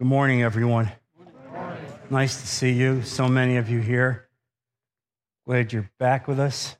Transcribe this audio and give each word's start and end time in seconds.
Good 0.00 0.06
morning, 0.06 0.44
everyone. 0.44 0.92
Nice 2.08 2.40
to 2.40 2.46
see 2.46 2.70
you. 2.70 3.02
So 3.02 3.26
many 3.26 3.56
of 3.56 3.68
you 3.68 3.80
here. 3.80 4.28
Glad 5.44 5.72
you're 5.72 5.90
back 5.98 6.28
with 6.28 6.38
us. 6.38 6.76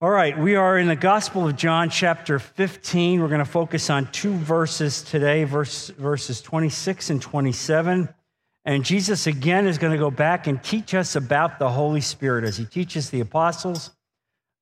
All 0.00 0.08
right, 0.08 0.38
we 0.38 0.56
are 0.56 0.78
in 0.78 0.88
the 0.88 0.96
Gospel 0.96 1.46
of 1.46 1.54
John, 1.54 1.90
chapter 1.90 2.38
15. 2.38 3.20
We're 3.20 3.28
going 3.28 3.40
to 3.40 3.44
focus 3.44 3.90
on 3.90 4.10
two 4.10 4.32
verses 4.32 5.02
today, 5.02 5.44
verse, 5.44 5.88
verses 5.90 6.40
26 6.40 7.10
and 7.10 7.20
27. 7.20 8.08
And 8.64 8.84
Jesus 8.86 9.26
again 9.26 9.66
is 9.66 9.76
going 9.76 9.92
to 9.92 9.98
go 9.98 10.10
back 10.10 10.46
and 10.46 10.62
teach 10.62 10.94
us 10.94 11.14
about 11.14 11.58
the 11.58 11.68
Holy 11.68 12.00
Spirit 12.00 12.46
as 12.46 12.56
he 12.56 12.64
teaches 12.64 13.10
the 13.10 13.20
apostles 13.20 13.90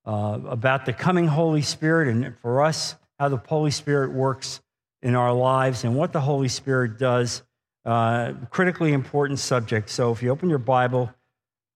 uh, 0.05 0.37
about 0.49 0.85
the 0.85 0.91
coming 0.91 1.27
Holy 1.27 1.61
Spirit 1.61 2.09
and 2.09 2.37
for 2.39 2.61
us, 2.61 2.95
how 3.17 3.29
the 3.29 3.37
Holy 3.37 3.71
Spirit 3.71 4.11
works 4.11 4.59
in 5.01 5.15
our 5.15 5.33
lives 5.33 5.83
and 5.83 5.95
what 5.95 6.13
the 6.13 6.21
Holy 6.21 6.47
Spirit 6.47 6.97
does. 6.97 7.43
Uh, 7.83 8.33
critically 8.51 8.93
important 8.93 9.39
subject. 9.39 9.89
So 9.89 10.11
if 10.11 10.21
you 10.21 10.29
open 10.29 10.49
your 10.49 10.59
Bible, 10.59 11.11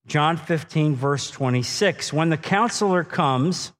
John 0.05 0.37
15, 0.37 0.95
verse 0.95 1.31
26 1.31 2.13
When 2.13 2.29
the 2.29 2.37
counselor 2.37 3.03
comes, 3.03 3.73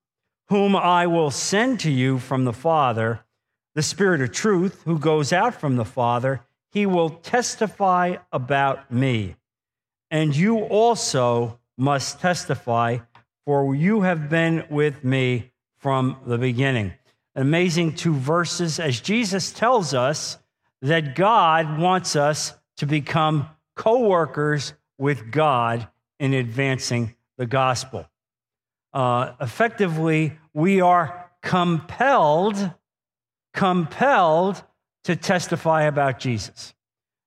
whom 0.48 0.76
I 0.76 1.06
will 1.08 1.30
send 1.30 1.80
to 1.82 1.92
you 1.92 2.18
from 2.18 2.46
the 2.46 2.54
Father, 2.54 3.22
the 3.76 3.84
Spirit 3.84 4.22
of 4.22 4.32
truth, 4.32 4.82
who 4.86 4.98
goes 4.98 5.32
out 5.32 5.54
from 5.54 5.76
the 5.76 5.86
Father, 5.86 6.42
he 6.72 6.86
will 6.86 7.10
testify 7.10 8.18
about 8.32 8.92
me. 8.92 9.36
And 10.10 10.36
you 10.36 10.62
also 10.62 11.60
must 11.78 12.20
testify, 12.20 13.00
for 13.46 13.76
you 13.76 14.02
have 14.02 14.30
been 14.30 14.66
with 14.70 15.04
me 15.04 15.52
from 15.78 16.18
the 16.26 16.38
beginning 16.38 16.94
amazing 17.36 17.96
two 17.96 18.14
verses 18.14 18.80
as 18.80 19.00
Jesus 19.02 19.52
tells 19.52 19.94
us 19.94 20.38
that 20.82 21.16
God 21.16 21.80
wants 21.80 22.16
us 22.16 22.54
to 22.78 22.86
become 22.86 23.50
co 23.76 24.08
workers 24.08 24.74
with 24.98 25.32
God 25.32 25.88
in 26.20 26.34
advancing 26.34 27.16
the 27.38 27.46
gospel. 27.46 28.08
Uh, 28.94 29.34
effectively, 29.42 30.38
we 30.54 30.80
are 30.80 31.30
compelled, 31.42 32.72
compelled 33.54 34.64
to 35.04 35.16
testify 35.16 35.84
about 35.84 36.20
Jesus. 36.20 36.74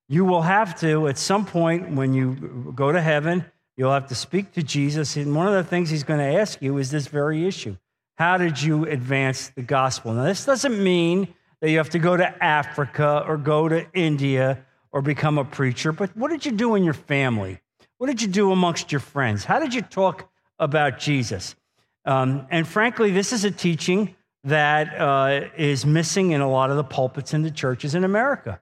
You 0.07 0.25
will 0.25 0.41
have 0.41 0.79
to, 0.79 1.07
at 1.07 1.17
some 1.19 1.45
point 1.45 1.91
when 1.91 2.13
you 2.13 2.73
go 2.75 2.91
to 2.91 2.99
heaven, 2.99 3.45
you'll 3.77 3.93
have 3.93 4.07
to 4.07 4.15
speak 4.15 4.53
to 4.53 4.63
Jesus. 4.63 5.15
And 5.15 5.35
one 5.35 5.47
of 5.47 5.53
the 5.53 5.63
things 5.63 5.91
he's 5.91 6.03
going 6.03 6.19
to 6.19 6.39
ask 6.39 6.61
you 6.61 6.77
is 6.77 6.89
this 6.89 7.07
very 7.07 7.45
issue 7.45 7.77
how 8.19 8.37
did 8.37 8.61
you 8.61 8.85
advance 8.85 9.47
the 9.55 9.61
gospel? 9.61 10.11
Now, 10.11 10.25
this 10.25 10.43
doesn't 10.43 10.83
mean 10.83 11.33
that 11.61 11.69
you 11.69 11.77
have 11.77 11.91
to 11.91 11.99
go 11.99 12.17
to 12.17 12.43
Africa 12.43 13.23
or 13.25 13.37
go 13.37 13.69
to 13.69 13.87
India 13.93 14.65
or 14.91 15.01
become 15.01 15.37
a 15.37 15.45
preacher, 15.45 15.93
but 15.93 16.15
what 16.17 16.29
did 16.29 16.45
you 16.45 16.51
do 16.51 16.75
in 16.75 16.83
your 16.83 16.93
family? 16.93 17.61
What 17.97 18.07
did 18.07 18.21
you 18.21 18.27
do 18.27 18.51
amongst 18.51 18.91
your 18.91 18.99
friends? 18.99 19.45
How 19.45 19.59
did 19.59 19.73
you 19.73 19.81
talk 19.81 20.29
about 20.59 20.99
Jesus? 20.99 21.55
Um, 22.03 22.45
and 22.51 22.67
frankly, 22.67 23.11
this 23.11 23.31
is 23.31 23.45
a 23.45 23.51
teaching 23.51 24.15
that 24.43 24.99
uh, 24.99 25.47
is 25.57 25.85
missing 25.85 26.31
in 26.31 26.41
a 26.41 26.49
lot 26.49 26.71
of 26.71 26.75
the 26.75 26.83
pulpits 26.83 27.33
in 27.33 27.41
the 27.41 27.51
churches 27.51 27.95
in 27.95 28.03
America. 28.03 28.59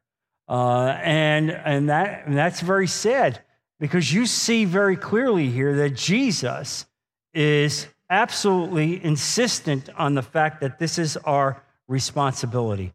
Uh, 0.48 0.98
and, 1.02 1.50
and, 1.50 1.90
that, 1.90 2.28
and 2.28 2.38
that's 2.38 2.62
very 2.62 2.88
sad 2.88 3.42
because 3.80 4.14
you 4.14 4.28
see 4.28 4.66
very 4.66 4.96
clearly 4.96 5.50
here 5.50 5.76
that 5.78 5.96
Jesus 5.96 6.86
is 7.34 7.88
absolutely 8.10 9.04
insistent 9.04 9.90
on 9.98 10.16
the 10.16 10.22
fact 10.22 10.62
that 10.62 10.80
this 10.80 10.98
is 10.98 11.18
our 11.18 11.62
responsibility. 11.88 12.94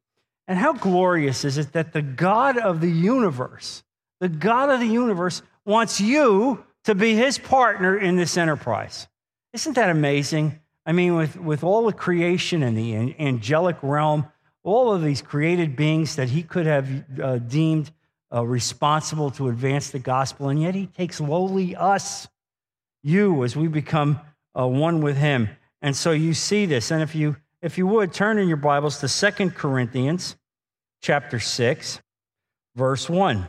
And 0.49 0.59
how 0.59 0.73
glorious 0.73 1.45
is 1.45 1.59
it 1.59 1.73
that 1.73 1.93
the 1.93 2.03
God 2.03 2.59
of 2.59 2.81
the 2.81 2.91
universe, 2.91 3.83
the 4.21 4.29
God 4.29 4.71
of 4.71 4.81
the 4.81 4.87
universe, 4.87 5.43
wants 5.65 6.01
you 6.01 6.65
to 6.85 6.95
be 6.95 7.15
his 7.15 7.39
partner 7.39 7.97
in 7.97 8.17
this 8.17 8.37
enterprise? 8.37 9.09
Isn't 9.53 9.75
that 9.75 9.91
amazing? 9.91 10.61
I 10.85 10.93
mean, 10.93 11.15
with, 11.15 11.39
with 11.39 11.63
all 11.63 11.87
the 11.87 11.93
creation 11.93 12.63
and 12.63 12.77
the 12.77 13.15
angelic 13.19 13.77
realm, 13.83 14.27
all 14.65 14.93
of 14.93 15.03
these 15.03 15.23
created 15.23 15.77
beings 15.77 16.17
that 16.17 16.29
he 16.29 16.43
could 16.43 16.67
have 16.67 16.89
uh, 17.21 17.39
deemed 17.39 17.91
uh, 18.35 18.45
responsible 18.45 19.31
to 19.33 19.49
advance 19.49 19.91
the 19.91 19.99
gospel, 19.99 20.49
and 20.49 20.61
yet 20.61 20.75
he 20.75 20.87
takes 20.87 21.21
lowly 21.21 21.77
us, 21.77 22.29
you, 23.03 23.45
as 23.45 23.55
we 23.55 23.69
become 23.69 24.21
uh, 24.59 24.67
one 24.67 25.01
with 25.01 25.17
him. 25.17 25.49
And 25.81 25.97
so 25.97 26.13
you 26.13 26.35
see 26.35 26.67
this. 26.67 26.91
And 26.91 27.03
if 27.03 27.15
you 27.15 27.37
if 27.61 27.79
you 27.79 27.87
would 27.87 28.13
turn 28.13 28.39
in 28.39 28.49
your 28.49 28.57
Bibles 28.57 28.99
to 28.99 29.09
Second 29.09 29.55
Corinthians 29.55 30.37
chapter 31.01 31.39
6, 31.39 32.01
verse 32.75 33.09
1. 33.09 33.47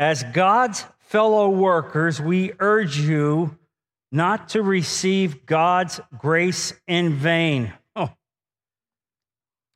As 0.00 0.24
God's 0.24 0.84
fellow 0.98 1.48
workers, 1.48 2.20
we 2.20 2.52
urge 2.58 2.98
you 2.98 3.56
not 4.10 4.50
to 4.50 4.62
receive 4.62 5.46
God's 5.46 6.00
grace 6.18 6.72
in 6.88 7.14
vain. 7.14 7.72
Oh. 7.94 8.10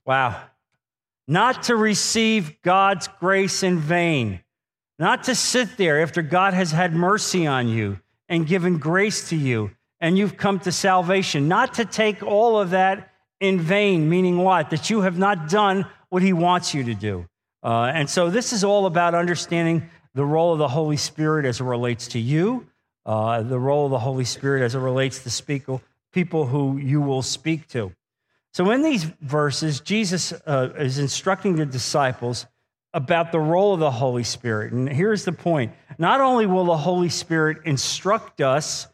Wow. 0.05 0.43
Not 1.29 1.65
to 1.65 1.77
receive 1.77 2.61
God's 2.63 3.09
grace 3.21 3.63
in 3.63 3.79
vain. 3.79 4.41
Not 4.99 5.25
to 5.25 5.35
sit 5.35 5.77
there 5.77 6.03
after 6.03 6.23
God 6.23 6.55
has 6.55 6.73
had 6.73 6.93
mercy 6.93 7.47
on 7.47 7.69
you 7.69 8.01
and 8.29 8.47
given 8.49 8.79
grace 8.79 9.29
to 9.29 9.37
you 9.37 9.71
and 10.01 10.19
you've 10.19 10.37
come 10.37 10.59
to 10.61 10.73
salvation. 10.73 11.49
Not 11.49 11.75
to 11.75 11.85
take 11.85 12.23
all 12.23 12.59
of 12.59 12.71
that 12.71 13.13
in 13.41 13.61
vain, 13.61 14.09
meaning 14.09 14.39
what? 14.39 14.71
That 14.71 14.91
you 14.91 15.03
have 15.03 15.19
not 15.19 15.49
done 15.49 15.87
what 16.09 16.23
he 16.23 16.33
wants 16.33 16.75
you 16.75 16.85
to 16.85 16.95
do. 16.95 17.27
Uh, 17.63 17.91
and 17.95 18.09
so 18.09 18.31
this 18.31 18.53
is 18.53 18.65
all 18.65 18.87
about 18.87 19.15
understanding 19.15 19.91
the 20.15 20.25
role 20.25 20.53
of 20.53 20.59
the 20.59 20.69
Holy 20.69 20.97
Spirit 20.97 21.45
as 21.45 21.61
it 21.61 21.65
relates 21.65 22.09
to 22.09 22.19
you, 22.19 22.67
uh, 23.05 23.43
the 23.43 23.59
role 23.59 23.85
of 23.87 23.91
the 23.91 23.99
Holy 23.99 24.25
Spirit 24.25 24.63
as 24.63 24.75
it 24.75 24.79
relates 24.79 25.23
to 25.25 25.31
speak, 25.31 25.65
people 26.13 26.47
who 26.47 26.79
you 26.79 27.01
will 27.01 27.23
speak 27.23 27.69
to. 27.69 27.93
So 28.55 28.71
in 28.71 28.83
these 28.83 29.05
verses, 29.21 29.81
Jesus 29.81 30.33
uh, 30.33 30.71
is 30.79 30.99
instructing 30.99 31.57
the 31.57 31.67
disciples 31.67 32.47
about 32.95 33.31
the 33.31 33.39
role 33.39 33.75
of 33.75 33.81
the 33.81 33.91
Holy 33.91 34.25
Spirit. 34.25 34.73
And 34.73 34.89
here's 34.89 35.27
the 35.27 35.33
point 35.33 35.73
not 35.99 36.23
only 36.23 36.47
will 36.47 36.65
the 36.65 36.77
Holy 36.79 37.11
Spirit 37.11 37.59
instruct 37.67 38.41
us 38.41 38.87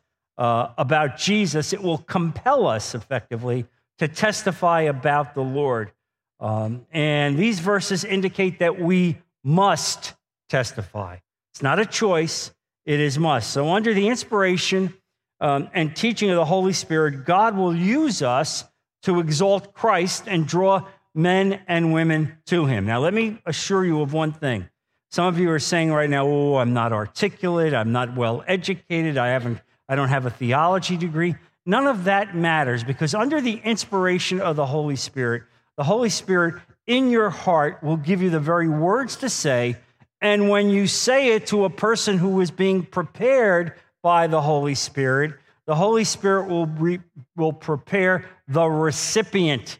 uh, 0.42 0.72
about 0.76 1.16
Jesus, 1.16 1.72
it 1.72 1.80
will 1.80 1.98
compel 1.98 2.66
us 2.66 2.96
effectively 2.96 3.64
to 3.98 4.08
testify 4.08 4.80
about 4.80 5.34
the 5.36 5.40
Lord. 5.40 5.92
Um, 6.40 6.84
and 6.90 7.38
these 7.38 7.60
verses 7.60 8.02
indicate 8.02 8.58
that 8.58 8.80
we 8.80 9.18
must 9.44 10.14
testify. 10.48 11.18
It's 11.52 11.62
not 11.62 11.78
a 11.78 11.86
choice, 11.86 12.50
it 12.84 12.98
is 12.98 13.20
must. 13.20 13.52
So, 13.52 13.68
under 13.68 13.94
the 13.94 14.08
inspiration 14.08 14.92
um, 15.38 15.70
and 15.74 15.94
teaching 15.94 16.28
of 16.30 16.34
the 16.34 16.44
Holy 16.44 16.72
Spirit, 16.72 17.24
God 17.24 17.56
will 17.56 17.76
use 17.76 18.20
us 18.20 18.64
to 19.02 19.20
exalt 19.20 19.74
Christ 19.74 20.24
and 20.26 20.44
draw 20.44 20.88
men 21.14 21.60
and 21.68 21.92
women 21.92 22.38
to 22.46 22.66
him. 22.66 22.84
Now, 22.84 22.98
let 22.98 23.14
me 23.14 23.40
assure 23.46 23.84
you 23.84 24.00
of 24.00 24.12
one 24.12 24.32
thing. 24.32 24.68
Some 25.12 25.26
of 25.26 25.38
you 25.38 25.52
are 25.52 25.60
saying 25.60 25.92
right 25.92 26.10
now, 26.10 26.26
oh, 26.26 26.56
I'm 26.56 26.72
not 26.72 26.92
articulate, 26.92 27.74
I'm 27.74 27.92
not 27.92 28.16
well 28.16 28.42
educated, 28.48 29.16
I 29.16 29.28
haven't 29.28 29.60
I 29.92 29.94
don't 29.94 30.08
have 30.08 30.24
a 30.24 30.30
theology 30.30 30.96
degree. 30.96 31.34
None 31.66 31.86
of 31.86 32.04
that 32.04 32.34
matters 32.34 32.82
because 32.82 33.14
under 33.14 33.42
the 33.42 33.60
inspiration 33.62 34.40
of 34.40 34.56
the 34.56 34.64
Holy 34.64 34.96
Spirit, 34.96 35.42
the 35.76 35.84
Holy 35.84 36.08
Spirit 36.08 36.62
in 36.86 37.10
your 37.10 37.28
heart 37.28 37.82
will 37.82 37.98
give 37.98 38.22
you 38.22 38.30
the 38.30 38.40
very 38.40 38.70
words 38.70 39.16
to 39.16 39.28
say. 39.28 39.76
And 40.22 40.48
when 40.48 40.70
you 40.70 40.86
say 40.86 41.34
it 41.34 41.48
to 41.48 41.66
a 41.66 41.70
person 41.70 42.16
who 42.16 42.40
is 42.40 42.50
being 42.50 42.86
prepared 42.86 43.74
by 44.02 44.28
the 44.28 44.40
Holy 44.40 44.74
Spirit, 44.74 45.34
the 45.66 45.74
Holy 45.74 46.04
Spirit 46.04 46.48
will, 46.48 46.64
re, 46.64 46.98
will 47.36 47.52
prepare 47.52 48.24
the 48.48 48.64
recipient. 48.64 49.78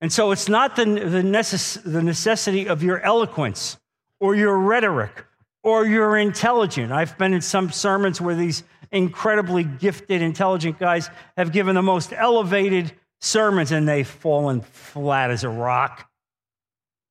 And 0.00 0.12
so 0.12 0.30
it's 0.30 0.48
not 0.48 0.76
the, 0.76 0.84
the, 0.84 1.22
necess- 1.22 1.82
the 1.82 2.04
necessity 2.04 2.68
of 2.68 2.84
your 2.84 3.00
eloquence 3.00 3.78
or 4.20 4.36
your 4.36 4.56
rhetoric 4.56 5.24
or 5.62 5.86
you're 5.86 6.16
intelligent. 6.16 6.92
I've 6.92 7.16
been 7.18 7.34
in 7.34 7.40
some 7.40 7.70
sermons 7.70 8.20
where 8.20 8.34
these 8.34 8.64
incredibly 8.90 9.64
gifted, 9.64 10.22
intelligent 10.22 10.78
guys 10.78 11.08
have 11.36 11.52
given 11.52 11.74
the 11.74 11.82
most 11.82 12.12
elevated 12.12 12.92
sermons 13.20 13.72
and 13.72 13.88
they've 13.88 14.06
fallen 14.06 14.60
flat 14.60 15.30
as 15.30 15.44
a 15.44 15.48
rock. 15.48 16.08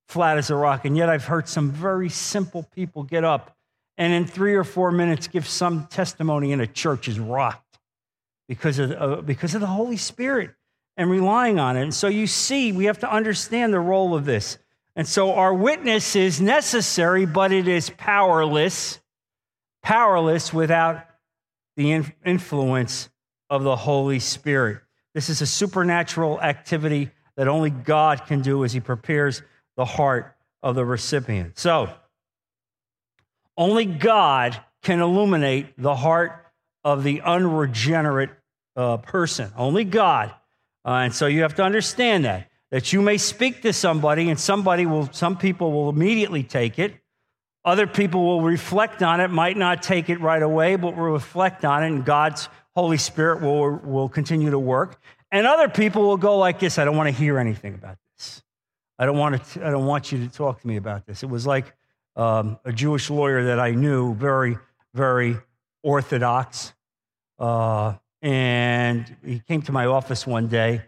Flat 0.08 0.38
as 0.38 0.50
a 0.50 0.56
rock. 0.56 0.86
And 0.86 0.96
yet 0.98 1.10
I've 1.10 1.26
heard 1.26 1.48
some 1.48 1.72
very 1.72 2.10
simple 2.10 2.64
people 2.76 3.04
get 3.04 3.24
up 3.24 3.56
and 3.98 4.14
in 4.14 4.26
three 4.26 4.56
or 4.56 4.64
four 4.64 4.92
minutes 4.92 5.28
give 5.28 5.48
some 5.48 5.88
testimony 5.88 6.52
and 6.54 6.62
a 6.62 6.68
church 6.68 7.08
is 7.08 7.20
rocked 7.20 7.80
because 8.48 8.80
of, 8.80 8.92
uh, 8.92 9.22
because 9.22 9.56
of 9.56 9.62
the 9.62 9.68
Holy 9.68 9.98
Spirit 9.98 10.52
and 10.98 11.10
relying 11.10 11.60
on 11.60 11.78
it. 11.78 11.84
And 11.84 11.94
so 11.94 12.08
you 12.08 12.28
see, 12.28 12.72
we 12.72 12.86
have 12.86 13.00
to 13.00 13.12
understand 13.12 13.74
the 13.74 13.80
role 13.80 14.14
of 14.14 14.26
this. 14.26 14.58
And 14.96 15.08
so 15.08 15.34
our 15.34 15.54
witness 15.54 16.16
is 16.16 16.42
necessary, 16.42 17.26
but 17.26 17.52
it 17.52 17.68
is 17.68 17.90
powerless, 17.90 19.00
powerless 19.82 20.54
without 20.54 21.06
the 21.78 22.04
influence 22.26 23.10
of 23.50 23.64
the 23.64 23.76
Holy 23.76 24.20
Spirit. 24.20 24.80
This 25.14 25.30
is 25.30 25.42
a 25.42 25.46
supernatural 25.46 26.42
activity 26.42 27.12
that 27.38 27.48
only 27.48 27.70
God 27.70 28.26
can 28.26 28.42
do 28.42 28.64
as 28.64 28.74
He 28.74 28.80
prepares 28.80 29.42
the 29.78 29.86
heart 29.86 30.36
of 30.62 30.76
the 30.76 30.86
recipient. 30.86 31.58
So, 31.58 31.90
only 33.58 33.86
God 33.86 34.60
can 34.84 35.00
illuminate 35.00 35.74
the 35.78 35.96
heart 35.96 36.46
of 36.84 37.04
the 37.04 37.22
unregenerate 37.22 38.32
uh, 38.76 38.98
person. 38.98 39.52
Only 39.56 39.84
God. 39.84 40.34
Uh, 40.86 40.92
and 40.92 41.14
so 41.14 41.28
you 41.28 41.44
have 41.44 41.56
to 41.56 41.64
understand 41.64 42.26
that 42.26 42.50
that 42.72 42.94
you 42.94 43.02
may 43.02 43.18
speak 43.18 43.62
to 43.62 43.74
somebody 43.74 44.30
and 44.30 44.40
somebody 44.40 44.86
will 44.86 45.12
some 45.12 45.38
people 45.38 45.72
will 45.72 45.90
immediately 45.90 46.42
take 46.42 46.80
it. 46.80 46.96
Other 47.64 47.86
people 47.86 48.26
will 48.26 48.42
reflect 48.42 49.04
on 49.04 49.20
it 49.20 49.28
might 49.28 49.56
not 49.56 49.84
take 49.84 50.10
it 50.10 50.20
right 50.20 50.42
away 50.42 50.78
but 50.78 50.96
will 50.96 51.12
reflect 51.12 51.64
on 51.64 51.84
it 51.84 51.88
and 51.88 52.06
god's 52.06 52.50
holy 52.74 52.98
spirit 52.98 53.42
will, 53.42 53.76
will 53.84 54.10
continue 54.10 54.50
to 54.50 54.60
work. 54.60 55.00
And 55.32 55.46
other 55.46 55.70
people 55.70 56.04
will 56.04 56.18
go 56.18 56.38
like 56.38 56.60
this 56.60 56.80
i 56.80 56.86
don't 56.86 56.98
want 56.98 57.08
to 57.08 57.16
hear 57.16 57.38
anything 57.38 57.76
about 57.76 57.98
this. 58.18 58.42
I 58.98 59.06
don't 59.06 59.18
want 59.18 59.44
to 59.44 59.68
i 59.68 59.70
don't 59.70 59.86
want 59.86 60.12
you 60.12 60.26
to 60.26 60.34
talk 60.34 60.62
to 60.62 60.68
me 60.68 60.78
about 60.78 61.06
this. 61.06 61.24
It 61.24 61.30
was 61.30 61.46
like 61.46 61.76
um, 62.16 62.58
a 62.66 62.72
jewish 62.72 63.10
lawyer 63.10 63.46
that 63.46 63.60
i 63.60 63.72
knew 63.72 64.16
very 64.16 64.58
very 64.94 65.38
orthodox 65.84 66.74
uh, 67.40 67.96
and 68.22 69.16
he 69.26 69.40
came 69.40 69.62
to 69.64 69.72
my 69.72 69.86
office 69.86 70.28
one 70.28 70.48
day 70.48 70.82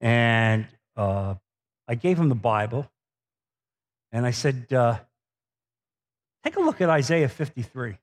and 0.00 0.66
uh, 0.98 1.34
I 1.86 1.94
gave 1.94 2.18
him 2.18 2.28
the 2.28 2.34
Bible 2.34 2.90
and 4.12 4.26
I 4.26 4.32
said, 4.32 4.66
uh, 4.72 4.98
Take 6.44 6.56
a 6.56 6.60
look 6.60 6.80
at 6.80 6.88
Isaiah 6.88 7.28
53. 7.28 7.98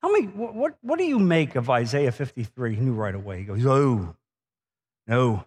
Tell 0.00 0.10
me, 0.10 0.22
what, 0.26 0.76
what 0.80 0.98
do 0.98 1.04
you 1.04 1.18
make 1.18 1.54
of 1.54 1.70
Isaiah 1.70 2.12
53? 2.12 2.74
He 2.74 2.80
knew 2.80 2.92
right 2.92 3.14
away. 3.14 3.38
He 3.38 3.44
goes, 3.44 3.64
Oh, 3.64 4.14
no. 5.06 5.44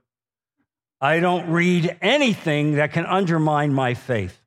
I 1.02 1.20
don't 1.20 1.50
read 1.52 1.98
anything 2.02 2.76
that 2.76 2.94
can 2.94 3.06
undermine 3.06 3.74
my 3.74 3.94
faith. 3.94 4.40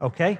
Okay? 0.00 0.38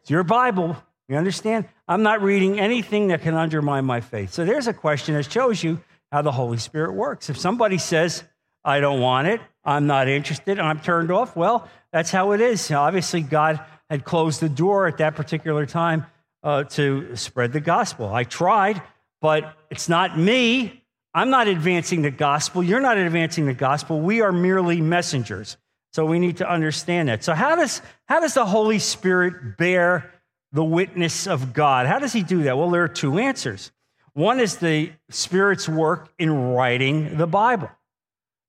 It's 0.00 0.10
your 0.10 0.24
Bible. 0.24 0.76
You 1.08 1.16
understand? 1.16 1.66
I'm 1.86 2.02
not 2.02 2.22
reading 2.22 2.58
anything 2.58 3.08
that 3.08 3.22
can 3.22 3.34
undermine 3.34 3.84
my 3.84 4.00
faith. 4.00 4.32
So 4.32 4.44
there's 4.44 4.66
a 4.66 4.72
question 4.72 5.14
that 5.14 5.30
shows 5.30 5.62
you 5.62 5.82
how 6.10 6.22
the 6.22 6.32
Holy 6.32 6.58
Spirit 6.58 6.94
works. 6.94 7.28
If 7.28 7.36
somebody 7.36 7.76
says, 7.76 8.24
I 8.64 8.80
don't 8.80 9.00
want 9.00 9.28
it, 9.28 9.40
I'm 9.64 9.86
not 9.86 10.08
interested, 10.08 10.58
And 10.58 10.66
I'm 10.66 10.80
turned 10.80 11.10
off, 11.10 11.36
well, 11.36 11.68
that's 11.92 12.10
how 12.10 12.32
it 12.32 12.40
is. 12.40 12.70
Now, 12.70 12.82
obviously, 12.82 13.20
God 13.20 13.60
had 13.90 14.04
closed 14.04 14.40
the 14.40 14.48
door 14.48 14.86
at 14.86 14.98
that 14.98 15.14
particular 15.14 15.66
time 15.66 16.06
uh, 16.42 16.64
to 16.64 17.16
spread 17.16 17.52
the 17.52 17.60
gospel. 17.60 18.12
I 18.12 18.24
tried, 18.24 18.82
but 19.20 19.56
it's 19.70 19.88
not 19.88 20.18
me. 20.18 20.82
I'm 21.12 21.30
not 21.30 21.46
advancing 21.46 22.02
the 22.02 22.10
gospel. 22.10 22.62
You're 22.62 22.80
not 22.80 22.98
advancing 22.98 23.46
the 23.46 23.54
gospel. 23.54 24.00
We 24.00 24.20
are 24.20 24.32
merely 24.32 24.80
messengers. 24.80 25.56
So 25.92 26.04
we 26.04 26.18
need 26.18 26.38
to 26.38 26.50
understand 26.50 27.08
that. 27.08 27.22
So, 27.22 27.34
how 27.34 27.54
does, 27.54 27.80
how 28.06 28.18
does 28.18 28.34
the 28.34 28.44
Holy 28.44 28.80
Spirit 28.80 29.56
bear 29.56 30.14
the 30.54 30.64
witness 30.64 31.26
of 31.26 31.52
God. 31.52 31.86
How 31.86 31.98
does 31.98 32.12
he 32.12 32.22
do 32.22 32.44
that? 32.44 32.56
Well, 32.56 32.70
there 32.70 32.84
are 32.84 32.88
two 32.88 33.18
answers. 33.18 33.72
One 34.14 34.38
is 34.38 34.58
the 34.58 34.92
Spirit's 35.10 35.68
work 35.68 36.12
in 36.16 36.52
writing 36.52 37.18
the 37.18 37.26
Bible. 37.26 37.68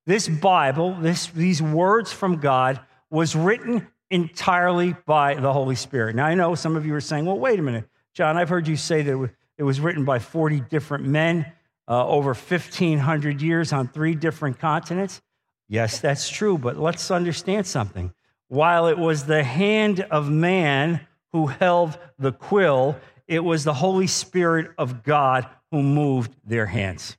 This 0.06 0.28
Bible, 0.28 0.96
this, 0.96 1.28
these 1.28 1.62
words 1.62 2.12
from 2.12 2.38
God, 2.38 2.80
was 3.10 3.36
written 3.36 3.88
entirely 4.12 4.96
by 5.06 5.36
the 5.36 5.52
Holy 5.52 5.76
Spirit. 5.76 6.16
Now, 6.16 6.26
I 6.26 6.36
know 6.36 6.56
some 6.56 6.76
of 6.76 6.86
you 6.86 6.94
are 6.96 7.02
saying, 7.02 7.26
well, 7.26 7.40
wait 7.40 7.60
a 7.60 7.62
minute, 7.62 7.86
John, 8.14 8.38
I've 8.38 8.50
heard 8.50 8.68
you 8.68 8.78
say 8.78 9.02
that 9.02 9.30
it 9.58 9.64
was 9.64 9.80
written 9.80 10.06
by 10.06 10.20
40 10.20 10.62
different 10.62 11.06
men 11.06 11.52
uh, 11.88 12.08
over 12.08 12.30
1,500 12.30 13.42
years 13.42 13.74
on 13.74 13.88
three 13.88 14.16
different 14.16 14.60
continents. 14.60 15.22
Yes, 15.68 16.00
that's 16.00 16.30
true, 16.30 16.58
but 16.58 16.78
let's 16.78 17.10
understand 17.10 17.66
something. 17.66 18.14
While 18.48 18.88
it 18.88 18.98
was 18.98 19.26
the 19.26 19.44
hand 19.44 20.02
of 20.02 20.30
man 20.30 21.02
who 21.32 21.48
held 21.48 21.98
the 22.20 22.32
quill, 22.32 22.96
it 23.28 23.44
was 23.44 23.64
the 23.64 23.74
Holy 23.74 24.08
Spirit 24.08 24.72
of 24.78 25.04
God 25.04 25.48
who 25.72 25.82
moved 25.82 26.36
their 26.46 26.68
hands. 26.68 27.18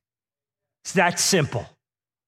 It's 0.85 0.93
that 0.93 1.19
simple, 1.19 1.67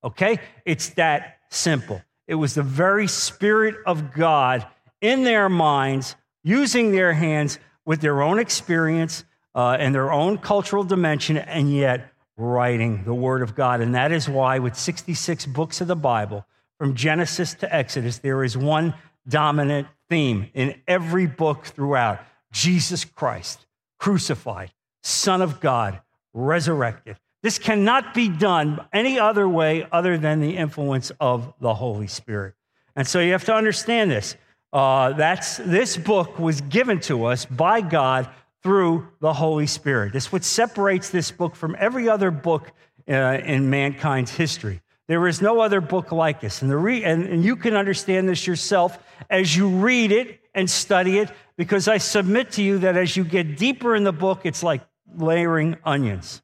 okay? 0.02 0.40
It's 0.64 0.90
that 0.90 1.38
simple. 1.50 2.02
It 2.26 2.34
was 2.34 2.54
the 2.54 2.62
very 2.62 3.06
Spirit 3.06 3.76
of 3.86 4.12
God 4.12 4.66
in 5.00 5.24
their 5.24 5.48
minds, 5.48 6.16
using 6.42 6.92
their 6.92 7.12
hands 7.12 7.58
with 7.84 8.00
their 8.00 8.22
own 8.22 8.38
experience 8.38 9.24
uh, 9.54 9.76
and 9.80 9.94
their 9.94 10.12
own 10.12 10.38
cultural 10.38 10.84
dimension, 10.84 11.36
and 11.36 11.74
yet 11.74 12.12
writing 12.36 13.04
the 13.04 13.14
Word 13.14 13.42
of 13.42 13.54
God. 13.54 13.80
And 13.80 13.94
that 13.94 14.12
is 14.12 14.28
why, 14.28 14.58
with 14.58 14.76
66 14.76 15.46
books 15.46 15.80
of 15.80 15.88
the 15.88 15.96
Bible, 15.96 16.46
from 16.78 16.94
Genesis 16.94 17.54
to 17.54 17.74
Exodus, 17.74 18.18
there 18.18 18.44
is 18.44 18.56
one 18.56 18.94
dominant 19.26 19.88
theme 20.08 20.48
in 20.54 20.80
every 20.86 21.26
book 21.26 21.66
throughout 21.66 22.20
Jesus 22.52 23.04
Christ, 23.04 23.66
crucified, 23.98 24.72
Son 25.02 25.42
of 25.42 25.60
God, 25.60 26.00
resurrected. 26.32 27.16
This 27.43 27.58
cannot 27.58 28.14
be 28.14 28.29
done 28.29 28.85
any 28.93 29.19
other 29.19 29.49
way 29.49 29.87
other 29.93 30.19
than 30.19 30.40
the 30.40 30.56
influence 30.56 31.12
of 31.20 31.55
the 31.61 31.75
Holy 31.75 32.08
Spirit. 32.08 32.55
And 32.96 33.06
so 33.06 33.20
you 33.20 33.32
have 33.32 33.44
to 33.44 33.55
understand 33.55 34.11
this. 34.11 34.37
Uh, 34.73 35.12
that's, 35.12 35.58
this 35.58 35.96
book 35.96 36.38
was 36.38 36.61
given 36.62 37.00
to 37.00 37.26
us 37.26 37.46
by 37.46 37.81
God 37.81 38.29
through 38.62 39.08
the 39.20 39.32
Holy 39.32 39.67
Spirit. 39.67 40.12
This 40.12 40.32
what 40.32 40.44
separates 40.44 41.11
this 41.11 41.31
book 41.31 41.55
from 41.55 41.76
every 41.79 42.08
other 42.08 42.31
book 42.31 42.73
uh, 43.08 43.38
in 43.44 43.70
mankind's 43.70 44.32
history. 44.32 44.82
There 45.06 45.26
is 45.26 45.41
no 45.41 45.61
other 45.61 45.81
book 45.81 46.12
like 46.12 46.41
this. 46.41 46.61
And, 46.61 46.70
the 46.70 46.76
re- 46.76 47.05
and, 47.05 47.25
and 47.25 47.44
you 47.44 47.56
can 47.56 47.75
understand 47.75 48.29
this 48.29 48.46
yourself 48.46 48.99
as 49.31 49.56
you 49.56 49.69
read 49.69 50.12
it 50.12 50.41
and 50.55 50.69
study 50.69 51.19
it, 51.19 51.31
because 51.56 51.88
I 51.88 51.99
submit 51.99 52.52
to 52.52 52.62
you 52.62 52.79
that 52.79 52.96
as 52.96 53.17
you 53.17 53.25
get 53.25 53.56
deeper 53.56 53.94
in 53.94 54.05
the 54.05 54.12
book, 54.12 54.41
it's 54.44 54.62
like 54.62 54.82
layering 55.17 55.76
onions. 55.84 56.43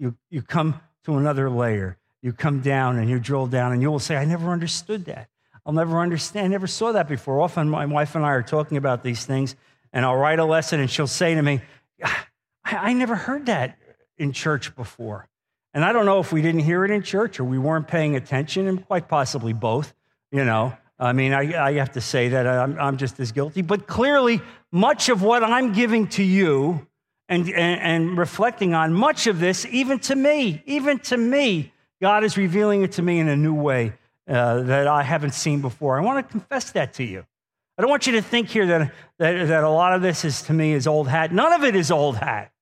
You, 0.00 0.16
you 0.30 0.40
come 0.40 0.80
to 1.04 1.18
another 1.18 1.50
layer, 1.50 1.98
you 2.22 2.32
come 2.32 2.62
down 2.62 2.96
and 2.96 3.10
you 3.10 3.20
drill 3.20 3.46
down, 3.46 3.72
and 3.72 3.82
you 3.82 3.90
will 3.90 3.98
say, 3.98 4.16
I 4.16 4.24
never 4.24 4.50
understood 4.50 5.04
that. 5.04 5.28
I'll 5.66 5.74
never 5.74 6.00
understand, 6.00 6.46
I 6.46 6.48
never 6.48 6.66
saw 6.66 6.92
that 6.92 7.06
before. 7.06 7.42
Often 7.42 7.68
my 7.68 7.84
wife 7.84 8.14
and 8.14 8.24
I 8.24 8.30
are 8.30 8.42
talking 8.42 8.78
about 8.78 9.02
these 9.02 9.26
things, 9.26 9.56
and 9.92 10.06
I'll 10.06 10.16
write 10.16 10.38
a 10.38 10.46
lesson, 10.46 10.80
and 10.80 10.90
she'll 10.90 11.06
say 11.06 11.34
to 11.34 11.42
me, 11.42 11.60
ah, 12.02 12.26
I, 12.64 12.76
I 12.76 12.92
never 12.94 13.14
heard 13.14 13.44
that 13.46 13.76
in 14.16 14.32
church 14.32 14.74
before. 14.74 15.28
And 15.74 15.84
I 15.84 15.92
don't 15.92 16.06
know 16.06 16.18
if 16.18 16.32
we 16.32 16.40
didn't 16.40 16.62
hear 16.62 16.82
it 16.86 16.90
in 16.90 17.02
church 17.02 17.38
or 17.38 17.44
we 17.44 17.58
weren't 17.58 17.86
paying 17.86 18.16
attention, 18.16 18.68
and 18.68 18.86
quite 18.86 19.06
possibly 19.06 19.52
both, 19.52 19.92
you 20.32 20.46
know. 20.46 20.72
I 20.98 21.12
mean, 21.12 21.34
I, 21.34 21.68
I 21.68 21.72
have 21.74 21.92
to 21.92 22.00
say 22.00 22.28
that 22.30 22.46
I'm, 22.46 22.78
I'm, 22.78 22.96
just 22.96 23.20
as 23.20 23.32
guilty. 23.32 23.62
But 23.62 23.86
clearly, 23.86 24.40
much 24.70 25.08
of 25.08 25.22
what 25.22 25.42
I'm 25.42 25.72
giving 25.72 26.08
to 26.08 26.22
you 26.22 26.86
and, 27.30 27.48
and, 27.48 27.80
and 27.80 28.18
reflecting 28.18 28.74
on, 28.74 28.92
much 28.92 29.28
of 29.28 29.38
this, 29.38 29.64
even 29.66 30.00
to 30.00 30.16
me, 30.16 30.62
even 30.66 30.98
to 30.98 31.16
me, 31.16 31.72
God 32.02 32.24
is 32.24 32.36
revealing 32.36 32.82
it 32.82 32.92
to 32.92 33.02
me 33.02 33.20
in 33.20 33.28
a 33.28 33.36
new 33.36 33.54
way 33.54 33.92
uh, 34.28 34.62
that 34.62 34.88
I 34.88 35.04
haven't 35.04 35.34
seen 35.34 35.60
before. 35.60 35.96
I 35.96 36.02
want 36.02 36.26
to 36.26 36.30
confess 36.30 36.72
that 36.72 36.94
to 36.94 37.04
you. 37.04 37.24
I 37.78 37.82
don't 37.82 37.90
want 37.90 38.06
you 38.06 38.14
to 38.14 38.22
think 38.22 38.48
here 38.48 38.66
that, 38.66 38.92
that, 39.18 39.48
that 39.48 39.64
a 39.64 39.70
lot 39.70 39.94
of 39.94 40.02
this 40.02 40.24
is 40.24 40.42
to 40.42 40.52
me 40.52 40.72
is 40.72 40.88
old 40.88 41.08
hat. 41.08 41.32
None 41.32 41.52
of 41.52 41.62
it 41.62 41.76
is 41.76 41.90
old 41.90 42.16
hat. 42.16 42.52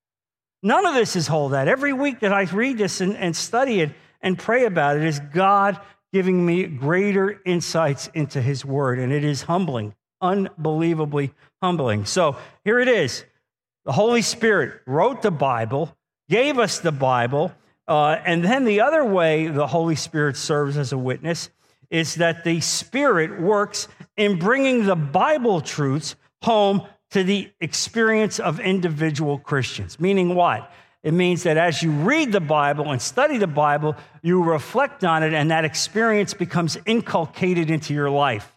None 0.63 0.85
of 0.85 0.95
this 0.95 1.17
is 1.17 1.31
old 1.31 1.55
hat. 1.55 1.67
Every 1.67 1.95
week 1.95 2.21
that 2.21 2.33
I 2.33 2.43
read 2.43 2.77
this 2.77 3.01
and, 3.01 3.17
and 3.17 3.35
study 3.35 3.81
it 3.81 3.91
and 4.21 4.39
pray 4.39 4.67
about 4.67 4.99
it 4.99 5.05
is 5.05 5.19
God 5.33 5.81
giving 6.13 6.45
me 6.45 6.65
greater 6.67 7.41
insights 7.45 8.11
into 8.13 8.43
his 8.43 8.65
word. 8.65 8.99
And 8.99 9.13
it 9.13 9.25
is 9.25 9.43
humbling, 9.43 9.95
unbelievably 10.21 11.33
humbling. 11.63 12.05
So 12.05 12.37
here 12.65 12.79
it 12.79 12.89
is 12.89 13.25
the 13.89 13.93
Holy 13.93 14.21
Spirit 14.21 14.83
wrote 14.85 15.23
the 15.23 15.31
Bible, 15.31 15.97
gave 16.29 16.59
us 16.59 16.79
the 16.79 16.93
Bible. 16.93 17.53
Uh, 17.89 18.19
and 18.27 18.45
then 18.45 18.67
the 18.67 18.83
other 18.83 19.03
way 19.03 19.47
the 19.47 19.67
Holy 19.67 19.95
Spirit 19.95 20.37
serves 20.37 20.77
as 20.77 20.93
a 20.93 20.99
witness 20.99 21.49
is 21.89 22.17
that 22.17 22.45
the 22.45 22.61
Spirit 22.61 23.41
works 23.41 23.89
in 24.19 24.39
bringing 24.39 24.85
the 24.85 24.95
Bible 24.95 25.63
truths 25.63 26.17
home 26.43 26.83
to 27.13 27.25
the 27.25 27.51
experience 27.63 28.39
of 28.39 28.61
individual 28.61 29.39
Christians. 29.39 29.99
Meaning 29.99 30.35
what? 30.35 30.71
It 31.03 31.15
means 31.15 31.45
that 31.45 31.57
as 31.57 31.83
you 31.83 31.91
read 31.91 32.31
the 32.31 32.41
Bible 32.41 32.93
and 32.93 33.01
study 33.01 33.39
the 33.39 33.47
Bible, 33.47 33.97
you 34.21 34.43
reflect 34.43 35.03
on 35.03 35.23
it, 35.23 35.33
and 35.33 35.51
that 35.51 35.65
experience 35.65 36.35
becomes 36.35 36.77
inculcated 36.85 37.71
into 37.71 37.95
your 37.95 38.11
life. 38.11 38.53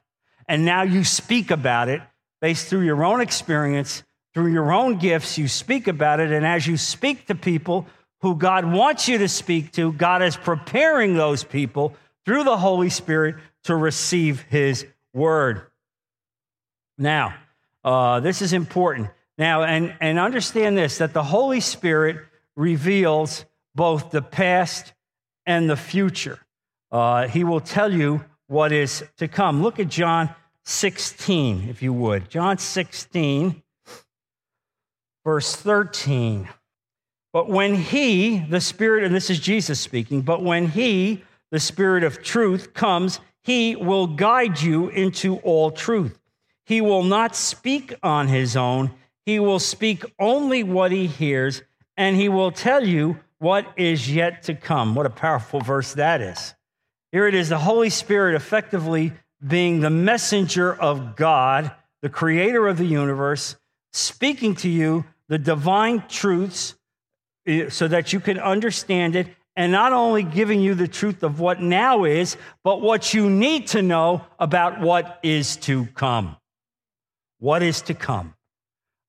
And 0.49 0.65
now 0.65 0.81
you 0.81 1.05
speak 1.05 1.51
about 1.51 1.87
it 1.87 2.01
based 2.41 2.67
through 2.67 2.81
your 2.81 3.05
own 3.05 3.21
experience, 3.21 4.03
through 4.33 4.51
your 4.51 4.71
own 4.71 4.97
gifts. 4.97 5.37
You 5.37 5.47
speak 5.47 5.87
about 5.87 6.19
it, 6.19 6.31
and 6.31 6.45
as 6.45 6.65
you 6.65 6.77
speak 6.77 7.27
to 7.27 7.35
people 7.35 7.87
who 8.21 8.35
God 8.35 8.65
wants 8.65 9.07
you 9.07 9.17
to 9.17 9.27
speak 9.27 9.71
to, 9.73 9.91
God 9.93 10.21
is 10.21 10.37
preparing 10.37 11.15
those 11.15 11.43
people 11.43 11.95
through 12.25 12.43
the 12.43 12.57
Holy 12.57 12.89
Spirit 12.89 13.35
to 13.63 13.75
receive 13.75 14.41
His 14.43 14.85
word. 15.13 15.63
Now, 16.97 17.35
uh, 17.83 18.19
this 18.19 18.41
is 18.41 18.53
important. 18.53 19.09
Now, 19.37 19.63
and, 19.63 19.95
and 19.99 20.19
understand 20.19 20.77
this 20.77 20.99
that 20.99 21.13
the 21.13 21.23
Holy 21.23 21.59
Spirit 21.59 22.17
reveals 22.55 23.45
both 23.73 24.11
the 24.11 24.21
past 24.21 24.93
and 25.45 25.69
the 25.69 25.77
future. 25.77 26.39
Uh, 26.91 27.27
he 27.27 27.43
will 27.43 27.61
tell 27.61 27.91
you 27.91 28.23
what 28.47 28.71
is 28.71 29.03
to 29.17 29.27
come. 29.27 29.63
Look 29.63 29.79
at 29.79 29.87
John 29.87 30.29
16, 30.65 31.69
if 31.69 31.81
you 31.81 31.93
would. 31.93 32.29
John 32.29 32.57
16, 32.57 33.63
verse 35.23 35.55
13. 35.55 36.49
But 37.33 37.49
when 37.49 37.75
he, 37.75 38.39
the 38.39 38.61
Spirit, 38.61 39.03
and 39.03 39.15
this 39.15 39.29
is 39.29 39.39
Jesus 39.39 39.79
speaking, 39.79 40.21
but 40.21 40.43
when 40.43 40.67
he, 40.67 41.23
the 41.49 41.59
Spirit 41.59 42.03
of 42.03 42.21
truth, 42.21 42.73
comes, 42.73 43.19
he 43.43 43.75
will 43.75 44.07
guide 44.07 44.61
you 44.61 44.89
into 44.89 45.37
all 45.37 45.71
truth. 45.71 46.19
He 46.65 46.81
will 46.81 47.03
not 47.03 47.35
speak 47.35 47.93
on 48.03 48.27
his 48.27 48.55
own, 48.55 48.91
he 49.25 49.39
will 49.39 49.59
speak 49.59 50.03
only 50.19 50.63
what 50.63 50.91
he 50.91 51.07
hears, 51.07 51.61
and 51.95 52.15
he 52.15 52.27
will 52.27 52.51
tell 52.51 52.85
you 52.85 53.19
what 53.39 53.67
is 53.77 54.13
yet 54.13 54.43
to 54.43 54.55
come. 54.55 54.95
What 54.95 55.05
a 55.05 55.11
powerful 55.11 55.61
verse 55.61 55.93
that 55.93 56.21
is. 56.21 56.53
Here 57.11 57.27
it 57.27 57.33
is 57.33 57.49
the 57.49 57.57
Holy 57.57 57.89
Spirit 57.89 58.35
effectively 58.35 59.13
being 59.45 59.79
the 59.79 59.89
messenger 59.89 60.73
of 60.73 61.15
God, 61.15 61.71
the 62.01 62.09
creator 62.09 62.67
of 62.67 62.77
the 62.77 62.85
universe, 62.85 63.55
speaking 63.91 64.55
to 64.55 64.69
you 64.69 65.05
the 65.31 65.39
divine 65.39 66.03
truths 66.09 66.75
eh, 67.47 67.69
so 67.69 67.87
that 67.87 68.11
you 68.11 68.19
can 68.19 68.37
understand 68.37 69.15
it, 69.15 69.27
and 69.55 69.71
not 69.71 69.93
only 69.93 70.23
giving 70.23 70.59
you 70.59 70.75
the 70.75 70.89
truth 70.89 71.23
of 71.23 71.39
what 71.39 71.61
now 71.61 72.03
is, 72.03 72.35
but 72.65 72.81
what 72.81 73.13
you 73.13 73.29
need 73.29 73.67
to 73.67 73.81
know 73.81 74.25
about 74.39 74.81
what 74.81 75.19
is 75.23 75.55
to 75.55 75.85
come. 75.95 76.35
What 77.39 77.63
is 77.63 77.81
to 77.83 77.93
come. 77.93 78.33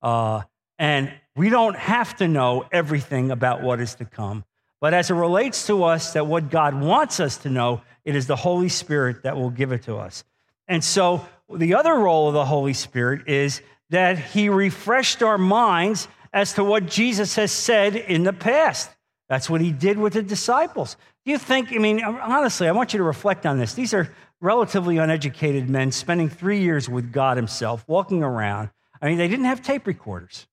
Uh, 0.00 0.42
and 0.78 1.12
we 1.34 1.50
don't 1.50 1.76
have 1.76 2.14
to 2.18 2.28
know 2.28 2.66
everything 2.70 3.32
about 3.32 3.64
what 3.64 3.80
is 3.80 3.96
to 3.96 4.04
come. 4.04 4.44
But 4.80 4.94
as 4.94 5.10
it 5.10 5.14
relates 5.14 5.66
to 5.66 5.82
us, 5.82 6.12
that 6.12 6.28
what 6.28 6.50
God 6.50 6.80
wants 6.80 7.18
us 7.18 7.36
to 7.38 7.50
know, 7.50 7.82
it 8.04 8.14
is 8.14 8.28
the 8.28 8.36
Holy 8.36 8.68
Spirit 8.68 9.24
that 9.24 9.36
will 9.36 9.50
give 9.50 9.72
it 9.72 9.82
to 9.84 9.96
us. 9.96 10.22
And 10.68 10.84
so 10.84 11.26
the 11.52 11.74
other 11.74 11.94
role 11.94 12.28
of 12.28 12.34
the 12.34 12.44
Holy 12.44 12.74
Spirit 12.74 13.28
is 13.28 13.60
that 13.92 14.18
he 14.18 14.48
refreshed 14.48 15.22
our 15.22 15.38
minds 15.38 16.08
as 16.32 16.54
to 16.54 16.64
what 16.64 16.86
Jesus 16.86 17.36
has 17.36 17.52
said 17.52 17.94
in 17.94 18.24
the 18.24 18.32
past. 18.32 18.90
That's 19.28 19.48
what 19.48 19.60
he 19.60 19.70
did 19.70 19.98
with 19.98 20.14
the 20.14 20.22
disciples. 20.22 20.96
Do 21.24 21.30
you 21.30 21.38
think, 21.38 21.72
I 21.72 21.78
mean, 21.78 22.02
honestly, 22.02 22.68
I 22.68 22.72
want 22.72 22.94
you 22.94 22.98
to 22.98 23.04
reflect 23.04 23.46
on 23.46 23.58
this. 23.58 23.74
These 23.74 23.94
are 23.94 24.12
relatively 24.40 24.96
uneducated 24.96 25.68
men 25.68 25.92
spending 25.92 26.30
three 26.30 26.60
years 26.60 26.88
with 26.88 27.12
God 27.12 27.36
himself, 27.36 27.84
walking 27.86 28.22
around. 28.22 28.70
I 29.00 29.08
mean, 29.08 29.18
they 29.18 29.28
didn't 29.28 29.44
have 29.44 29.62
tape 29.62 29.86
recorders, 29.86 30.46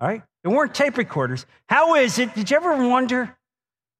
all 0.00 0.08
right? 0.08 0.22
There 0.42 0.50
weren't 0.50 0.74
tape 0.74 0.96
recorders. 0.96 1.44
How 1.68 1.96
is 1.96 2.18
it, 2.18 2.34
did 2.34 2.50
you 2.50 2.56
ever 2.56 2.88
wonder, 2.88 3.36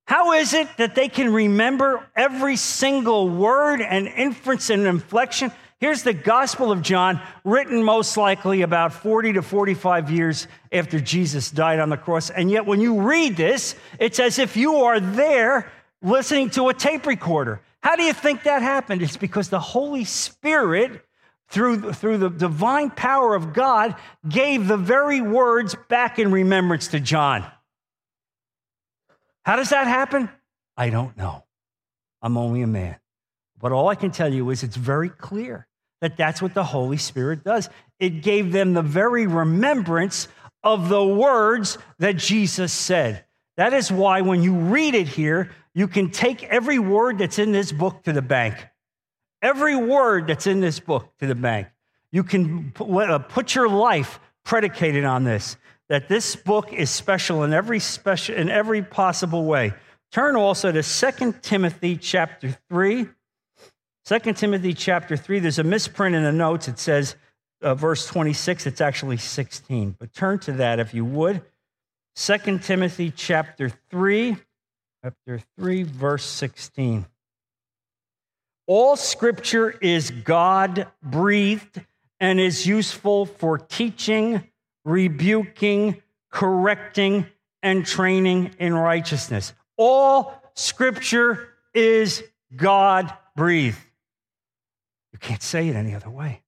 how 0.06 0.32
is 0.32 0.54
it 0.54 0.68
that 0.78 0.94
they 0.94 1.08
can 1.08 1.32
remember 1.32 2.08
every 2.16 2.56
single 2.56 3.28
word 3.28 3.82
and 3.82 4.08
inference 4.08 4.70
and 4.70 4.86
inflection? 4.86 5.52
Here's 5.80 6.02
the 6.02 6.12
Gospel 6.12 6.70
of 6.70 6.82
John, 6.82 7.22
written 7.42 7.82
most 7.82 8.14
likely 8.18 8.60
about 8.60 8.92
40 8.92 9.32
to 9.32 9.42
45 9.42 10.10
years 10.10 10.46
after 10.70 11.00
Jesus 11.00 11.50
died 11.50 11.80
on 11.80 11.88
the 11.88 11.96
cross. 11.96 12.28
And 12.28 12.50
yet, 12.50 12.66
when 12.66 12.82
you 12.82 13.00
read 13.00 13.34
this, 13.34 13.74
it's 13.98 14.20
as 14.20 14.38
if 14.38 14.58
you 14.58 14.76
are 14.82 15.00
there 15.00 15.72
listening 16.02 16.50
to 16.50 16.68
a 16.68 16.74
tape 16.74 17.06
recorder. 17.06 17.62
How 17.82 17.96
do 17.96 18.02
you 18.02 18.12
think 18.12 18.42
that 18.42 18.60
happened? 18.60 19.00
It's 19.00 19.16
because 19.16 19.48
the 19.48 19.58
Holy 19.58 20.04
Spirit, 20.04 21.02
through, 21.48 21.94
through 21.94 22.18
the 22.18 22.28
divine 22.28 22.90
power 22.90 23.34
of 23.34 23.54
God, 23.54 23.94
gave 24.28 24.68
the 24.68 24.76
very 24.76 25.22
words 25.22 25.74
back 25.88 26.18
in 26.18 26.30
remembrance 26.30 26.88
to 26.88 27.00
John. 27.00 27.42
How 29.46 29.56
does 29.56 29.70
that 29.70 29.86
happen? 29.86 30.28
I 30.76 30.90
don't 30.90 31.16
know. 31.16 31.44
I'm 32.20 32.36
only 32.36 32.60
a 32.60 32.66
man. 32.66 32.96
But 33.58 33.72
all 33.72 33.88
I 33.88 33.94
can 33.94 34.10
tell 34.10 34.30
you 34.30 34.50
is 34.50 34.62
it's 34.62 34.76
very 34.76 35.08
clear 35.08 35.66
that 36.00 36.16
that's 36.16 36.40
what 36.40 36.54
the 36.54 36.64
Holy 36.64 36.96
Spirit 36.96 37.44
does. 37.44 37.68
It 37.98 38.22
gave 38.22 38.52
them 38.52 38.72
the 38.72 38.82
very 38.82 39.26
remembrance 39.26 40.28
of 40.62 40.88
the 40.88 41.04
words 41.04 41.78
that 41.98 42.16
Jesus 42.16 42.72
said. 42.72 43.24
That 43.56 43.72
is 43.72 43.92
why 43.92 44.22
when 44.22 44.42
you 44.42 44.54
read 44.54 44.94
it 44.94 45.08
here, 45.08 45.50
you 45.74 45.86
can 45.86 46.10
take 46.10 46.42
every 46.44 46.78
word 46.78 47.18
that's 47.18 47.38
in 47.38 47.52
this 47.52 47.72
book 47.72 48.02
to 48.04 48.12
the 48.12 48.22
bank. 48.22 48.54
Every 49.42 49.76
word 49.76 50.26
that's 50.26 50.46
in 50.46 50.60
this 50.60 50.80
book 50.80 51.06
to 51.18 51.26
the 51.26 51.34
bank. 51.34 51.68
You 52.12 52.24
can 52.24 52.72
uh, 52.78 53.18
put 53.18 53.54
your 53.54 53.68
life 53.68 54.20
predicated 54.44 55.04
on 55.04 55.24
this, 55.24 55.56
that 55.88 56.08
this 56.08 56.36
book 56.36 56.72
is 56.72 56.90
special 56.90 57.44
in 57.44 57.52
every 57.52 57.78
special 57.78 58.34
in 58.34 58.48
every 58.48 58.82
possible 58.82 59.44
way. 59.44 59.72
Turn 60.10 60.34
also 60.34 60.72
to 60.72 60.82
2 60.82 61.34
Timothy 61.40 61.96
chapter 61.96 62.56
3. 62.68 63.08
2 64.10 64.32
Timothy 64.32 64.74
chapter 64.74 65.16
3, 65.16 65.38
there's 65.38 65.60
a 65.60 65.64
misprint 65.64 66.16
in 66.16 66.24
the 66.24 66.32
notes. 66.32 66.66
It 66.66 66.80
says 66.80 67.14
uh, 67.62 67.76
verse 67.76 68.08
26, 68.08 68.66
it's 68.66 68.80
actually 68.80 69.18
16. 69.18 69.94
But 70.00 70.12
turn 70.12 70.40
to 70.40 70.52
that 70.54 70.80
if 70.80 70.92
you 70.92 71.04
would. 71.04 71.42
2 72.16 72.58
Timothy 72.58 73.12
chapter 73.14 73.70
3, 73.92 74.36
chapter 75.04 75.40
3, 75.56 75.82
verse 75.84 76.24
16. 76.24 77.06
All 78.66 78.96
scripture 78.96 79.70
is 79.80 80.10
God 80.10 80.88
breathed 81.00 81.80
and 82.18 82.40
is 82.40 82.66
useful 82.66 83.26
for 83.26 83.58
teaching, 83.58 84.42
rebuking, 84.84 86.02
correcting, 86.32 87.26
and 87.62 87.86
training 87.86 88.56
in 88.58 88.74
righteousness. 88.74 89.54
All 89.76 90.34
scripture 90.54 91.50
is 91.74 92.24
God 92.56 93.12
breathed. 93.36 93.78
Can't 95.20 95.42
say 95.42 95.68
it 95.68 95.76
any 95.76 95.94
other 95.94 96.10
way. 96.10 96.42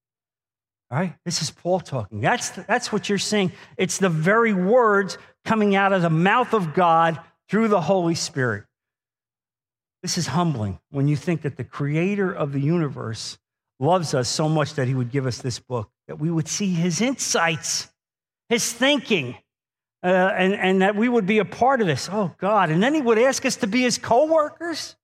All 0.90 0.98
right? 0.98 1.14
This 1.24 1.42
is 1.42 1.50
Paul 1.50 1.80
talking. 1.80 2.20
That's, 2.20 2.50
that's 2.50 2.92
what 2.92 3.08
you're 3.08 3.18
seeing. 3.18 3.52
It's 3.76 3.98
the 3.98 4.08
very 4.08 4.52
words 4.52 5.18
coming 5.44 5.74
out 5.74 5.92
of 5.92 6.02
the 6.02 6.10
mouth 6.10 6.52
of 6.52 6.74
God 6.74 7.18
through 7.48 7.68
the 7.68 7.80
Holy 7.80 8.14
Spirit. 8.14 8.64
This 10.02 10.18
is 10.18 10.26
humbling 10.26 10.80
when 10.90 11.08
you 11.08 11.16
think 11.16 11.42
that 11.42 11.56
the 11.56 11.64
creator 11.64 12.32
of 12.32 12.52
the 12.52 12.60
universe 12.60 13.38
loves 13.78 14.14
us 14.14 14.28
so 14.28 14.48
much 14.48 14.74
that 14.74 14.88
he 14.88 14.94
would 14.94 15.10
give 15.10 15.26
us 15.26 15.38
this 15.38 15.58
book, 15.58 15.90
that 16.08 16.18
we 16.18 16.30
would 16.30 16.48
see 16.48 16.72
his 16.72 17.00
insights, 17.00 17.88
his 18.48 18.72
thinking, 18.72 19.36
uh, 20.02 20.06
and, 20.06 20.54
and 20.54 20.82
that 20.82 20.96
we 20.96 21.08
would 21.08 21.26
be 21.26 21.38
a 21.38 21.44
part 21.44 21.80
of 21.80 21.86
this. 21.86 22.08
Oh, 22.10 22.34
God. 22.38 22.70
And 22.70 22.82
then 22.82 22.94
he 22.94 23.00
would 23.00 23.18
ask 23.18 23.46
us 23.46 23.56
to 23.56 23.66
be 23.66 23.82
his 23.82 23.98
co 23.98 24.26
workers. 24.26 24.96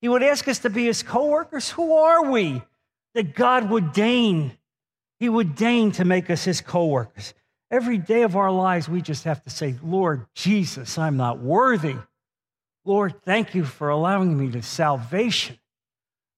He 0.00 0.08
would 0.08 0.22
ask 0.22 0.46
us 0.48 0.58
to 0.60 0.70
be 0.70 0.84
his 0.84 1.02
co 1.02 1.26
workers. 1.26 1.70
Who 1.70 1.94
are 1.94 2.30
we? 2.30 2.62
That 3.14 3.34
God 3.34 3.70
would 3.70 3.92
deign, 3.92 4.56
He 5.18 5.28
would 5.28 5.54
deign 5.54 5.92
to 5.92 6.04
make 6.04 6.30
us 6.30 6.44
His 6.44 6.60
co 6.60 6.86
workers. 6.86 7.34
Every 7.70 7.98
day 7.98 8.22
of 8.22 8.36
our 8.36 8.50
lives, 8.50 8.88
we 8.88 9.02
just 9.02 9.24
have 9.24 9.42
to 9.44 9.50
say, 9.50 9.76
Lord 9.82 10.26
Jesus, 10.34 10.98
I'm 10.98 11.16
not 11.16 11.40
worthy. 11.40 11.96
Lord, 12.84 13.22
thank 13.22 13.54
you 13.54 13.64
for 13.64 13.88
allowing 13.88 14.36
me 14.38 14.50
to 14.52 14.62
salvation. 14.62 15.58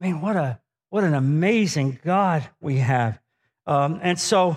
I 0.01 0.07
mean, 0.07 0.21
what, 0.21 0.37
a, 0.37 0.61
what 0.91 1.05
an 1.05 1.15
amazing 1.15 1.99
God 2.05 2.49
we 2.61 2.79
have. 2.79 3.19
Um, 3.67 4.01
and 4.03 4.19
so 4.19 4.57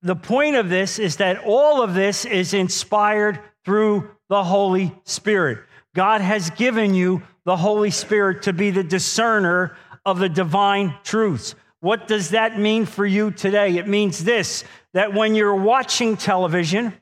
the 0.00 0.16
point 0.16 0.56
of 0.56 0.68
this 0.68 0.98
is 0.98 1.16
that 1.16 1.38
all 1.44 1.82
of 1.82 1.94
this 1.94 2.24
is 2.24 2.54
inspired 2.54 3.38
through 3.64 4.10
the 4.28 4.42
Holy 4.42 4.92
Spirit. 5.04 5.60
God 5.94 6.20
has 6.20 6.50
given 6.50 6.94
you 6.94 7.22
the 7.44 7.56
Holy 7.56 7.90
Spirit 7.90 8.42
to 8.42 8.52
be 8.52 8.70
the 8.70 8.82
discerner 8.82 9.76
of 10.04 10.18
the 10.18 10.28
divine 10.28 10.94
truths. 11.04 11.54
What 11.80 12.06
does 12.06 12.30
that 12.30 12.58
mean 12.58 12.86
for 12.86 13.04
you 13.04 13.30
today? 13.30 13.76
It 13.76 13.88
means 13.88 14.22
this 14.24 14.64
that 14.94 15.14
when 15.14 15.34
you're 15.34 15.54
watching 15.54 16.16
television 16.16 16.92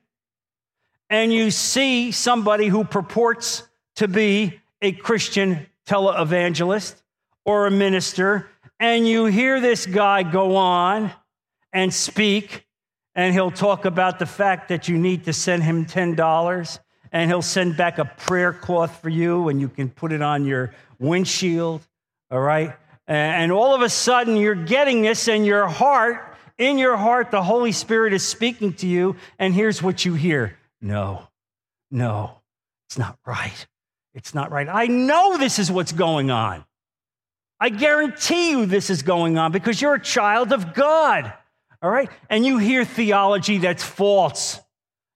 and 1.08 1.32
you 1.32 1.50
see 1.50 2.12
somebody 2.12 2.68
who 2.68 2.84
purports 2.84 3.68
to 3.96 4.06
be 4.06 4.60
a 4.80 4.92
Christian 4.92 5.66
televangelist 5.86 6.94
or 7.44 7.66
a 7.66 7.70
minister, 7.70 8.48
and 8.78 9.06
you 9.06 9.26
hear 9.26 9.60
this 9.60 9.86
guy 9.86 10.22
go 10.22 10.56
on 10.56 11.12
and 11.72 11.92
speak, 11.92 12.64
and 13.14 13.34
he'll 13.34 13.50
talk 13.50 13.84
about 13.84 14.18
the 14.18 14.26
fact 14.26 14.68
that 14.68 14.88
you 14.88 14.96
need 14.96 15.24
to 15.24 15.32
send 15.32 15.62
him 15.62 15.84
$10, 15.84 16.78
and 17.12 17.30
he'll 17.30 17.42
send 17.42 17.76
back 17.76 17.98
a 17.98 18.04
prayer 18.04 18.52
cloth 18.52 19.02
for 19.02 19.08
you, 19.08 19.48
and 19.48 19.60
you 19.60 19.68
can 19.68 19.90
put 19.90 20.12
it 20.12 20.22
on 20.22 20.46
your 20.46 20.72
windshield, 20.98 21.86
all 22.30 22.40
right? 22.40 22.74
And 23.10 23.50
all 23.50 23.74
of 23.74 23.82
a 23.82 23.88
sudden, 23.88 24.36
you're 24.36 24.54
getting 24.54 25.02
this, 25.02 25.26
and 25.26 25.44
your 25.44 25.66
heart, 25.66 26.36
in 26.58 26.78
your 26.78 26.96
heart, 26.96 27.32
the 27.32 27.42
Holy 27.42 27.72
Spirit 27.72 28.12
is 28.12 28.24
speaking 28.24 28.72
to 28.74 28.86
you, 28.86 29.16
and 29.36 29.52
here's 29.52 29.82
what 29.82 30.04
you 30.04 30.14
hear 30.14 30.56
No, 30.80 31.26
no, 31.90 32.38
it's 32.88 32.96
not 32.96 33.18
right. 33.26 33.66
It's 34.14 34.32
not 34.32 34.52
right. 34.52 34.68
I 34.68 34.86
know 34.86 35.36
this 35.38 35.58
is 35.58 35.72
what's 35.72 35.90
going 35.90 36.30
on. 36.30 36.64
I 37.58 37.70
guarantee 37.70 38.50
you 38.50 38.66
this 38.66 38.90
is 38.90 39.02
going 39.02 39.38
on 39.38 39.50
because 39.50 39.82
you're 39.82 39.94
a 39.94 40.00
child 40.00 40.52
of 40.52 40.72
God. 40.72 41.32
All 41.82 41.90
right? 41.90 42.10
And 42.28 42.46
you 42.46 42.58
hear 42.58 42.84
theology 42.84 43.58
that's 43.58 43.82
false. 43.82 44.60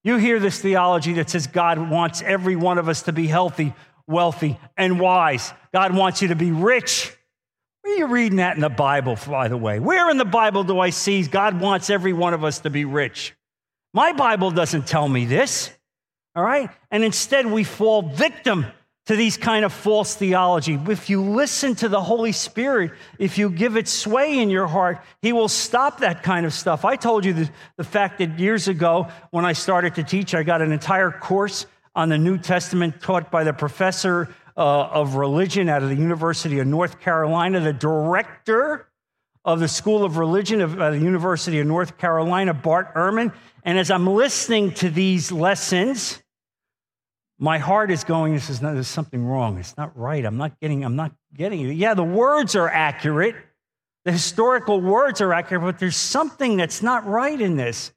You 0.03 0.17
hear 0.17 0.41
this 0.41 0.61
theology 0.61 1.13
that 1.15 1.31
says 1.31 1.47
God 1.47 1.79
wants 1.91 2.23
every 2.23 2.57
one 2.57 2.79
of 2.79 2.89
us 2.89 3.03
to 3.03 3.13
be 3.13 3.29
healthy, 3.29 3.73
wealthy, 4.09 4.59
and 4.77 4.99
wise. 4.99 5.53
God 5.73 5.95
wants 5.95 6.23
you 6.23 6.29
to 6.29 6.37
be 6.37 6.51
rich. 6.51 7.17
Where 7.85 7.93
are 7.93 7.99
you 7.99 8.07
reading 8.07 8.37
that 8.37 8.55
in 8.55 8.63
the 8.63 8.71
Bible, 8.71 9.19
by 9.29 9.49
the 9.49 9.59
way? 9.59 9.79
Where 9.79 10.09
in 10.09 10.17
the 10.17 10.25
Bible 10.25 10.65
do 10.65 10.81
I 10.81 10.89
see 10.89 11.23
God 11.23 11.61
wants 11.61 11.91
every 11.91 12.15
one 12.15 12.33
of 12.33 12.43
us 12.43 12.61
to 12.61 12.71
be 12.71 12.87
rich? 12.87 13.35
My 13.93 14.13
Bible 14.13 14.51
doesn't 14.51 14.87
tell 14.87 15.07
me 15.07 15.27
this. 15.27 15.71
All 16.35 16.43
right? 16.43 16.71
And 16.91 17.05
instead, 17.05 17.45
we 17.45 17.63
fall 17.63 18.01
victim 18.01 18.65
to 19.05 19.17
these 19.17 19.37
kind 19.37 19.67
of 19.67 19.73
false 19.75 20.15
theology. 20.15 20.81
If 20.89 21.11
you 21.11 21.21
listen 21.21 21.75
to 21.75 21.91
the 21.91 22.01
Holy 22.01 22.33
Spirit, 22.33 22.93
if 23.19 23.37
you 23.37 23.51
give 23.51 23.77
it 23.77 23.87
sway 23.87 24.39
in 24.39 24.49
your 24.49 24.67
heart, 24.67 25.03
He 25.21 25.35
will 25.35 25.49
stop 25.49 26.01
that 26.01 26.23
kind 26.23 26.47
of 26.47 26.55
stuff. 26.55 26.87
I 26.87 26.97
told 26.97 27.27
you 27.27 27.35
the, 27.35 27.51
the 27.77 27.85
fact 27.85 28.17
that 28.21 28.39
years 28.39 28.67
ago, 28.67 29.09
when 29.31 29.45
I 29.45 29.53
started 29.53 29.97
to 29.97 30.05
teach, 30.05 30.35
I 30.35 30.43
got 30.43 30.63
an 30.63 30.73
entire 30.73 31.11
course 31.11 31.67
on 31.95 32.09
the 32.09 32.17
New 32.17 32.39
Testament 32.39 33.03
taught 33.03 33.31
by 33.31 33.45
the 33.45 33.53
professor 33.53 34.35
uh, 34.57 34.61
of 34.61 35.17
religion 35.17 35.69
out 35.69 35.83
of 35.83 35.89
the 35.89 35.97
University 35.97 36.59
of 36.59 36.67
North 36.67 37.01
Carolina, 37.01 37.61
the 37.61 37.73
director 37.73 38.89
of 39.45 39.61
the 39.61 39.69
School 39.69 40.05
of 40.05 40.17
Religion 40.17 40.61
of 40.61 40.81
uh, 40.81 40.91
the 40.91 40.99
University 40.99 41.61
of 41.61 41.67
North 41.67 41.99
Carolina, 41.99 42.55
Bart 42.55 42.95
Ehrman. 42.95 43.35
And 43.65 43.79
as 43.79 43.91
I'm 43.91 44.07
listening 44.07 44.73
to 44.75 44.91
these 44.91 45.31
lessons, 45.31 46.23
my 47.39 47.59
heart 47.59 47.91
is 47.91 48.05
going, 48.05 48.33
this 48.33 48.49
is 48.49 48.63
not, 48.63 48.75
there's 48.75 48.87
something 48.89 49.25
wrong. 49.25 49.59
It's 49.59 49.77
not 49.77 49.97
right. 49.99 50.25
I'm 50.25 50.37
not 50.37 50.59
getting, 50.61 50.85
I'm 50.85 50.97
not 50.97 51.13
getting 51.35 51.61
it. 51.69 51.75
Yeah, 51.75 51.95
the 51.95 52.05
words 52.05 52.55
are 52.55 52.69
accurate. 52.69 53.35
The 54.05 54.13
historical 54.13 54.81
words 54.81 55.21
are 55.21 55.33
accurate, 55.33 55.63
but 55.63 55.79
there's 55.79 55.97
something 55.97 56.57
that's 56.57 56.83
not 56.83 57.07
right 57.07 57.41
in 57.41 57.57
this. 57.57 57.93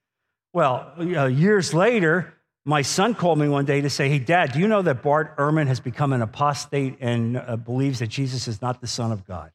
Well, 0.54 0.92
uh, 0.98 1.26
years 1.26 1.74
later, 1.74 2.34
my 2.68 2.82
son 2.82 3.16
called 3.16 3.40
me 3.40 3.48
one 3.48 3.64
day 3.64 3.80
to 3.80 3.90
say, 3.90 4.10
Hey, 4.10 4.20
Dad, 4.20 4.52
do 4.52 4.60
you 4.60 4.68
know 4.68 4.82
that 4.82 5.02
Bart 5.02 5.38
Ehrman 5.38 5.68
has 5.68 5.80
become 5.80 6.12
an 6.12 6.22
apostate 6.22 6.98
and 7.00 7.38
uh, 7.38 7.56
believes 7.56 8.00
that 8.00 8.08
Jesus 8.08 8.46
is 8.50 8.62
not 8.62 8.82
the 8.82 8.88
Son 8.88 9.14
of 9.14 9.26
God? 9.26 9.52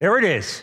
There 0.00 0.16
it 0.18 0.24
is. 0.24 0.62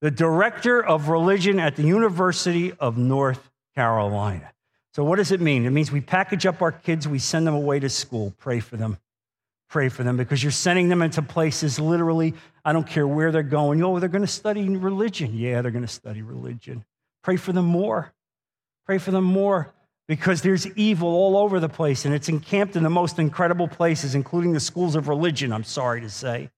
The 0.00 0.10
director 0.10 0.84
of 0.84 1.08
religion 1.08 1.60
at 1.60 1.76
the 1.76 1.84
University 1.84 2.72
of 2.72 2.98
North 2.98 3.48
Carolina. 3.76 4.52
So, 4.92 5.04
what 5.04 5.16
does 5.16 5.30
it 5.30 5.40
mean? 5.40 5.66
It 5.66 5.70
means 5.70 5.92
we 5.92 6.00
package 6.00 6.46
up 6.46 6.60
our 6.60 6.72
kids, 6.72 7.06
we 7.06 7.20
send 7.20 7.46
them 7.46 7.54
away 7.54 7.78
to 7.78 7.88
school. 7.88 8.34
Pray 8.38 8.58
for 8.58 8.76
them. 8.76 8.98
Pray 9.70 9.88
for 9.88 10.02
them 10.02 10.16
because 10.16 10.42
you're 10.42 10.50
sending 10.50 10.88
them 10.88 11.00
into 11.00 11.22
places 11.22 11.78
literally, 11.78 12.34
I 12.64 12.72
don't 12.72 12.88
care 12.88 13.06
where 13.06 13.30
they're 13.30 13.44
going. 13.44 13.84
Oh, 13.84 14.00
they're 14.00 14.08
going 14.08 14.22
to 14.22 14.26
study 14.26 14.68
religion. 14.68 15.30
Yeah, 15.32 15.62
they're 15.62 15.70
going 15.70 15.86
to 15.86 15.88
study 15.88 16.22
religion. 16.22 16.84
Pray 17.22 17.36
for 17.36 17.52
them 17.52 17.66
more. 17.66 18.12
Pray 18.84 18.98
for 18.98 19.12
them 19.12 19.24
more 19.24 19.72
because 20.08 20.42
there's 20.42 20.66
evil 20.76 21.08
all 21.08 21.36
over 21.36 21.60
the 21.60 21.68
place 21.68 22.04
and 22.04 22.14
it's 22.14 22.28
encamped 22.28 22.76
in 22.76 22.82
the 22.82 22.90
most 22.90 23.18
incredible 23.18 23.68
places, 23.68 24.14
including 24.14 24.52
the 24.52 24.60
schools 24.60 24.96
of 24.96 25.08
religion, 25.08 25.52
I'm 25.52 25.64
sorry 25.64 26.00
to 26.00 26.10
say, 26.10 26.50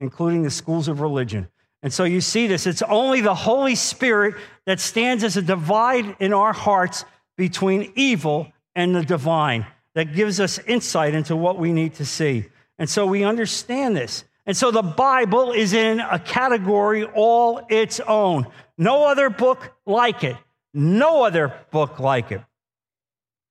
including 0.00 0.42
the 0.42 0.50
schools 0.50 0.88
of 0.88 1.00
religion. 1.00 1.48
And 1.82 1.92
so 1.92 2.04
you 2.04 2.20
see 2.20 2.46
this. 2.46 2.66
It's 2.66 2.82
only 2.82 3.20
the 3.20 3.34
Holy 3.34 3.74
Spirit 3.74 4.34
that 4.66 4.80
stands 4.80 5.24
as 5.24 5.36
a 5.36 5.42
divide 5.42 6.16
in 6.20 6.32
our 6.32 6.52
hearts 6.52 7.04
between 7.36 7.92
evil 7.94 8.52
and 8.74 8.94
the 8.94 9.02
divine 9.02 9.66
that 9.94 10.14
gives 10.14 10.40
us 10.40 10.58
insight 10.58 11.14
into 11.14 11.34
what 11.34 11.58
we 11.58 11.72
need 11.72 11.94
to 11.94 12.04
see. 12.04 12.46
And 12.78 12.88
so 12.88 13.06
we 13.06 13.24
understand 13.24 13.96
this. 13.96 14.24
And 14.46 14.56
so 14.56 14.70
the 14.70 14.82
Bible 14.82 15.52
is 15.52 15.72
in 15.72 16.00
a 16.00 16.18
category 16.18 17.04
all 17.04 17.62
its 17.68 18.00
own. 18.00 18.46
No 18.76 19.04
other 19.04 19.30
book 19.30 19.74
like 19.86 20.24
it. 20.24 20.36
No 20.72 21.24
other 21.24 21.52
book 21.70 21.98
like 21.98 22.32
it. 22.32 22.42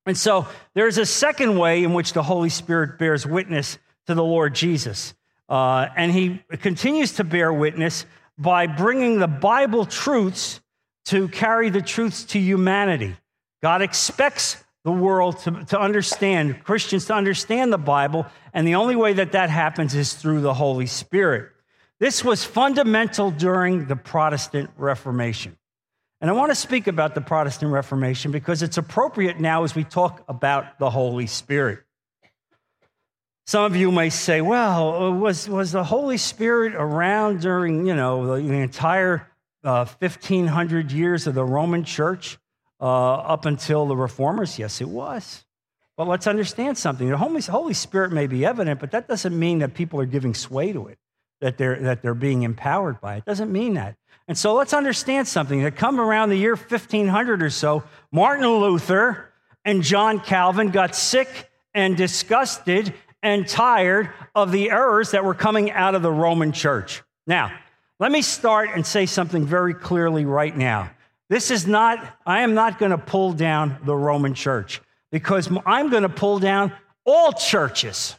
And 0.06 0.16
so 0.16 0.48
there's 0.74 0.98
a 0.98 1.06
second 1.06 1.58
way 1.58 1.84
in 1.84 1.92
which 1.92 2.12
the 2.12 2.22
Holy 2.22 2.48
Spirit 2.48 2.98
bears 2.98 3.26
witness 3.26 3.78
to 4.06 4.14
the 4.14 4.24
Lord 4.24 4.54
Jesus. 4.54 5.14
Uh, 5.48 5.88
and 5.96 6.12
he 6.12 6.42
continues 6.60 7.12
to 7.14 7.24
bear 7.24 7.52
witness 7.52 8.06
by 8.38 8.66
bringing 8.66 9.18
the 9.18 9.28
Bible 9.28 9.84
truths 9.84 10.60
to 11.06 11.28
carry 11.28 11.70
the 11.70 11.82
truths 11.82 12.24
to 12.24 12.38
humanity. 12.38 13.16
God 13.62 13.82
expects 13.82 14.62
the 14.84 14.92
world 14.92 15.38
to, 15.40 15.64
to 15.66 15.78
understand, 15.78 16.64
Christians 16.64 17.06
to 17.06 17.14
understand 17.14 17.72
the 17.72 17.78
Bible, 17.78 18.26
and 18.54 18.66
the 18.66 18.76
only 18.76 18.96
way 18.96 19.12
that 19.14 19.32
that 19.32 19.50
happens 19.50 19.94
is 19.94 20.14
through 20.14 20.40
the 20.40 20.54
Holy 20.54 20.86
Spirit. 20.86 21.50
This 21.98 22.24
was 22.24 22.44
fundamental 22.44 23.30
during 23.30 23.86
the 23.86 23.96
Protestant 23.96 24.70
Reformation. 24.76 25.56
And 26.20 26.28
I 26.28 26.34
want 26.34 26.50
to 26.50 26.54
speak 26.54 26.86
about 26.86 27.14
the 27.14 27.22
Protestant 27.22 27.72
Reformation 27.72 28.30
because 28.30 28.62
it's 28.62 28.76
appropriate 28.76 29.40
now 29.40 29.64
as 29.64 29.74
we 29.74 29.84
talk 29.84 30.22
about 30.28 30.78
the 30.78 30.90
Holy 30.90 31.26
Spirit. 31.26 31.80
Some 33.46 33.64
of 33.64 33.74
you 33.74 33.90
may 33.90 34.10
say, 34.10 34.42
well, 34.42 35.14
was, 35.14 35.48
was 35.48 35.72
the 35.72 35.82
Holy 35.82 36.18
Spirit 36.18 36.74
around 36.74 37.40
during, 37.40 37.86
you 37.86 37.94
know, 37.94 38.36
the, 38.36 38.46
the 38.46 38.54
entire 38.54 39.26
uh, 39.64 39.86
1500 39.98 40.92
years 40.92 41.26
of 41.26 41.34
the 41.34 41.44
Roman 41.44 41.84
church 41.84 42.38
uh, 42.80 43.14
up 43.14 43.46
until 43.46 43.86
the 43.86 43.96
reformers? 43.96 44.58
Yes, 44.58 44.82
it 44.82 44.88
was. 44.88 45.44
But 45.96 46.06
let's 46.06 46.26
understand 46.26 46.76
something. 46.76 47.08
The 47.08 47.16
Holy, 47.16 47.40
Holy 47.42 47.74
Spirit 47.74 48.12
may 48.12 48.26
be 48.26 48.44
evident, 48.44 48.78
but 48.78 48.90
that 48.92 49.08
doesn't 49.08 49.36
mean 49.36 49.60
that 49.60 49.74
people 49.74 50.00
are 50.00 50.06
giving 50.06 50.34
sway 50.34 50.72
to 50.72 50.88
it, 50.88 50.98
that 51.40 51.56
they're, 51.56 51.80
that 51.80 52.02
they're 52.02 52.14
being 52.14 52.42
empowered 52.42 53.00
by 53.00 53.16
it. 53.16 53.18
It 53.18 53.24
doesn't 53.24 53.50
mean 53.50 53.74
that. 53.74 53.96
And 54.30 54.38
so 54.38 54.54
let's 54.54 54.72
understand 54.72 55.26
something. 55.26 55.64
That 55.64 55.74
come 55.74 56.00
around 56.00 56.28
the 56.28 56.36
year 56.36 56.54
1500 56.54 57.42
or 57.42 57.50
so, 57.50 57.82
Martin 58.12 58.46
Luther 58.46 59.28
and 59.64 59.82
John 59.82 60.20
Calvin 60.20 60.68
got 60.68 60.94
sick 60.94 61.50
and 61.74 61.96
disgusted 61.96 62.94
and 63.24 63.44
tired 63.48 64.08
of 64.36 64.52
the 64.52 64.70
errors 64.70 65.10
that 65.10 65.24
were 65.24 65.34
coming 65.34 65.72
out 65.72 65.96
of 65.96 66.02
the 66.02 66.12
Roman 66.12 66.52
church. 66.52 67.02
Now, 67.26 67.58
let 67.98 68.12
me 68.12 68.22
start 68.22 68.70
and 68.72 68.86
say 68.86 69.04
something 69.04 69.46
very 69.46 69.74
clearly 69.74 70.24
right 70.24 70.56
now. 70.56 70.92
This 71.28 71.50
is 71.50 71.66
not, 71.66 71.98
I 72.24 72.42
am 72.42 72.54
not 72.54 72.78
going 72.78 72.92
to 72.92 72.98
pull 72.98 73.32
down 73.32 73.78
the 73.84 73.96
Roman 73.96 74.34
church 74.34 74.80
because 75.10 75.50
I'm 75.66 75.90
going 75.90 76.04
to 76.04 76.08
pull 76.08 76.38
down 76.38 76.72
all 77.04 77.32
churches. 77.32 78.14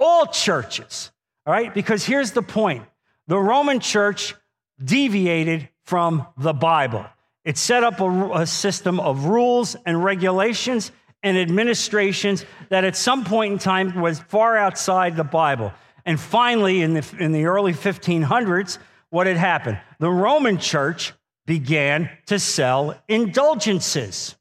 All 0.00 0.26
churches. 0.26 1.12
All 1.46 1.52
right? 1.52 1.72
Because 1.72 2.04
here's 2.04 2.32
the 2.32 2.42
point 2.42 2.82
the 3.28 3.38
Roman 3.38 3.78
church 3.78 4.34
deviated 4.82 5.68
from 5.84 6.26
the 6.36 6.52
Bible. 6.52 7.06
It 7.44 7.56
set 7.56 7.84
up 7.84 8.00
a, 8.00 8.40
a, 8.40 8.46
system 8.46 8.98
of 8.98 9.26
rules 9.26 9.76
and 9.86 10.02
regulations 10.02 10.90
and 11.22 11.38
administrations 11.38 12.44
that 12.70 12.84
at 12.84 12.96
some 12.96 13.24
point 13.24 13.52
in 13.52 13.58
time 13.58 14.00
was 14.00 14.18
far 14.18 14.56
outside 14.56 15.16
the 15.16 15.24
Bible. 15.24 15.72
And 16.04 16.20
finally, 16.20 16.82
in 16.82 16.94
the, 16.94 17.14
in 17.18 17.32
the 17.32 17.46
early 17.46 17.72
1500s, 17.72 18.78
what 19.10 19.26
had 19.26 19.36
happened? 19.36 19.80
The 19.98 20.10
Roman 20.10 20.58
church 20.58 21.12
began 21.46 22.10
to 22.26 22.38
sell 22.38 23.00
indulgences. 23.08 24.34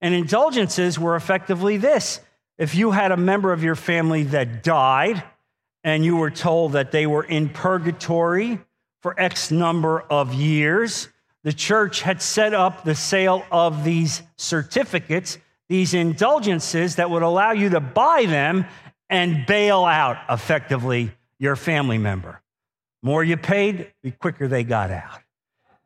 And 0.00 0.14
indulgences 0.14 0.98
were 0.98 1.16
effectively 1.16 1.76
this 1.76 2.20
if 2.58 2.74
you 2.74 2.90
had 2.90 3.12
a 3.12 3.16
member 3.16 3.52
of 3.52 3.62
your 3.62 3.74
family 3.74 4.22
that 4.24 4.62
died 4.62 5.22
and 5.82 6.04
you 6.04 6.16
were 6.16 6.30
told 6.30 6.72
that 6.72 6.90
they 6.90 7.06
were 7.06 7.24
in 7.24 7.48
purgatory 7.48 8.58
for 9.00 9.18
X 9.18 9.50
number 9.50 10.00
of 10.00 10.34
years. 10.34 11.08
The 11.42 11.52
church 11.52 12.02
had 12.02 12.20
set 12.20 12.52
up 12.52 12.84
the 12.84 12.94
sale 12.94 13.44
of 13.50 13.82
these 13.84 14.22
certificates, 14.36 15.38
these 15.68 15.94
indulgences 15.94 16.96
that 16.96 17.10
would 17.10 17.22
allow 17.22 17.52
you 17.52 17.70
to 17.70 17.80
buy 17.80 18.26
them 18.26 18.66
and 19.08 19.46
bail 19.46 19.84
out 19.84 20.18
effectively 20.28 21.12
your 21.38 21.56
family 21.56 21.98
member. 21.98 22.42
More 23.02 23.24
you 23.24 23.36
paid, 23.36 23.92
the 24.02 24.10
quicker 24.10 24.46
they 24.46 24.64
got 24.64 24.90
out. 24.90 25.20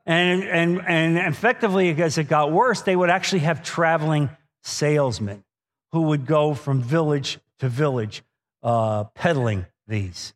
And, 0.06 0.42
and, 0.42 0.82
and 0.86 1.16
effectively, 1.16 1.90
as 2.02 2.18
it 2.18 2.28
got 2.28 2.52
worse, 2.52 2.82
they 2.82 2.96
would 2.96 3.08
actually 3.08 3.40
have 3.40 3.62
traveling 3.62 4.28
salesmen 4.62 5.44
who 5.92 6.02
would 6.02 6.26
go 6.26 6.54
from 6.54 6.82
village 6.82 7.38
to 7.60 7.68
village 7.68 8.22
uh, 8.62 9.04
peddling 9.14 9.64
these. 9.86 10.34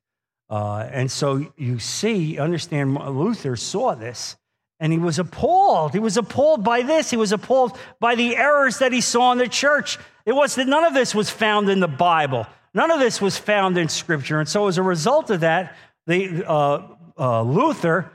Uh, 0.51 0.89
and 0.91 1.11
so 1.11 1.53
you 1.57 1.79
see, 1.79 2.39
understand, 2.39 2.95
Luther 2.95 3.57
saw 3.57 3.95
this 3.95 4.37
and 4.81 4.93
he 4.93 4.99
was 4.99 5.19
appalled. 5.19 5.93
He 5.93 5.99
was 5.99 6.17
appalled 6.17 6.65
by 6.65 6.83
this. 6.83 7.11
He 7.11 7.17
was 7.17 7.33
appalled 7.33 7.77
by 8.01 8.15
the 8.15 8.37
errors 8.37 8.79
that 8.79 8.93
he 8.93 9.01
saw 9.01 9.33
in 9.33 9.39
the 9.39 9.49
church. 9.49 9.99
It 10.25 10.33
was 10.33 10.55
that 10.55 10.67
none 10.67 10.85
of 10.85 10.95
this 10.95 11.15
was 11.15 11.31
found 11.31 11.69
in 11.69 11.81
the 11.81 11.89
Bible, 11.89 12.47
none 12.75 12.91
of 12.91 13.01
this 13.01 13.21
was 13.21 13.37
found 13.37 13.77
in 13.77 13.89
Scripture. 13.89 14.41
And 14.41 14.49
so, 14.49 14.69
as 14.69 14.79
a 14.79 14.83
result 14.83 15.31
of 15.31 15.41
that, 15.41 15.75
the, 16.07 16.45
uh, 16.49 16.83
uh, 17.19 17.43
Luther 17.43 18.11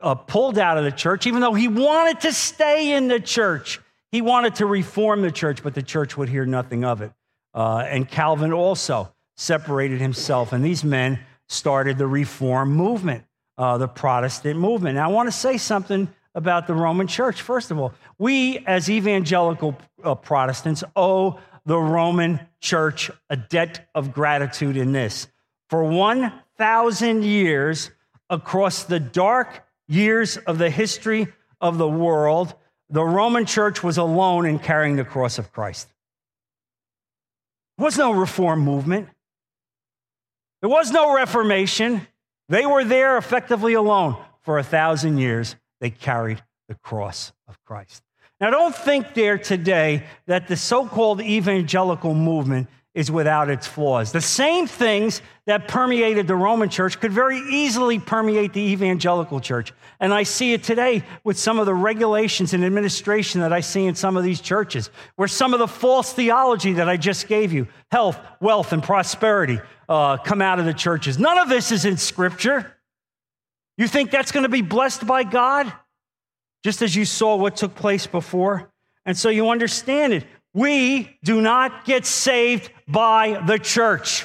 uh, 0.00 0.14
pulled 0.14 0.58
out 0.58 0.78
of 0.78 0.84
the 0.84 0.92
church, 0.92 1.26
even 1.26 1.40
though 1.40 1.54
he 1.54 1.68
wanted 1.68 2.20
to 2.20 2.32
stay 2.32 2.92
in 2.92 3.08
the 3.08 3.20
church. 3.20 3.80
He 4.12 4.22
wanted 4.22 4.54
to 4.56 4.66
reform 4.66 5.22
the 5.22 5.32
church, 5.32 5.62
but 5.62 5.74
the 5.74 5.82
church 5.82 6.16
would 6.16 6.28
hear 6.28 6.46
nothing 6.46 6.84
of 6.84 7.02
it. 7.02 7.12
Uh, 7.52 7.78
and 7.78 8.08
Calvin 8.08 8.52
also 8.52 9.12
separated 9.36 10.00
himself. 10.00 10.52
And 10.52 10.64
these 10.64 10.84
men 10.84 11.18
started 11.48 11.98
the 11.98 12.06
Reform 12.06 12.72
movement, 12.72 13.24
uh, 13.58 13.78
the 13.78 13.88
Protestant 13.88 14.58
movement. 14.58 14.96
Now, 14.96 15.08
I 15.08 15.12
want 15.12 15.28
to 15.28 15.32
say 15.32 15.56
something 15.56 16.08
about 16.34 16.66
the 16.66 16.74
Roman 16.74 17.06
church. 17.06 17.42
First 17.42 17.70
of 17.70 17.78
all, 17.78 17.94
we 18.18 18.58
as 18.66 18.90
evangelical 18.90 19.76
uh, 20.02 20.14
Protestants 20.14 20.82
owe 20.96 21.38
the 21.64 21.78
Roman 21.78 22.40
church 22.60 23.10
a 23.30 23.36
debt 23.36 23.88
of 23.94 24.12
gratitude 24.12 24.76
in 24.76 24.92
this. 24.92 25.28
For 25.70 25.84
1,000 25.84 27.24
years, 27.24 27.90
across 28.30 28.84
the 28.84 29.00
dark 29.00 29.64
years 29.86 30.36
of 30.36 30.58
the 30.58 30.70
history 30.70 31.28
of 31.60 31.78
the 31.78 31.88
world, 31.88 32.54
the 32.90 33.04
Roman 33.04 33.46
church 33.46 33.82
was 33.82 33.98
alone 33.98 34.46
in 34.46 34.58
carrying 34.58 34.96
the 34.96 35.04
cross 35.04 35.38
of 35.38 35.52
Christ. 35.52 35.88
There 37.78 37.84
was 37.84 37.98
no 37.98 38.12
reform 38.12 38.60
movement. 38.60 39.08
There 40.64 40.70
was 40.70 40.90
no 40.90 41.14
reformation. 41.14 42.06
They 42.48 42.64
were 42.64 42.84
there 42.84 43.18
effectively 43.18 43.74
alone 43.74 44.16
for 44.40 44.58
a 44.58 44.62
thousand 44.62 45.18
years. 45.18 45.56
They 45.82 45.90
carried 45.90 46.42
the 46.68 46.74
cross 46.76 47.34
of 47.46 47.62
Christ. 47.66 48.02
Now, 48.40 48.48
don't 48.48 48.74
think 48.74 49.12
there 49.12 49.36
today 49.36 50.04
that 50.24 50.48
the 50.48 50.56
so 50.56 50.86
called 50.86 51.20
evangelical 51.20 52.14
movement 52.14 52.68
is 52.94 53.10
without 53.10 53.50
its 53.50 53.66
flaws. 53.66 54.12
The 54.12 54.20
same 54.20 54.68
things 54.68 55.20
that 55.46 55.66
permeated 55.66 56.28
the 56.28 56.36
Roman 56.36 56.68
church 56.68 57.00
could 57.00 57.10
very 57.10 57.38
easily 57.50 57.98
permeate 57.98 58.52
the 58.52 58.60
evangelical 58.60 59.40
church. 59.40 59.72
And 59.98 60.14
I 60.14 60.22
see 60.22 60.52
it 60.52 60.62
today 60.62 61.02
with 61.24 61.36
some 61.36 61.58
of 61.58 61.66
the 61.66 61.74
regulations 61.74 62.54
and 62.54 62.64
administration 62.64 63.40
that 63.40 63.52
I 63.52 63.60
see 63.60 63.84
in 63.86 63.96
some 63.96 64.16
of 64.16 64.22
these 64.22 64.40
churches, 64.40 64.90
where 65.16 65.26
some 65.26 65.52
of 65.52 65.58
the 65.58 65.66
false 65.66 66.12
theology 66.12 66.74
that 66.74 66.88
I 66.88 66.96
just 66.96 67.26
gave 67.26 67.52
you 67.52 67.66
health, 67.90 68.18
wealth, 68.40 68.72
and 68.72 68.82
prosperity 68.82 69.58
uh, 69.88 70.16
come 70.18 70.40
out 70.40 70.60
of 70.60 70.64
the 70.64 70.74
churches. 70.74 71.18
None 71.18 71.38
of 71.38 71.48
this 71.48 71.72
is 71.72 71.84
in 71.84 71.96
Scripture. 71.96 72.76
You 73.76 73.88
think 73.88 74.12
that's 74.12 74.30
going 74.30 74.44
to 74.44 74.48
be 74.48 74.62
blessed 74.62 75.04
by 75.04 75.24
God? 75.24 75.72
Just 76.62 76.80
as 76.80 76.94
you 76.94 77.04
saw 77.04 77.34
what 77.34 77.56
took 77.56 77.74
place 77.74 78.06
before? 78.06 78.70
And 79.04 79.16
so 79.16 79.28
you 79.28 79.50
understand 79.50 80.12
it. 80.12 80.24
We 80.54 81.18
do 81.24 81.40
not 81.42 81.84
get 81.84 82.06
saved 82.06 82.70
by 82.86 83.42
the 83.44 83.58
church. 83.58 84.24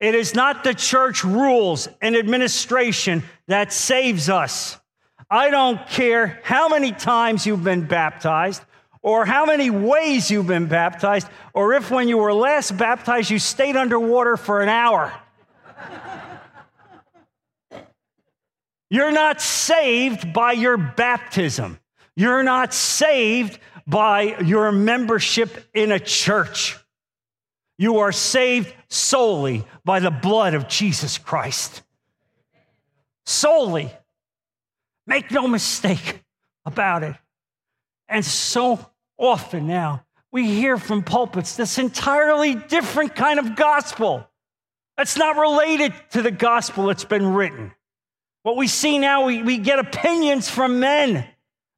It 0.00 0.14
is 0.14 0.34
not 0.34 0.62
the 0.62 0.74
church 0.74 1.24
rules 1.24 1.88
and 2.00 2.16
administration 2.16 3.24
that 3.48 3.72
saves 3.72 4.28
us. 4.28 4.78
I 5.28 5.50
don't 5.50 5.84
care 5.88 6.40
how 6.44 6.68
many 6.68 6.92
times 6.92 7.44
you've 7.44 7.64
been 7.64 7.86
baptized, 7.86 8.62
or 9.02 9.24
how 9.26 9.44
many 9.44 9.70
ways 9.70 10.30
you've 10.30 10.46
been 10.46 10.66
baptized, 10.66 11.26
or 11.52 11.74
if 11.74 11.90
when 11.90 12.08
you 12.08 12.18
were 12.18 12.32
last 12.32 12.76
baptized 12.76 13.30
you 13.30 13.38
stayed 13.38 13.76
underwater 13.76 14.36
for 14.36 14.60
an 14.60 14.68
hour. 14.68 15.12
You're 18.88 19.12
not 19.12 19.40
saved 19.40 20.32
by 20.32 20.52
your 20.52 20.76
baptism. 20.76 21.78
You're 22.16 22.42
not 22.42 22.72
saved 22.72 23.58
by 23.88 24.38
your 24.44 24.70
membership 24.70 25.66
in 25.72 25.90
a 25.90 25.98
church. 25.98 26.76
You 27.78 27.98
are 27.98 28.12
saved 28.12 28.72
solely 28.88 29.64
by 29.84 30.00
the 30.00 30.10
blood 30.10 30.52
of 30.52 30.68
Jesus 30.68 31.16
Christ. 31.16 31.82
Solely. 33.24 33.90
Make 35.06 35.30
no 35.30 35.48
mistake 35.48 36.22
about 36.66 37.02
it. 37.02 37.16
And 38.08 38.24
so 38.24 38.90
often 39.16 39.66
now, 39.66 40.04
we 40.30 40.46
hear 40.46 40.76
from 40.76 41.02
pulpits 41.02 41.56
this 41.56 41.78
entirely 41.78 42.54
different 42.54 43.14
kind 43.14 43.38
of 43.38 43.56
gospel 43.56 44.28
that's 44.98 45.16
not 45.16 45.36
related 45.36 45.94
to 46.10 46.20
the 46.20 46.30
gospel 46.30 46.86
that's 46.86 47.04
been 47.04 47.32
written. 47.32 47.72
What 48.42 48.56
we 48.56 48.66
see 48.66 48.98
now, 48.98 49.24
we, 49.24 49.42
we 49.42 49.58
get 49.58 49.78
opinions 49.78 50.50
from 50.50 50.80
men 50.80 51.26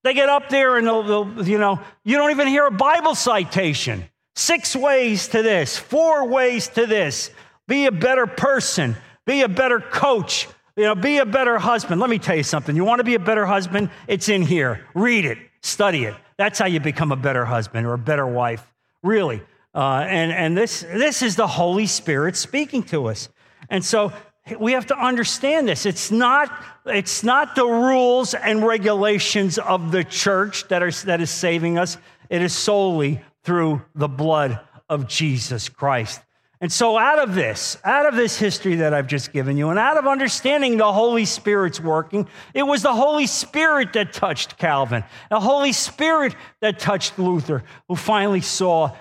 they 0.02 0.14
get 0.14 0.28
up 0.28 0.48
there 0.48 0.76
and 0.76 0.86
they'll, 0.86 1.02
they'll, 1.02 1.48
you 1.48 1.58
know, 1.58 1.80
you 2.04 2.16
don't 2.16 2.30
even 2.30 2.48
hear 2.48 2.66
a 2.66 2.70
Bible 2.70 3.14
citation. 3.14 4.04
Six 4.34 4.74
ways 4.74 5.28
to 5.28 5.42
this, 5.42 5.76
four 5.76 6.26
ways 6.26 6.68
to 6.68 6.86
this. 6.86 7.30
Be 7.68 7.86
a 7.86 7.92
better 7.92 8.26
person, 8.26 8.96
be 9.26 9.42
a 9.42 9.48
better 9.48 9.80
coach, 9.80 10.48
you 10.76 10.84
know, 10.84 10.94
be 10.94 11.18
a 11.18 11.26
better 11.26 11.58
husband. 11.58 12.00
Let 12.00 12.10
me 12.10 12.18
tell 12.18 12.36
you 12.36 12.42
something. 12.42 12.74
You 12.74 12.84
want 12.84 13.00
to 13.00 13.04
be 13.04 13.14
a 13.14 13.20
better 13.20 13.44
husband? 13.44 13.90
It's 14.08 14.28
in 14.28 14.42
here. 14.42 14.86
Read 14.94 15.24
it, 15.24 15.38
study 15.62 16.04
it. 16.04 16.14
That's 16.38 16.58
how 16.58 16.66
you 16.66 16.80
become 16.80 17.12
a 17.12 17.16
better 17.16 17.44
husband 17.44 17.86
or 17.86 17.92
a 17.92 17.98
better 17.98 18.26
wife, 18.26 18.72
really. 19.02 19.42
Uh, 19.74 20.04
and 20.08 20.32
and 20.32 20.56
this, 20.56 20.80
this 20.80 21.22
is 21.22 21.36
the 21.36 21.46
Holy 21.46 21.86
Spirit 21.86 22.36
speaking 22.36 22.82
to 22.84 23.06
us. 23.06 23.28
And 23.68 23.84
so 23.84 24.12
we 24.58 24.72
have 24.72 24.86
to 24.86 24.98
understand 24.98 25.68
this. 25.68 25.86
It's 25.86 26.10
not, 26.10 26.50
it's 26.86 27.22
not 27.22 27.54
the 27.54 27.66
rules 27.66 28.34
and 28.34 28.64
regulations 28.64 29.58
of 29.58 29.92
the 29.92 30.04
church 30.04 30.68
that, 30.68 30.82
are, 30.82 30.90
that 30.90 31.20
is 31.20 31.30
saving 31.30 31.78
us, 31.78 31.96
it 32.28 32.42
is 32.42 32.54
solely 32.54 33.22
through 33.44 33.82
the 33.94 34.08
blood 34.08 34.60
of 34.88 35.06
Jesus 35.06 35.68
Christ. 35.68 36.20
And 36.62 36.70
so, 36.70 36.98
out 36.98 37.18
of 37.18 37.34
this, 37.34 37.78
out 37.84 38.04
of 38.04 38.14
this 38.14 38.38
history 38.38 38.76
that 38.76 38.92
I've 38.92 39.06
just 39.06 39.32
given 39.32 39.56
you, 39.56 39.70
and 39.70 39.78
out 39.78 39.96
of 39.96 40.06
understanding 40.06 40.76
the 40.76 40.92
Holy 40.92 41.24
Spirit's 41.24 41.80
working, 41.80 42.28
it 42.52 42.64
was 42.64 42.82
the 42.82 42.92
Holy 42.92 43.26
Spirit 43.26 43.94
that 43.94 44.12
touched 44.12 44.58
Calvin, 44.58 45.02
the 45.30 45.40
Holy 45.40 45.72
Spirit 45.72 46.34
that 46.60 46.78
touched 46.78 47.18
Luther, 47.18 47.64
who 47.88 47.96
finally 47.96 48.42
saw 48.42 48.94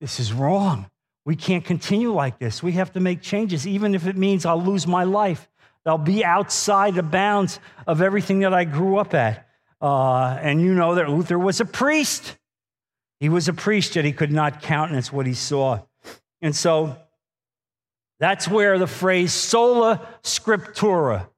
this 0.00 0.20
is 0.20 0.32
wrong. 0.32 0.89
We 1.24 1.36
can't 1.36 1.64
continue 1.64 2.12
like 2.12 2.38
this. 2.38 2.62
We 2.62 2.72
have 2.72 2.92
to 2.94 3.00
make 3.00 3.20
changes, 3.20 3.66
even 3.66 3.94
if 3.94 4.06
it 4.06 4.16
means 4.16 4.46
I'll 4.46 4.62
lose 4.62 4.86
my 4.86 5.04
life. 5.04 5.48
I'll 5.86 5.98
be 5.98 6.24
outside 6.24 6.94
the 6.94 7.02
bounds 7.02 7.58
of 7.86 8.02
everything 8.02 8.40
that 8.40 8.52
I 8.52 8.64
grew 8.64 8.98
up 8.98 9.14
at. 9.14 9.48
Uh, 9.80 10.38
and 10.40 10.60
you 10.60 10.74
know 10.74 10.94
that 10.94 11.08
Luther 11.08 11.38
was 11.38 11.60
a 11.60 11.64
priest. 11.64 12.36
He 13.18 13.28
was 13.28 13.48
a 13.48 13.52
priest, 13.52 13.96
yet 13.96 14.04
he 14.04 14.12
could 14.12 14.32
not 14.32 14.62
countenance 14.62 15.12
what 15.12 15.26
he 15.26 15.34
saw. 15.34 15.80
And 16.42 16.54
so 16.54 16.96
that's 18.18 18.46
where 18.46 18.78
the 18.78 18.86
phrase 18.86 19.32
sola 19.32 20.06
scriptura 20.22 21.28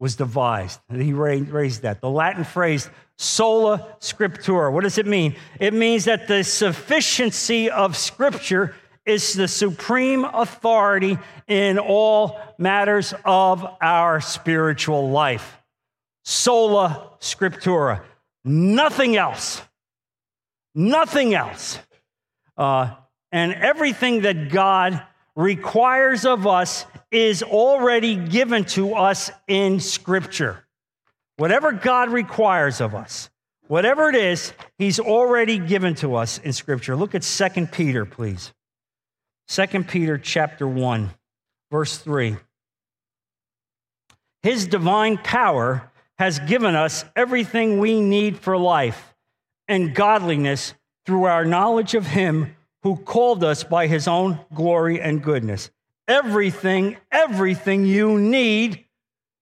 was 0.00 0.16
devised. 0.16 0.80
He 0.92 1.12
raised 1.12 1.82
that. 1.82 2.00
The 2.00 2.10
Latin 2.10 2.44
phrase 2.44 2.88
sola 3.16 3.96
scriptura. 4.00 4.72
What 4.72 4.82
does 4.82 4.98
it 4.98 5.06
mean? 5.06 5.36
It 5.60 5.74
means 5.74 6.06
that 6.06 6.26
the 6.26 6.42
sufficiency 6.42 7.70
of 7.70 7.96
scripture 7.96 8.74
is 9.10 9.34
the 9.34 9.48
supreme 9.48 10.24
authority 10.24 11.18
in 11.46 11.78
all 11.78 12.40
matters 12.58 13.12
of 13.24 13.66
our 13.80 14.20
spiritual 14.20 15.10
life. 15.10 15.58
Sola 16.24 17.10
scriptura. 17.20 18.02
Nothing 18.44 19.16
else. 19.16 19.62
Nothing 20.74 21.34
else. 21.34 21.78
Uh, 22.56 22.94
and 23.32 23.52
everything 23.54 24.22
that 24.22 24.50
God 24.50 25.02
requires 25.34 26.24
of 26.24 26.46
us 26.46 26.84
is 27.10 27.42
already 27.42 28.16
given 28.16 28.64
to 28.64 28.94
us 28.94 29.30
in 29.48 29.80
Scripture. 29.80 30.64
Whatever 31.36 31.72
God 31.72 32.10
requires 32.10 32.80
of 32.80 32.94
us, 32.94 33.30
whatever 33.66 34.08
it 34.08 34.14
is, 34.14 34.52
He's 34.78 35.00
already 35.00 35.58
given 35.58 35.94
to 35.96 36.16
us 36.16 36.38
in 36.38 36.52
Scripture. 36.52 36.96
Look 36.96 37.14
at 37.14 37.22
2 37.22 37.66
Peter, 37.66 38.04
please. 38.04 38.52
2 39.50 39.66
Peter 39.82 40.16
chapter 40.16 40.64
1, 40.68 41.10
verse 41.72 41.98
3. 41.98 42.36
His 44.44 44.68
divine 44.68 45.18
power 45.18 45.90
has 46.20 46.38
given 46.38 46.76
us 46.76 47.04
everything 47.16 47.80
we 47.80 48.00
need 48.00 48.38
for 48.38 48.56
life 48.56 49.12
and 49.66 49.92
godliness 49.92 50.74
through 51.04 51.24
our 51.24 51.44
knowledge 51.44 51.96
of 51.96 52.06
him 52.06 52.54
who 52.84 52.94
called 52.94 53.42
us 53.42 53.64
by 53.64 53.88
his 53.88 54.06
own 54.06 54.38
glory 54.54 55.00
and 55.00 55.20
goodness. 55.20 55.68
Everything, 56.06 56.96
everything 57.10 57.84
you 57.84 58.20
need 58.20 58.84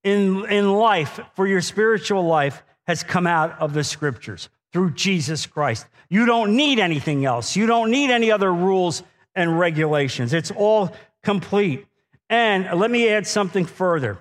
in, 0.05 0.47
in 0.47 0.73
life 0.73 1.21
for 1.35 1.47
your 1.47 1.61
spiritual 1.61 2.25
life 2.25 2.62
has 2.87 3.03
come 3.03 3.27
out 3.27 3.61
of 3.61 3.75
the 3.75 3.85
scriptures 3.85 4.49
through 4.73 4.92
Jesus 4.92 5.44
Christ. 5.44 5.87
You 6.09 6.25
don't 6.25 6.57
need 6.57 6.79
anything 6.79 7.27
else. 7.27 7.57
You 7.57 7.66
don't 7.66 7.90
need 7.90 8.11
any 8.11 8.31
other 8.31 8.51
rules 8.51 9.03
and 9.38 9.59
regulations. 9.59 10.35
It's 10.35 10.51
all 10.51 10.92
complete. 11.22 11.87
And 12.29 12.79
let 12.79 12.90
me 12.90 13.09
add 13.09 13.27
something 13.27 13.64
further 13.64 14.18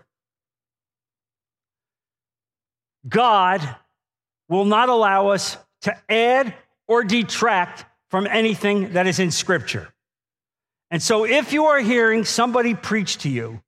God 3.08 3.76
will 4.50 4.66
not 4.66 4.90
allow 4.90 5.30
us 5.30 5.58
to 5.82 5.96
add 6.10 6.54
or 6.88 7.04
detract 7.04 7.86
from 8.10 8.28
anything 8.28 8.94
that 8.94 9.08
is 9.08 9.20
in 9.20 9.32
Scripture. 9.32 9.90
And 10.92 11.02
so, 11.02 11.26
if 11.26 11.54
you 11.54 11.66
are 11.66 11.80
hearing 11.80 12.24
somebody 12.24 12.74
preach 12.74 13.20
to 13.20 13.30
you 13.30 13.62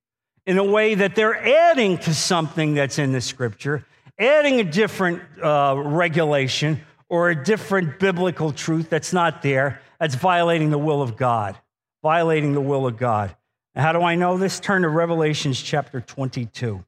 in 0.46 0.58
a 0.58 0.64
way 0.64 0.94
that 0.94 1.14
they're 1.14 1.36
adding 1.36 1.98
to 1.98 2.14
something 2.14 2.74
that's 2.74 2.98
in 2.98 3.12
the 3.12 3.20
Scripture, 3.20 3.84
adding 4.18 4.60
a 4.60 4.64
different 4.64 5.22
uh, 5.42 5.74
regulation 5.76 6.80
or 7.08 7.30
a 7.30 7.44
different 7.44 7.98
biblical 7.98 8.52
truth 8.52 8.88
that's 8.88 9.12
not 9.12 9.42
there, 9.42 9.80
that's 10.00 10.16
violating 10.16 10.70
the 10.70 10.78
will 10.78 11.02
of 11.02 11.16
God. 11.16 11.56
Violating 12.02 12.54
the 12.54 12.60
will 12.60 12.86
of 12.86 12.96
God. 12.96 13.36
how 13.76 13.92
do 13.92 14.00
I 14.02 14.16
know 14.16 14.36
this? 14.38 14.58
Turn 14.58 14.82
to 14.82 14.88
Revelations 14.88 15.60
chapter 15.62 16.00
22. 16.00 16.84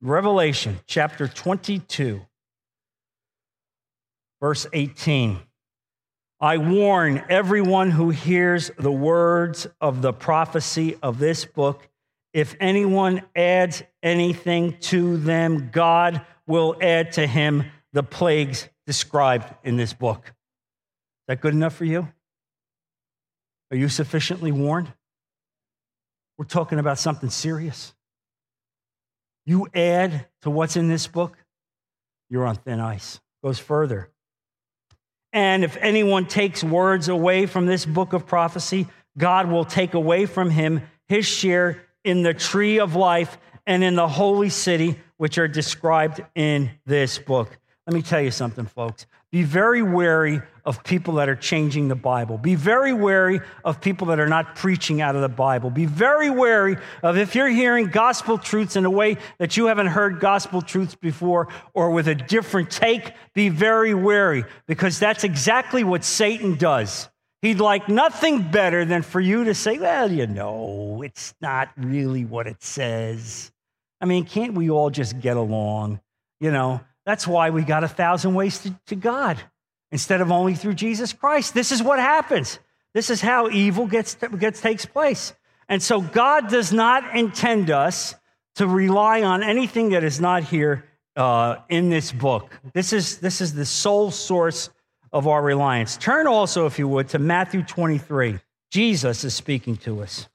Revelation 0.00 0.78
chapter 0.86 1.26
22, 1.26 2.20
verse 4.40 4.66
18. 4.72 5.40
I 6.40 6.56
warn 6.58 7.24
everyone 7.28 7.90
who 7.90 8.10
hears 8.10 8.70
the 8.78 8.92
words 8.92 9.66
of 9.80 10.00
the 10.02 10.12
prophecy 10.12 10.96
of 11.02 11.18
this 11.18 11.44
book 11.44 11.88
if 12.32 12.54
anyone 12.60 13.22
adds 13.34 13.82
anything 14.02 14.78
to 14.80 15.16
them, 15.16 15.70
God 15.72 16.24
will 16.46 16.76
add 16.80 17.12
to 17.12 17.26
him 17.26 17.64
the 17.92 18.02
plagues 18.02 18.68
described 18.86 19.52
in 19.64 19.76
this 19.76 19.92
book. 19.92 20.26
Is 20.26 20.32
that 21.28 21.40
good 21.40 21.54
enough 21.54 21.74
for 21.74 21.84
you? 21.84 22.08
Are 23.70 23.76
you 23.76 23.88
sufficiently 23.88 24.52
warned? 24.52 24.92
We're 26.36 26.44
talking 26.44 26.78
about 26.78 26.98
something 26.98 27.30
serious. 27.30 27.94
You 29.44 29.66
add 29.74 30.26
to 30.42 30.50
what's 30.50 30.76
in 30.76 30.88
this 30.88 31.06
book, 31.06 31.36
you're 32.30 32.46
on 32.46 32.56
thin 32.56 32.80
ice. 32.80 33.20
Goes 33.42 33.58
further. 33.58 34.10
And 35.32 35.64
if 35.64 35.76
anyone 35.78 36.26
takes 36.26 36.64
words 36.64 37.08
away 37.08 37.46
from 37.46 37.66
this 37.66 37.84
book 37.84 38.12
of 38.12 38.26
prophecy, 38.26 38.86
God 39.16 39.50
will 39.50 39.64
take 39.64 39.94
away 39.94 40.26
from 40.26 40.50
him 40.50 40.82
his 41.06 41.26
share 41.26 41.82
in 42.04 42.22
the 42.22 42.34
tree 42.34 42.78
of 42.78 42.94
life 42.94 43.38
and 43.66 43.82
in 43.82 43.96
the 43.96 44.08
holy 44.08 44.48
city, 44.48 44.98
which 45.16 45.38
are 45.38 45.48
described 45.48 46.24
in 46.34 46.70
this 46.86 47.18
book. 47.18 47.58
Let 47.88 47.94
me 47.94 48.02
tell 48.02 48.20
you 48.20 48.30
something, 48.30 48.66
folks. 48.66 49.06
Be 49.32 49.44
very 49.44 49.82
wary 49.82 50.42
of 50.66 50.84
people 50.84 51.14
that 51.14 51.30
are 51.30 51.34
changing 51.34 51.88
the 51.88 51.94
Bible. 51.94 52.36
Be 52.36 52.54
very 52.54 52.92
wary 52.92 53.40
of 53.64 53.80
people 53.80 54.08
that 54.08 54.20
are 54.20 54.28
not 54.28 54.56
preaching 54.56 55.00
out 55.00 55.14
of 55.16 55.22
the 55.22 55.28
Bible. 55.30 55.70
Be 55.70 55.86
very 55.86 56.28
wary 56.28 56.76
of 57.02 57.16
if 57.16 57.34
you're 57.34 57.48
hearing 57.48 57.86
gospel 57.86 58.36
truths 58.36 58.76
in 58.76 58.84
a 58.84 58.90
way 58.90 59.16
that 59.38 59.56
you 59.56 59.68
haven't 59.68 59.86
heard 59.86 60.20
gospel 60.20 60.60
truths 60.60 60.96
before 60.96 61.48
or 61.72 61.90
with 61.90 62.08
a 62.08 62.14
different 62.14 62.70
take. 62.70 63.14
Be 63.32 63.48
very 63.48 63.94
wary 63.94 64.44
because 64.66 64.98
that's 64.98 65.24
exactly 65.24 65.82
what 65.82 66.04
Satan 66.04 66.56
does. 66.56 67.08
He'd 67.40 67.58
like 67.58 67.88
nothing 67.88 68.50
better 68.50 68.84
than 68.84 69.00
for 69.00 69.18
you 69.18 69.44
to 69.44 69.54
say, 69.54 69.78
well, 69.78 70.12
you 70.12 70.26
know, 70.26 71.00
it's 71.02 71.34
not 71.40 71.70
really 71.78 72.26
what 72.26 72.46
it 72.48 72.62
says. 72.62 73.50
I 73.98 74.04
mean, 74.04 74.26
can't 74.26 74.52
we 74.52 74.68
all 74.68 74.90
just 74.90 75.18
get 75.20 75.38
along? 75.38 76.00
You 76.38 76.50
know, 76.50 76.82
that's 77.08 77.26
why 77.26 77.48
we 77.48 77.62
got 77.62 77.84
a 77.84 77.88
thousand 77.88 78.34
ways 78.34 78.58
to, 78.58 78.74
to 78.88 78.94
God 78.94 79.38
instead 79.90 80.20
of 80.20 80.30
only 80.30 80.54
through 80.54 80.74
Jesus 80.74 81.14
Christ. 81.14 81.54
This 81.54 81.72
is 81.72 81.82
what 81.82 81.98
happens. 81.98 82.58
This 82.92 83.08
is 83.08 83.22
how 83.22 83.48
evil 83.48 83.86
gets, 83.86 84.14
gets 84.38 84.60
takes 84.60 84.84
place. 84.84 85.32
And 85.70 85.82
so 85.82 86.02
God 86.02 86.50
does 86.50 86.70
not 86.70 87.16
intend 87.16 87.70
us 87.70 88.14
to 88.56 88.66
rely 88.66 89.22
on 89.22 89.42
anything 89.42 89.88
that 89.90 90.04
is 90.04 90.20
not 90.20 90.44
here 90.44 90.84
uh, 91.16 91.56
in 91.70 91.88
this 91.88 92.12
book. 92.12 92.52
This 92.74 92.92
is, 92.92 93.20
this 93.20 93.40
is 93.40 93.54
the 93.54 93.64
sole 93.64 94.10
source 94.10 94.68
of 95.10 95.26
our 95.26 95.42
reliance. 95.42 95.96
Turn 95.96 96.26
also, 96.26 96.66
if 96.66 96.78
you 96.78 96.88
would, 96.88 97.08
to 97.08 97.18
Matthew 97.18 97.62
23. 97.62 98.38
Jesus 98.70 99.24
is 99.24 99.32
speaking 99.32 99.78
to 99.78 100.02
us 100.02 100.28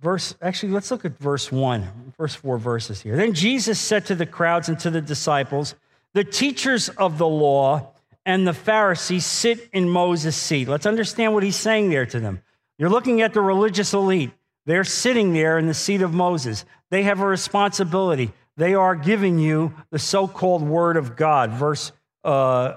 verse, 0.00 0.34
actually, 0.40 0.72
let's 0.72 0.90
look 0.90 1.04
at 1.04 1.18
verse 1.18 1.50
1, 1.50 2.12
first 2.16 2.38
four 2.38 2.58
verses 2.58 3.00
here. 3.00 3.16
Then 3.16 3.32
Jesus 3.34 3.78
said 3.78 4.06
to 4.06 4.14
the 4.14 4.26
crowds 4.26 4.68
and 4.68 4.78
to 4.80 4.90
the 4.90 5.00
disciples, 5.00 5.74
The 6.14 6.24
teachers 6.24 6.88
of 6.88 7.18
the 7.18 7.28
law 7.28 7.92
and 8.24 8.46
the 8.46 8.54
Pharisees 8.54 9.24
sit 9.24 9.70
in 9.72 9.88
Moses' 9.88 10.36
seat. 10.36 10.68
Let's 10.68 10.86
understand 10.86 11.34
what 11.34 11.42
he's 11.42 11.56
saying 11.56 11.90
there 11.90 12.06
to 12.06 12.20
them. 12.20 12.42
You're 12.78 12.90
looking 12.90 13.22
at 13.22 13.34
the 13.34 13.40
religious 13.40 13.94
elite. 13.94 14.30
They're 14.66 14.84
sitting 14.84 15.32
there 15.32 15.58
in 15.58 15.66
the 15.66 15.74
seat 15.74 16.02
of 16.02 16.12
Moses. 16.12 16.64
They 16.90 17.04
have 17.04 17.20
a 17.20 17.26
responsibility. 17.26 18.32
They 18.56 18.74
are 18.74 18.94
giving 18.94 19.38
you 19.38 19.72
the 19.90 19.98
so 19.98 20.28
called 20.28 20.62
word 20.62 20.96
of 20.96 21.16
God. 21.16 21.52
Verse 21.52 21.92
uh, 22.24 22.74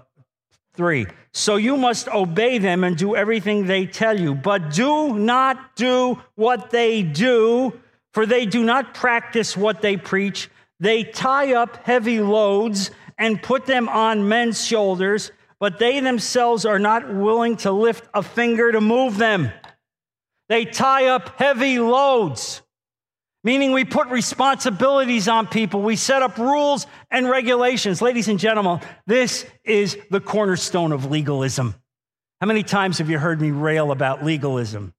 3. 0.74 1.08
So 1.34 1.56
you 1.56 1.78
must 1.78 2.08
obey 2.10 2.58
them 2.58 2.84
and 2.84 2.98
do 2.98 3.16
everything 3.16 3.66
they 3.66 3.86
tell 3.86 4.20
you, 4.20 4.36
but 4.36 4.74
do 4.74 5.14
not 5.18 5.76
do 5.76 6.22
what 6.36 6.72
they 6.72 7.04
do, 7.04 7.80
for 8.14 8.26
they 8.26 8.46
do 8.46 8.64
not 8.64 8.94
practice 8.94 9.56
what 9.56 9.82
they 9.82 9.98
preach. 9.98 10.50
They 10.80 11.04
tie 11.04 11.54
up 11.54 11.86
heavy 11.86 12.20
loads 12.20 12.92
and 13.18 13.42
put 13.42 13.66
them 13.66 13.88
on 13.88 14.28
men's 14.28 14.66
shoulders, 14.66 15.32
but 15.60 15.78
they 15.78 16.00
themselves 16.00 16.66
are 16.66 16.80
not 16.80 17.14
willing 17.14 17.58
to 17.58 17.72
lift 17.72 18.08
a 18.14 18.24
finger 18.24 18.72
to 18.72 18.82
move 18.82 19.18
them. 19.18 19.52
They 20.50 20.66
tie 20.66 21.08
up 21.08 21.38
heavy 21.38 21.80
loads 21.80 22.62
meaning 23.44 23.72
we 23.72 23.86
put 23.86 24.08
responsibilities 24.08 25.28
on 25.28 25.48
people. 25.48 25.82
We 25.82 25.96
set 25.96 26.22
up 26.22 26.38
rules 26.38 26.88
and 27.10 27.30
regulations. 27.30 28.02
Ladies 28.02 28.28
and 28.28 28.40
gentlemen, 28.40 28.80
this 29.08 29.46
is 29.64 29.98
the 30.10 30.20
cornerstone 30.20 30.92
of 30.92 31.10
legalism. 31.10 31.76
How 32.40 32.48
many 32.48 32.64
times 32.64 32.98
have 32.98 33.10
you 33.10 33.20
heard 33.20 33.42
me 33.42 33.52
rail 33.52 33.92
about 33.92 34.24
legalism? 34.24 34.94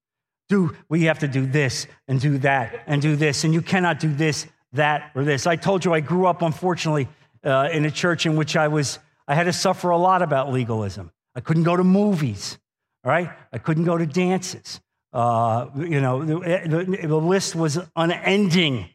Do 0.48 0.76
we 0.88 1.04
have 1.04 1.20
to 1.20 1.28
do 1.28 1.46
this 1.46 1.86
and 2.08 2.20
do 2.20 2.38
that 2.38 2.82
and 2.86 3.00
do 3.00 3.16
this, 3.16 3.44
and 3.44 3.54
you 3.54 3.62
cannot 3.62 4.00
do 4.00 4.12
this, 4.12 4.46
that, 4.72 5.10
or 5.14 5.24
this. 5.24 5.46
I 5.46 5.56
told 5.56 5.84
you 5.84 5.94
I 5.94 6.00
grew 6.00 6.26
up, 6.26 6.42
unfortunately, 6.42 7.08
uh, 7.44 7.68
in 7.72 7.84
a 7.84 7.90
church 7.90 8.26
in 8.26 8.36
which 8.36 8.56
I 8.56 8.68
was, 8.68 8.98
I 9.26 9.34
had 9.34 9.44
to 9.44 9.52
suffer 9.52 9.90
a 9.90 9.96
lot 9.96 10.22
about 10.22 10.52
legalism. 10.52 11.10
I 11.34 11.40
couldn't 11.40 11.62
go 11.62 11.76
to 11.76 11.84
movies, 11.84 12.58
all 13.04 13.10
right? 13.10 13.30
I 13.52 13.58
couldn't 13.58 13.84
go 13.84 13.96
to 13.96 14.06
dances. 14.06 14.80
Uh, 15.12 15.66
you 15.76 16.00
know, 16.00 16.24
the, 16.24 16.38
the, 16.66 17.06
the 17.06 17.16
list 17.16 17.54
was 17.54 17.78
unending. 17.94 18.88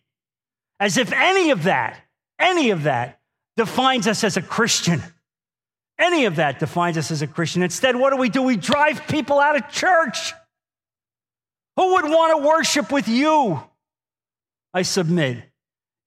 As 0.79 0.97
if 0.97 1.11
any 1.11 1.51
of 1.51 1.63
that, 1.63 1.99
any 2.39 2.71
of 2.71 2.83
that 2.83 3.19
defines 3.55 4.07
us 4.07 4.23
as 4.23 4.37
a 4.37 4.41
Christian. 4.41 5.01
Any 5.99 6.25
of 6.25 6.35
that 6.35 6.59
defines 6.59 6.97
us 6.97 7.09
as 7.09 7.21
a 7.21 7.27
Christian. 7.27 7.63
Instead, 7.63 7.95
what 7.95 8.11
do 8.11 8.17
we 8.17 8.29
do? 8.29 8.43
We 8.43 8.55
drive 8.55 9.07
people 9.07 9.39
out 9.39 9.55
of 9.55 9.69
church. 9.69 10.33
Who 11.75 11.93
would 11.93 12.05
want 12.05 12.37
to 12.37 12.47
worship 12.47 12.91
with 12.91 13.07
you? 13.07 13.59
I 14.73 14.83
submit. 14.83 15.43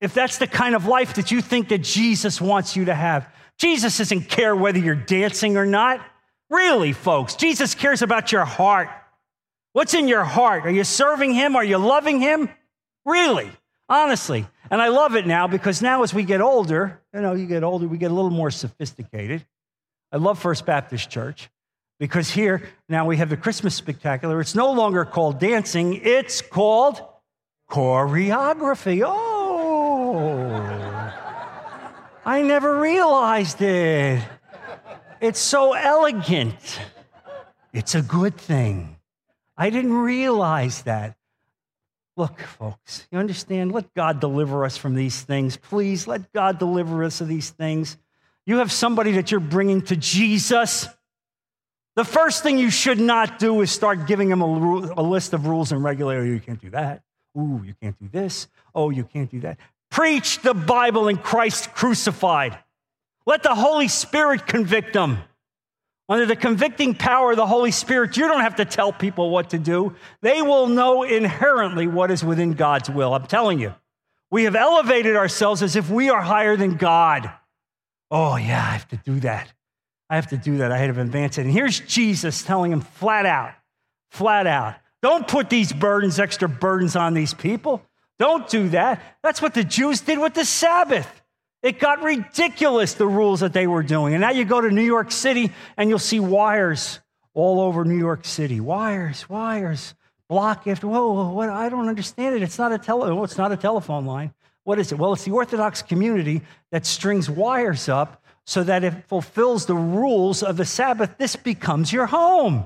If 0.00 0.14
that's 0.14 0.38
the 0.38 0.46
kind 0.46 0.74
of 0.74 0.86
life 0.86 1.14
that 1.14 1.30
you 1.30 1.40
think 1.40 1.68
that 1.68 1.82
Jesus 1.82 2.40
wants 2.40 2.76
you 2.76 2.86
to 2.86 2.94
have, 2.94 3.28
Jesus 3.58 3.98
doesn't 3.98 4.28
care 4.28 4.54
whether 4.56 4.78
you're 4.78 4.94
dancing 4.94 5.56
or 5.56 5.66
not. 5.66 6.04
Really, 6.48 6.92
folks, 6.92 7.34
Jesus 7.34 7.74
cares 7.74 8.00
about 8.02 8.32
your 8.32 8.44
heart. 8.44 8.88
What's 9.72 9.94
in 9.94 10.08
your 10.08 10.24
heart? 10.24 10.66
Are 10.66 10.70
you 10.70 10.84
serving 10.84 11.32
Him? 11.32 11.54
Are 11.54 11.64
you 11.64 11.78
loving 11.78 12.20
Him? 12.20 12.48
Really, 13.04 13.50
honestly. 13.88 14.46
And 14.70 14.82
I 14.82 14.88
love 14.88 15.14
it 15.14 15.26
now 15.26 15.46
because 15.46 15.80
now 15.80 16.02
as 16.02 16.12
we 16.12 16.24
get 16.24 16.40
older, 16.40 17.00
you 17.14 17.20
know, 17.20 17.34
you 17.34 17.46
get 17.46 17.62
older, 17.62 17.86
we 17.86 17.98
get 17.98 18.10
a 18.10 18.14
little 18.14 18.30
more 18.30 18.50
sophisticated. 18.50 19.46
I 20.12 20.16
love 20.16 20.38
First 20.40 20.66
Baptist 20.66 21.08
Church 21.08 21.50
because 22.00 22.30
here 22.30 22.68
now 22.88 23.06
we 23.06 23.16
have 23.18 23.30
the 23.30 23.36
Christmas 23.36 23.74
spectacular. 23.74 24.40
It's 24.40 24.56
no 24.56 24.72
longer 24.72 25.04
called 25.04 25.38
dancing, 25.38 26.00
it's 26.02 26.40
called 26.40 27.00
choreography. 27.70 29.02
Oh, 29.06 30.50
I 32.24 32.42
never 32.42 32.80
realized 32.80 33.62
it. 33.62 34.20
It's 35.20 35.38
so 35.38 35.74
elegant. 35.74 36.80
It's 37.72 37.94
a 37.94 38.02
good 38.02 38.36
thing. 38.36 38.96
I 39.60 39.68
didn't 39.68 39.92
realize 39.92 40.84
that. 40.84 41.16
Look, 42.16 42.40
folks, 42.40 43.06
you 43.12 43.18
understand? 43.18 43.72
Let 43.72 43.92
God 43.92 44.18
deliver 44.18 44.64
us 44.64 44.78
from 44.78 44.94
these 44.94 45.20
things. 45.20 45.58
Please 45.58 46.06
let 46.06 46.32
God 46.32 46.58
deliver 46.58 47.04
us 47.04 47.20
of 47.20 47.28
these 47.28 47.50
things. 47.50 47.98
You 48.46 48.56
have 48.56 48.72
somebody 48.72 49.12
that 49.12 49.30
you're 49.30 49.38
bringing 49.38 49.82
to 49.82 49.96
Jesus. 49.96 50.88
The 51.94 52.06
first 52.06 52.42
thing 52.42 52.56
you 52.56 52.70
should 52.70 52.98
not 52.98 53.38
do 53.38 53.60
is 53.60 53.70
start 53.70 54.06
giving 54.06 54.30
him 54.30 54.40
a, 54.40 54.46
a 54.96 55.02
list 55.02 55.34
of 55.34 55.46
rules 55.46 55.72
and 55.72 55.84
regulations. 55.84 56.32
You 56.32 56.40
can't 56.40 56.60
do 56.60 56.70
that. 56.70 57.02
Ooh, 57.36 57.60
you 57.62 57.74
can't 57.82 57.98
do 57.98 58.08
this. 58.10 58.48
Oh, 58.74 58.88
you 58.88 59.04
can't 59.04 59.30
do 59.30 59.40
that. 59.40 59.58
Preach 59.90 60.40
the 60.40 60.54
Bible 60.54 61.08
and 61.08 61.22
Christ 61.22 61.74
crucified. 61.74 62.58
Let 63.26 63.42
the 63.42 63.54
Holy 63.54 63.88
Spirit 63.88 64.46
convict 64.46 64.94
them. 64.94 65.18
Under 66.10 66.26
the 66.26 66.34
convicting 66.34 66.94
power 66.96 67.30
of 67.30 67.36
the 67.36 67.46
Holy 67.46 67.70
Spirit, 67.70 68.16
you 68.16 68.26
don't 68.26 68.40
have 68.40 68.56
to 68.56 68.64
tell 68.64 68.92
people 68.92 69.30
what 69.30 69.50
to 69.50 69.58
do. 69.58 69.94
They 70.22 70.42
will 70.42 70.66
know 70.66 71.04
inherently 71.04 71.86
what 71.86 72.10
is 72.10 72.24
within 72.24 72.54
God's 72.54 72.90
will. 72.90 73.14
I'm 73.14 73.26
telling 73.26 73.60
you. 73.60 73.72
We 74.28 74.44
have 74.44 74.56
elevated 74.56 75.14
ourselves 75.14 75.62
as 75.62 75.76
if 75.76 75.88
we 75.88 76.10
are 76.10 76.20
higher 76.20 76.56
than 76.56 76.76
God. 76.76 77.30
Oh, 78.10 78.34
yeah, 78.34 78.58
I 78.58 78.72
have 78.72 78.88
to 78.88 78.96
do 78.96 79.20
that. 79.20 79.52
I 80.08 80.16
have 80.16 80.26
to 80.30 80.36
do 80.36 80.58
that. 80.58 80.72
I 80.72 80.78
have 80.78 80.96
to 80.96 81.00
advance 81.00 81.38
it. 81.38 81.42
And 81.42 81.52
here's 81.52 81.78
Jesus 81.78 82.42
telling 82.42 82.72
him 82.72 82.80
flat 82.80 83.24
out, 83.24 83.52
flat 84.10 84.48
out, 84.48 84.74
don't 85.02 85.28
put 85.28 85.48
these 85.48 85.72
burdens, 85.72 86.18
extra 86.18 86.48
burdens 86.48 86.96
on 86.96 87.14
these 87.14 87.34
people. 87.34 87.82
Don't 88.18 88.48
do 88.48 88.68
that. 88.70 89.00
That's 89.22 89.40
what 89.40 89.54
the 89.54 89.62
Jews 89.62 90.00
did 90.00 90.18
with 90.18 90.34
the 90.34 90.44
Sabbath. 90.44 91.19
It 91.62 91.78
got 91.78 92.02
ridiculous, 92.02 92.94
the 92.94 93.06
rules 93.06 93.40
that 93.40 93.52
they 93.52 93.66
were 93.66 93.82
doing. 93.82 94.14
And 94.14 94.22
now 94.22 94.30
you 94.30 94.44
go 94.44 94.60
to 94.60 94.70
New 94.70 94.84
York 94.84 95.12
City 95.12 95.52
and 95.76 95.90
you'll 95.90 95.98
see 95.98 96.20
wires 96.20 97.00
all 97.34 97.60
over 97.60 97.84
New 97.84 97.98
York 97.98 98.24
City. 98.24 98.60
Wires, 98.60 99.28
wires, 99.28 99.94
block 100.28 100.66
after, 100.66 100.88
whoa, 100.88 101.30
what, 101.32 101.50
I 101.50 101.68
don't 101.68 101.88
understand 101.88 102.36
it. 102.36 102.42
It's 102.42 102.58
not 102.58 102.72
a 102.72 102.78
tele, 102.78 103.10
oh, 103.10 103.24
it's 103.24 103.36
not 103.36 103.52
a 103.52 103.56
telephone 103.56 104.06
line. 104.06 104.32
What 104.64 104.78
is 104.78 104.92
it? 104.92 104.98
Well, 104.98 105.12
it's 105.12 105.24
the 105.24 105.32
Orthodox 105.32 105.82
community 105.82 106.42
that 106.70 106.86
strings 106.86 107.28
wires 107.28 107.88
up 107.88 108.22
so 108.44 108.62
that 108.64 108.84
it 108.84 109.06
fulfills 109.08 109.66
the 109.66 109.74
rules 109.74 110.42
of 110.42 110.56
the 110.56 110.64
Sabbath. 110.64 111.18
This 111.18 111.36
becomes 111.36 111.92
your 111.92 112.06
home. 112.06 112.64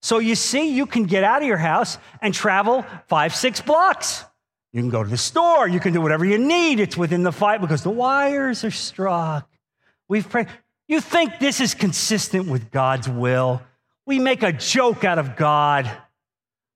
So 0.00 0.18
you 0.18 0.34
see, 0.34 0.74
you 0.74 0.86
can 0.86 1.04
get 1.04 1.22
out 1.22 1.42
of 1.42 1.48
your 1.48 1.58
house 1.58 1.98
and 2.20 2.34
travel 2.34 2.84
five, 3.06 3.34
six 3.34 3.60
blocks. 3.60 4.24
You 4.72 4.80
can 4.80 4.90
go 4.90 5.02
to 5.02 5.08
the 5.08 5.16
store. 5.16 5.68
You 5.68 5.80
can 5.80 5.92
do 5.92 6.00
whatever 6.00 6.24
you 6.24 6.38
need. 6.38 6.80
It's 6.80 6.96
within 6.96 7.22
the 7.22 7.32
fight 7.32 7.60
because 7.60 7.82
the 7.82 7.90
wires 7.90 8.64
are 8.64 8.70
struck. 8.70 9.48
We've 10.08 10.28
prayed. 10.28 10.48
You 10.88 11.00
think 11.00 11.38
this 11.38 11.60
is 11.60 11.74
consistent 11.74 12.48
with 12.48 12.70
God's 12.70 13.08
will? 13.08 13.62
We 14.06 14.18
make 14.18 14.42
a 14.42 14.52
joke 14.52 15.04
out 15.04 15.18
of 15.18 15.36
God. 15.36 15.90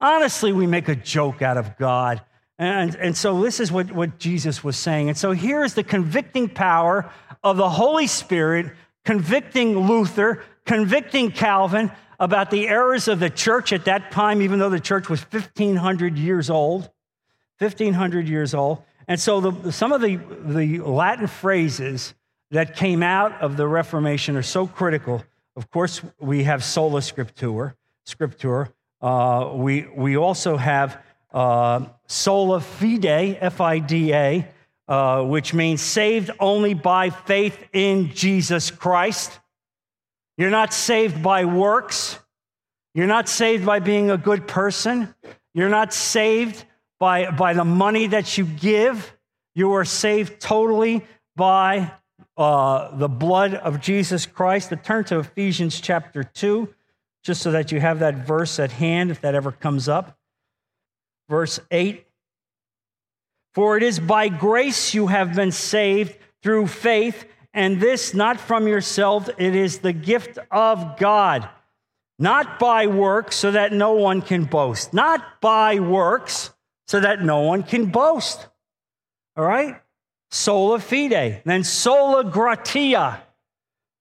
Honestly, 0.01 0.53
we 0.53 0.67
make 0.67 0.89
a 0.89 0.95
joke 0.95 1.43
out 1.43 1.57
of 1.57 1.77
God. 1.77 2.23
And, 2.59 2.95
and 2.95 3.17
so 3.17 3.43
this 3.43 3.61
is 3.61 3.73
what, 3.73 3.93
what 3.93 4.19
Jesus 4.19 4.63
was 4.63 4.77
saying. 4.77 5.09
And 5.09 5.19
so 5.19 5.33
here 5.33 5.65
is 5.65 5.75
the 5.75 5.83
convicting 5.83 6.49
power 6.49 7.11
of 7.43 7.57
the 7.57 7.69
Holy 7.69 8.07
Spirit 8.07 8.73
convicting 9.05 9.79
Luther, 9.87 10.43
convicting 10.67 11.31
Calvin 11.31 11.91
about 12.19 12.51
the 12.51 12.69
errors 12.69 13.09
of 13.09 13.21
the 13.21 13.31
church 13.31 13.73
at 13.73 13.85
that 13.85 14.11
time, 14.11 14.43
even 14.43 14.59
though 14.59 14.71
the 14.71 14.81
church 14.81 15.09
was 15.09 15.23
1,500 15.23 16.19
years 16.19 16.51
old. 16.51 16.91
1,500 17.59 18.29
years 18.29 18.55
old. 18.55 18.83
And 19.09 19.21
so 19.21 19.41
the, 19.41 19.73
some 19.73 19.93
of 19.93 20.01
the, 20.01 20.17
the 20.17 20.81
Latin 20.81 21.27
phrases 21.27 22.15
that 22.51 22.77
came 22.77 23.03
out 23.03 23.41
of 23.41 23.57
the 23.57 23.67
Reformation 23.67 24.37
are 24.37 24.43
so 24.43 24.67
critical. 24.67 25.25
Of 25.57 25.71
course, 25.71 26.03
we 26.21 26.45
have 26.45 26.63
sola 26.63 27.01
scriptura, 27.01 27.75
scriptura. 28.07 28.73
Uh, 29.01 29.53
we, 29.55 29.87
we 29.95 30.17
also 30.17 30.57
have 30.57 31.03
uh, 31.33 31.87
sola 32.07 32.61
fide, 32.61 33.39
F 33.41 33.61
I 33.61 33.79
D 33.79 34.13
A, 34.13 34.49
uh, 34.89 35.23
which 35.25 35.55
means 35.55 35.81
saved 35.81 36.31
only 36.39 36.75
by 36.75 37.11
faith 37.11 37.59
in 37.73 38.13
Jesus 38.13 38.71
Christ. 38.71 39.39
You're 40.37 40.51
not 40.51 40.73
saved 40.73 41.23
by 41.23 41.45
works. 41.45 42.19
You're 42.95 43.07
not 43.07 43.29
saved 43.29 43.65
by 43.65 43.79
being 43.79 44.11
a 44.11 44.19
good 44.19 44.47
person. 44.47 45.15
You're 45.55 45.69
not 45.69 45.93
saved 45.93 46.65
by, 46.99 47.31
by 47.31 47.55
the 47.55 47.65
money 47.65 48.07
that 48.09 48.39
you 48.39 48.45
give. 48.45 49.15
You 49.55 49.73
are 49.75 49.85
saved 49.85 50.41
totally 50.41 51.05
by 51.35 51.93
uh, 52.37 52.97
the 52.97 53.09
blood 53.09 53.55
of 53.55 53.81
Jesus 53.81 54.27
Christ. 54.27 54.71
To 54.71 54.77
turn 54.77 55.05
to 55.05 55.19
Ephesians 55.19 55.81
chapter 55.81 56.25
2, 56.25 56.73
just 57.25 57.43
so 57.43 57.53
that 57.53 57.73
you 57.73 57.81
have 57.81 58.01
that 58.01 58.27
verse 58.27 58.59
at 58.59 58.73
hand 58.73 59.11
if 59.11 59.21
that 59.23 59.35
ever 59.35 59.53
comes 59.53 59.89
up. 59.89 60.19
Verse 61.29 61.59
8 61.71 62.07
For 63.55 63.77
it 63.77 63.83
is 63.83 63.99
by 63.99 64.29
grace 64.29 64.95
you 64.95 65.09
have 65.09 65.35
been 65.35 65.53
saved 65.53 66.17
through 66.43 66.69
faith, 66.69 67.25
and 67.53 67.81
this 67.81 68.15
not 68.15 68.39
from 68.39 68.69
yourself, 68.69 69.29
it 69.39 69.57
is 69.57 69.79
the 69.79 69.93
gift 69.93 70.39
of 70.51 70.99
God, 70.99 71.49
not 72.19 72.59
by 72.59 72.87
works, 72.87 73.37
so 73.37 73.51
that 73.51 73.73
no 73.73 73.95
one 73.95 74.23
can 74.23 74.45
boast. 74.45 74.93
Not 74.95 75.41
by 75.41 75.81
works, 75.81 76.51
so 76.87 77.01
that 77.01 77.23
no 77.23 77.41
one 77.41 77.63
can 77.63 77.87
boast. 77.87 78.47
All 79.37 79.45
right? 79.45 79.81
Sola 80.31 80.79
fide. 80.79 81.43
Then 81.45 81.65
sola 81.65 82.25
gratia. 82.25 83.23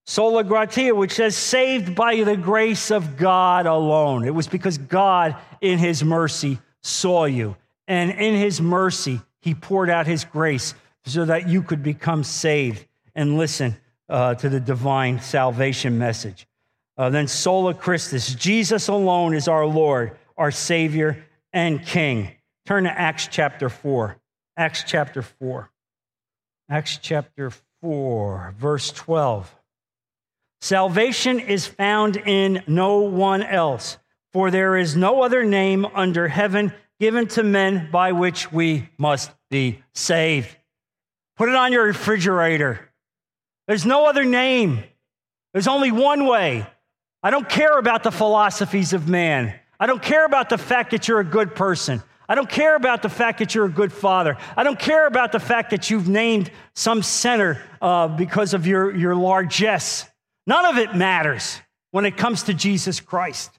Sola 0.05 0.43
gratia, 0.43 0.93
which 0.93 1.13
says 1.13 1.35
saved 1.35 1.95
by 1.95 2.23
the 2.23 2.37
grace 2.37 2.91
of 2.91 3.17
God 3.17 3.65
alone. 3.65 4.23
It 4.23 4.35
was 4.35 4.47
because 4.47 4.77
God, 4.77 5.35
in 5.61 5.79
his 5.79 6.03
mercy, 6.03 6.59
saw 6.83 7.25
you. 7.25 7.55
And 7.87 8.11
in 8.11 8.35
his 8.35 8.61
mercy, 8.61 9.19
he 9.41 9.55
poured 9.55 9.89
out 9.89 10.05
his 10.05 10.23
grace 10.23 10.75
so 11.05 11.25
that 11.25 11.47
you 11.47 11.63
could 11.63 11.83
become 11.83 12.23
saved 12.23 12.85
and 13.15 13.37
listen 13.37 13.75
uh, 14.09 14.35
to 14.35 14.49
the 14.49 14.59
divine 14.59 15.19
salvation 15.21 15.97
message. 15.97 16.47
Uh, 16.97 17.09
then 17.09 17.27
sola 17.27 17.73
Christus, 17.73 18.33
Jesus 18.35 18.87
alone 18.87 19.33
is 19.33 19.47
our 19.47 19.65
Lord, 19.65 20.17
our 20.37 20.51
Savior, 20.51 21.25
and 21.51 21.83
King. 21.85 22.34
Turn 22.65 22.85
to 22.85 22.99
Acts 22.99 23.27
chapter 23.31 23.69
4. 23.69 24.17
Acts 24.57 24.83
chapter 24.87 25.21
4. 25.21 25.69
Acts 26.69 26.97
chapter 26.97 27.51
4, 27.81 28.55
verse 28.57 28.91
12. 28.91 29.53
Salvation 30.61 31.39
is 31.39 31.67
found 31.67 32.17
in 32.17 32.63
no 32.65 33.01
one 33.01 33.43
else, 33.43 33.99
for 34.33 34.49
there 34.49 34.77
is 34.77 34.95
no 34.95 35.21
other 35.21 35.43
name 35.43 35.85
under 35.85 36.27
heaven 36.27 36.73
given 36.99 37.27
to 37.27 37.43
men 37.43 37.89
by 37.91 38.13
which 38.13 38.51
we 38.51 38.89
must 38.97 39.31
be 39.51 39.83
saved. 39.93 40.55
Put 41.37 41.49
it 41.49 41.55
on 41.55 41.71
your 41.71 41.83
refrigerator. 41.83 42.89
There's 43.67 43.85
no 43.85 44.07
other 44.07 44.23
name. 44.23 44.83
There's 45.53 45.67
only 45.67 45.91
one 45.91 46.25
way. 46.25 46.65
I 47.21 47.29
don't 47.29 47.47
care 47.47 47.77
about 47.77 48.01
the 48.01 48.11
philosophies 48.11 48.93
of 48.93 49.07
man. 49.07 49.53
I 49.79 49.85
don't 49.85 50.01
care 50.01 50.25
about 50.25 50.49
the 50.49 50.57
fact 50.57 50.91
that 50.91 51.07
you're 51.07 51.19
a 51.19 51.25
good 51.25 51.53
person. 51.53 52.01
I 52.27 52.35
don't 52.35 52.49
care 52.49 52.75
about 52.75 53.01
the 53.01 53.09
fact 53.09 53.39
that 53.39 53.53
you're 53.53 53.65
a 53.65 53.69
good 53.69 53.93
father. 53.93 54.37
I 54.57 54.63
don't 54.63 54.79
care 54.79 55.07
about 55.07 55.31
the 55.31 55.39
fact 55.39 55.71
that 55.71 55.89
you've 55.89 56.09
named 56.09 56.51
some 56.73 57.03
center 57.03 57.61
uh, 57.81 58.07
because 58.07 58.53
of 58.53 58.65
your, 58.65 58.95
your 58.95 59.15
largesse. 59.15 60.05
None 60.47 60.65
of 60.65 60.77
it 60.77 60.95
matters 60.95 61.59
when 61.91 62.05
it 62.05 62.17
comes 62.17 62.43
to 62.43 62.53
Jesus 62.53 62.99
Christ. 62.99 63.51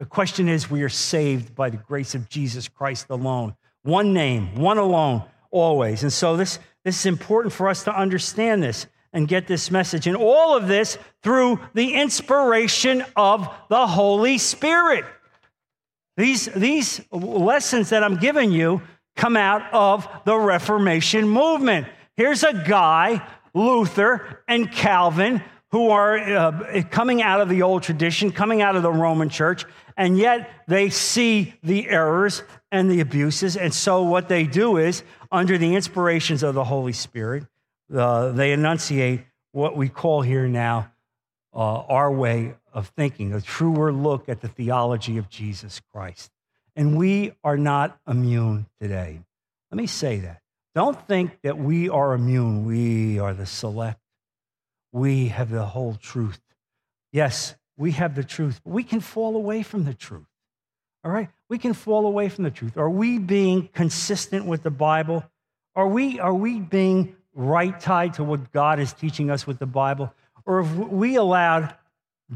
The 0.00 0.06
question 0.06 0.48
is, 0.48 0.70
we 0.70 0.82
are 0.82 0.88
saved 0.88 1.54
by 1.54 1.70
the 1.70 1.76
grace 1.76 2.14
of 2.14 2.28
Jesus 2.28 2.68
Christ 2.68 3.06
alone. 3.10 3.54
One 3.82 4.12
name, 4.12 4.54
one 4.56 4.78
alone, 4.78 5.24
always. 5.50 6.02
And 6.02 6.12
so 6.12 6.36
this, 6.36 6.58
this 6.84 6.98
is 6.98 7.06
important 7.06 7.52
for 7.52 7.68
us 7.68 7.84
to 7.84 7.96
understand 7.96 8.62
this 8.62 8.86
and 9.12 9.26
get 9.28 9.46
this 9.46 9.70
message. 9.70 10.06
And 10.06 10.16
all 10.16 10.56
of 10.56 10.68
this 10.68 10.98
through 11.22 11.60
the 11.74 11.94
inspiration 11.94 13.04
of 13.16 13.48
the 13.68 13.86
Holy 13.86 14.38
Spirit. 14.38 15.04
These, 16.20 16.50
these 16.54 17.00
lessons 17.10 17.88
that 17.88 18.04
I'm 18.04 18.16
giving 18.18 18.52
you 18.52 18.82
come 19.16 19.38
out 19.38 19.62
of 19.72 20.06
the 20.26 20.36
Reformation 20.36 21.26
movement. 21.26 21.86
Here's 22.14 22.42
a 22.42 22.52
guy, 22.52 23.26
Luther 23.54 24.42
and 24.46 24.70
Calvin, 24.70 25.42
who 25.70 25.88
are 25.88 26.18
uh, 26.18 26.82
coming 26.90 27.22
out 27.22 27.40
of 27.40 27.48
the 27.48 27.62
old 27.62 27.84
tradition, 27.84 28.32
coming 28.32 28.60
out 28.60 28.76
of 28.76 28.82
the 28.82 28.92
Roman 28.92 29.30
church, 29.30 29.64
and 29.96 30.18
yet 30.18 30.50
they 30.68 30.90
see 30.90 31.54
the 31.62 31.88
errors 31.88 32.42
and 32.70 32.90
the 32.90 33.00
abuses. 33.00 33.56
And 33.56 33.72
so, 33.72 34.02
what 34.02 34.28
they 34.28 34.44
do 34.44 34.76
is, 34.76 35.02
under 35.32 35.56
the 35.56 35.74
inspirations 35.74 36.42
of 36.42 36.54
the 36.54 36.64
Holy 36.64 36.92
Spirit, 36.92 37.46
uh, 37.94 38.32
they 38.32 38.52
enunciate 38.52 39.22
what 39.52 39.74
we 39.74 39.88
call 39.88 40.20
here 40.20 40.48
now 40.48 40.92
uh, 41.54 41.58
our 41.58 42.12
way 42.12 42.54
of 42.72 42.88
thinking, 42.88 43.34
a 43.34 43.40
truer 43.40 43.92
look 43.92 44.28
at 44.28 44.40
the 44.40 44.48
theology 44.48 45.18
of 45.18 45.28
Jesus 45.28 45.80
Christ. 45.92 46.30
And 46.76 46.96
we 46.96 47.32
are 47.42 47.56
not 47.56 47.98
immune 48.06 48.66
today. 48.80 49.20
Let 49.70 49.76
me 49.76 49.86
say 49.86 50.20
that. 50.20 50.40
Don't 50.74 51.06
think 51.08 51.40
that 51.42 51.58
we 51.58 51.88
are 51.88 52.14
immune. 52.14 52.64
We 52.64 53.18
are 53.18 53.34
the 53.34 53.46
select. 53.46 53.98
We 54.92 55.28
have 55.28 55.50
the 55.50 55.64
whole 55.64 55.94
truth. 55.94 56.40
Yes, 57.12 57.56
we 57.76 57.92
have 57.92 58.14
the 58.14 58.24
truth, 58.24 58.60
but 58.64 58.72
we 58.72 58.84
can 58.84 59.00
fall 59.00 59.36
away 59.36 59.62
from 59.62 59.84
the 59.84 59.94
truth. 59.94 60.26
All 61.04 61.10
right? 61.10 61.28
We 61.48 61.58
can 61.58 61.72
fall 61.72 62.06
away 62.06 62.28
from 62.28 62.44
the 62.44 62.50
truth. 62.50 62.76
Are 62.76 62.90
we 62.90 63.18
being 63.18 63.68
consistent 63.68 64.46
with 64.46 64.62
the 64.62 64.70
Bible? 64.70 65.24
Are 65.74 65.88
we, 65.88 66.20
are 66.20 66.34
we 66.34 66.60
being 66.60 67.16
right 67.34 67.78
tied 67.80 68.14
to 68.14 68.24
what 68.24 68.52
God 68.52 68.78
is 68.78 68.92
teaching 68.92 69.30
us 69.30 69.46
with 69.46 69.58
the 69.58 69.66
Bible? 69.66 70.12
Or 70.50 70.64
have 70.64 70.76
we 70.76 71.14
allowed 71.14 71.72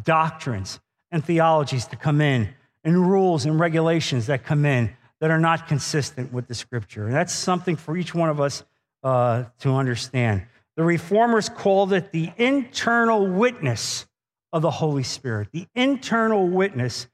doctrines 0.05 0.79
and 1.11 1.25
theologies 1.25 1.89
to 1.89 1.97
come 1.97 2.21
in 2.21 2.55
and 2.85 3.11
rules 3.11 3.45
and 3.45 3.59
regulations 3.59 4.27
that 4.27 4.45
come 4.45 4.65
in 4.65 4.95
that 5.19 5.33
are 5.33 5.41
not 5.41 5.67
consistent 5.67 6.33
with 6.33 6.47
the 6.47 6.55
scripture. 6.55 7.07
And 7.07 7.13
that's 7.13 7.33
something 7.33 7.75
for 7.75 7.97
each 7.97 8.15
one 8.15 8.29
of 8.29 8.41
us 8.41 8.63
uh, 9.03 9.47
to 9.59 9.71
understand. 9.71 10.47
The 10.77 10.85
reformers 10.85 11.49
called 11.49 11.93
it 11.93 12.13
the 12.13 12.31
internal 12.37 13.27
witness 13.27 14.07
of 14.53 14.63
the 14.63 14.71
Holy 14.71 15.03
Spirit, 15.03 15.49
the 15.51 15.67
internal 15.75 16.47
witness 16.47 17.09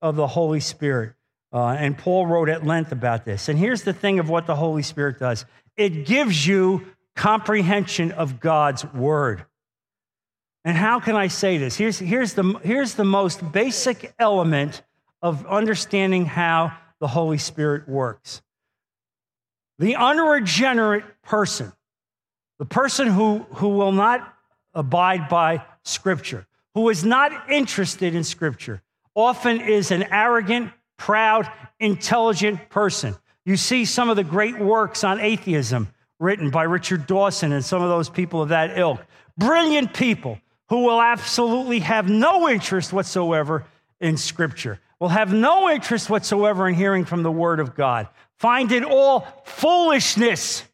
of 0.00 0.14
the 0.14 0.28
Holy 0.28 0.60
Spirit. 0.60 1.14
Uh, 1.52 1.70
and 1.70 1.98
Paul 1.98 2.28
wrote 2.28 2.48
at 2.48 2.64
length 2.64 2.92
about 2.92 3.24
this. 3.24 3.48
And 3.48 3.58
here's 3.58 3.82
the 3.82 3.92
thing 3.92 4.20
of 4.20 4.28
what 4.28 4.46
the 4.46 4.54
Holy 4.54 4.84
Spirit 4.84 5.18
does 5.18 5.46
it 5.76 6.06
gives 6.06 6.46
you 6.46 6.86
comprehension 7.16 8.12
of 8.12 8.38
God's 8.38 8.84
word. 8.84 9.46
And 10.64 10.76
how 10.76 10.98
can 10.98 11.14
I 11.14 11.26
say 11.26 11.58
this? 11.58 11.76
Here's, 11.76 11.98
here's, 11.98 12.32
the, 12.32 12.58
here's 12.62 12.94
the 12.94 13.04
most 13.04 13.52
basic 13.52 14.14
element 14.18 14.82
of 15.20 15.46
understanding 15.46 16.24
how 16.24 16.76
the 17.00 17.08
Holy 17.08 17.38
Spirit 17.38 17.88
works. 17.88 18.40
The 19.78 19.96
unregenerate 19.96 21.04
person, 21.22 21.72
the 22.58 22.64
person 22.64 23.08
who, 23.08 23.40
who 23.54 23.70
will 23.70 23.92
not 23.92 24.34
abide 24.72 25.28
by 25.28 25.64
Scripture, 25.82 26.46
who 26.74 26.88
is 26.88 27.04
not 27.04 27.50
interested 27.50 28.14
in 28.14 28.24
Scripture, 28.24 28.82
often 29.14 29.60
is 29.60 29.90
an 29.90 30.04
arrogant, 30.04 30.72
proud, 30.96 31.50
intelligent 31.78 32.70
person. 32.70 33.14
You 33.44 33.56
see 33.56 33.84
some 33.84 34.08
of 34.08 34.16
the 34.16 34.24
great 34.24 34.58
works 34.58 35.04
on 35.04 35.20
atheism 35.20 35.88
written 36.18 36.50
by 36.50 36.62
Richard 36.62 37.06
Dawkins 37.06 37.52
and 37.52 37.64
some 37.64 37.82
of 37.82 37.90
those 37.90 38.08
people 38.08 38.40
of 38.40 38.48
that 38.48 38.78
ilk. 38.78 39.04
Brilliant 39.36 39.92
people 39.92 40.38
who 40.74 40.80
will 40.80 41.00
absolutely 41.00 41.78
have 41.78 42.08
no 42.08 42.48
interest 42.48 42.92
whatsoever 42.92 43.64
in 44.00 44.16
Scripture. 44.16 44.80
will 44.98 45.08
have 45.08 45.32
no 45.32 45.70
interest 45.70 46.10
whatsoever 46.10 46.66
in 46.66 46.74
hearing 46.74 47.04
from 47.04 47.22
the 47.22 47.30
word 47.30 47.60
of 47.60 47.76
God. 47.76 48.08
Find 48.40 48.72
it 48.72 48.82
all 48.82 49.20
foolishness. 49.44 50.64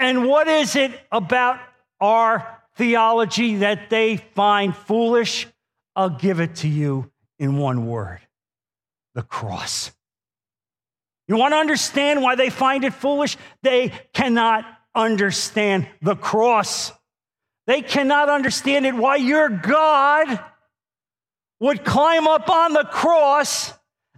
And 0.00 0.26
what 0.26 0.48
is 0.48 0.74
it 0.74 0.90
about 1.12 1.60
our 2.00 2.60
theology 2.74 3.58
that 3.58 3.88
they 3.88 4.16
find 4.16 4.74
foolish? 4.74 5.46
I'll 5.94 6.10
give 6.10 6.40
it 6.40 6.56
to 6.56 6.68
you 6.68 7.08
in 7.38 7.58
one 7.58 7.86
word 7.86 8.18
the 9.14 9.22
cross. 9.22 9.92
You 11.28 11.36
want 11.36 11.52
to 11.52 11.58
understand 11.58 12.20
why 12.20 12.34
they 12.34 12.50
find 12.50 12.82
it 12.82 12.94
foolish? 12.94 13.36
They 13.62 13.92
cannot 14.12 14.64
understand 14.92 15.86
the 16.02 16.16
cross. 16.16 16.90
They 17.66 17.82
cannot 17.82 18.28
understand 18.28 18.86
it 18.86 18.94
why 18.94 19.16
your 19.16 19.48
God 19.48 20.40
would 21.58 21.84
climb 21.84 22.26
up 22.26 22.48
on 22.48 22.72
the 22.72 22.84
cross 22.84 23.72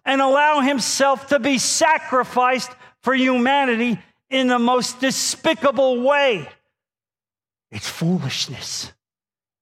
and 0.04 0.20
allow 0.20 0.60
himself 0.60 1.28
to 1.28 1.38
be 1.38 1.58
sacrificed 1.58 2.70
for 3.00 3.14
humanity 3.14 3.98
in 4.30 4.48
the 4.48 4.58
most 4.58 5.00
despicable 5.00 6.02
way. 6.02 6.48
It's 7.70 7.88
foolishness. 7.88 8.92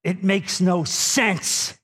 It 0.03 0.23
makes 0.23 0.61
no 0.61 0.85
sense. 0.85 1.77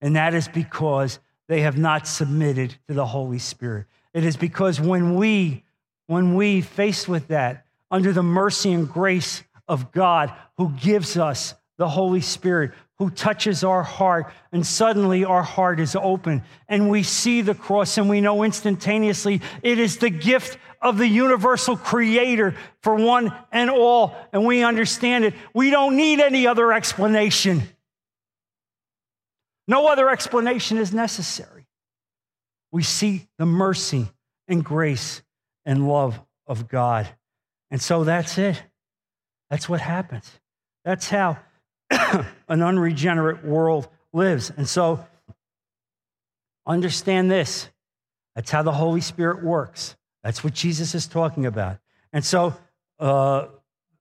And 0.00 0.16
that 0.16 0.34
is 0.34 0.48
because 0.48 1.18
they 1.48 1.62
have 1.62 1.76
not 1.76 2.06
submitted 2.06 2.76
to 2.88 2.94
the 2.94 3.06
Holy 3.06 3.38
Spirit. 3.38 3.86
It 4.14 4.24
is 4.24 4.36
because 4.36 4.80
when 4.80 5.14
we, 5.14 5.64
when 6.06 6.34
we 6.34 6.60
faced 6.60 7.08
with 7.08 7.28
that, 7.28 7.66
under 7.90 8.12
the 8.12 8.22
mercy 8.22 8.72
and 8.72 8.88
grace 8.88 9.42
of 9.68 9.92
God 9.92 10.32
who 10.56 10.70
gives 10.70 11.16
us 11.16 11.54
the 11.78 11.88
Holy 11.88 12.20
Spirit, 12.20 12.72
who 12.98 13.10
touches 13.10 13.62
our 13.62 13.82
heart, 13.82 14.32
and 14.52 14.66
suddenly 14.66 15.24
our 15.24 15.42
heart 15.42 15.78
is 15.80 15.94
open, 15.94 16.42
and 16.68 16.88
we 16.88 17.02
see 17.02 17.42
the 17.42 17.54
cross, 17.54 17.98
and 17.98 18.08
we 18.08 18.20
know 18.20 18.42
instantaneously 18.42 19.42
it 19.62 19.78
is 19.78 19.98
the 19.98 20.08
gift 20.08 20.56
of 20.80 20.96
the 20.96 21.06
universal 21.06 21.76
creator 21.76 22.54
for 22.82 22.94
one 22.94 23.34
and 23.52 23.68
all, 23.68 24.16
and 24.32 24.46
we 24.46 24.62
understand 24.62 25.24
it. 25.24 25.34
We 25.52 25.70
don't 25.70 25.96
need 25.96 26.20
any 26.20 26.46
other 26.46 26.72
explanation. 26.72 27.62
No 29.68 29.88
other 29.88 30.08
explanation 30.08 30.78
is 30.78 30.94
necessary. 30.94 31.66
We 32.72 32.82
see 32.82 33.26
the 33.38 33.46
mercy 33.46 34.06
and 34.48 34.64
grace 34.64 35.22
and 35.64 35.88
love 35.88 36.20
of 36.46 36.68
God. 36.68 37.08
And 37.70 37.82
so 37.82 38.04
that's 38.04 38.38
it. 38.38 38.62
That's 39.50 39.68
what 39.68 39.80
happens. 39.80 40.30
That's 40.84 41.08
how 41.08 41.38
an 41.90 42.62
unregenerate 42.62 43.44
world 43.44 43.88
lives. 44.12 44.50
And 44.56 44.68
so 44.68 45.06
understand 46.66 47.30
this 47.30 47.68
that's 48.36 48.50
how 48.50 48.62
the 48.62 48.72
Holy 48.72 49.00
Spirit 49.00 49.42
works. 49.42 49.96
That's 50.22 50.44
what 50.44 50.52
Jesus 50.52 50.94
is 50.94 51.06
talking 51.06 51.46
about. 51.46 51.78
And 52.12 52.22
so 52.22 52.54
uh, 53.00 53.46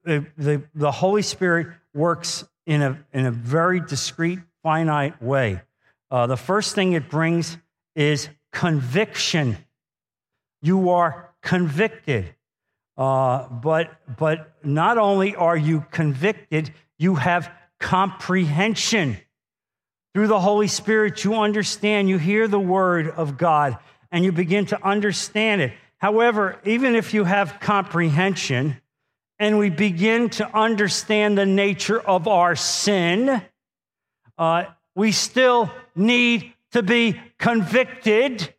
the, 0.04 0.26
the, 0.38 0.62
the 0.76 0.92
Holy 0.92 1.22
Spirit 1.22 1.68
works 1.94 2.44
in 2.66 2.82
a, 2.82 3.00
in 3.14 3.26
a 3.26 3.32
very 3.32 3.80
discrete, 3.80 4.40
finite 4.62 5.22
way. 5.24 5.62
Uh, 6.12 6.28
the 6.28 6.36
first 6.36 6.76
thing 6.76 6.92
it 6.92 7.10
brings 7.10 7.58
is 7.96 8.28
conviction. 8.52 9.58
You 10.62 10.90
are 10.90 11.30
convicted. 11.42 12.35
Uh, 12.98 13.50
but, 13.50 14.00
but 14.18 14.54
not 14.64 14.98
only 14.98 15.36
are 15.36 15.58
you 15.58 15.86
convicted, 15.92 16.74
you 16.98 17.16
have 17.16 17.52
comprehension. 17.80 19.18
Through 20.14 20.28
the 20.28 20.40
Holy 20.40 20.68
Spirit, 20.68 21.24
you 21.26 21.36
understand, 21.36 22.08
you 22.08 22.18
hear 22.18 22.48
the 22.48 22.60
word 22.60 23.10
of 23.10 23.38
God, 23.38 23.78
and 24.12 24.24
you 24.24 24.32
begin 24.32 24.66
to 24.68 24.82
understand 24.86 25.62
it. 25.62 25.74
However, 25.98 26.60
even 26.66 26.96
if 26.96 27.14
you 27.14 27.26
have 27.26 27.60
comprehension 27.60 28.82
and 29.40 29.60
we 29.60 29.70
begin 29.70 30.30
to 30.30 30.58
understand 30.58 31.38
the 31.38 31.46
nature 31.46 32.00
of 32.00 32.28
our 32.28 32.56
sin, 32.56 33.42
uh, 34.38 34.66
we 34.96 35.12
still 35.12 35.70
need 35.96 36.54
to 36.72 36.82
be 36.82 37.20
convicted 37.38 38.54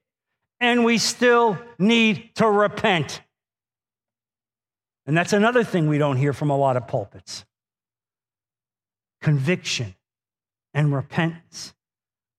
and 0.61 0.85
we 0.85 0.99
still 0.99 1.59
need 1.79 2.35
to 2.35 2.49
repent. 2.49 3.21
And 5.07 5.17
that's 5.17 5.33
another 5.33 5.63
thing 5.63 5.89
we 5.89 5.99
don't 5.99 6.17
hear 6.17 6.33
from 6.33 6.51
a 6.51 6.57
lot 6.57 6.77
of 6.77 6.89
pulpits 6.89 7.45
conviction 9.23 9.95
and 10.75 10.95
repentance. 10.95 11.75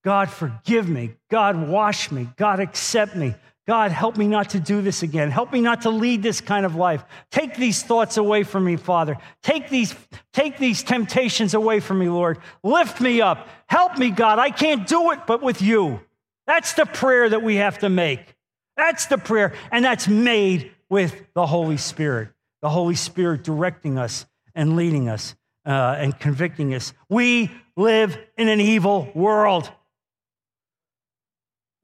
God, 0.06 0.30
forgive 0.30 0.88
me. 0.88 1.16
God, 1.30 1.68
wash 1.68 2.12
me. 2.12 2.30
God, 2.38 2.60
accept 2.62 3.16
me. 3.16 3.36
God, 3.68 3.92
help 3.92 4.16
me 4.16 4.28
not 4.28 4.52
to 4.52 4.60
do 4.62 4.82
this 4.82 5.04
again. 5.04 5.30
Help 5.30 5.52
me 5.52 5.60
not 5.60 5.82
to 5.82 5.90
lead 5.90 6.24
this 6.24 6.40
kind 6.40 6.66
of 6.66 6.76
life. 6.76 7.04
Take 7.30 7.58
these 7.58 7.84
thoughts 7.84 8.16
away 8.16 8.44
from 8.44 8.64
me, 8.64 8.78
Father. 8.78 9.18
Take 9.44 9.70
these, 9.70 9.94
take 10.32 10.58
these 10.58 10.84
temptations 10.84 11.54
away 11.54 11.82
from 11.82 12.00
me, 12.00 12.08
Lord. 12.08 12.38
Lift 12.64 13.02
me 13.02 13.20
up. 13.20 13.50
Help 13.68 13.98
me, 13.98 14.10
God. 14.12 14.40
I 14.40 14.52
can't 14.52 14.88
do 14.88 15.12
it 15.12 15.20
but 15.28 15.44
with 15.44 15.62
you. 15.62 16.00
That's 16.46 16.74
the 16.74 16.86
prayer 16.86 17.28
that 17.28 17.44
we 17.44 17.58
have 17.58 17.80
to 17.80 17.90
make. 17.90 18.38
That's 18.78 19.08
the 19.08 19.18
prayer, 19.18 19.54
and 19.72 19.84
that's 19.84 20.08
made 20.08 20.72
with 20.90 21.22
the 21.34 21.46
Holy 21.46 21.78
Spirit. 21.78 22.30
The 22.62 22.70
Holy 22.70 22.96
Spirit 22.96 23.44
directing 23.44 23.98
us 23.98 24.26
and 24.56 24.76
leading 24.76 25.10
us 25.10 25.36
uh, 25.66 25.96
and 26.00 26.18
convicting 26.18 26.74
us. 26.74 26.94
We 27.10 27.52
live 27.76 28.18
in 28.38 28.48
an 28.50 28.60
evil 28.60 29.12
world. 29.14 29.70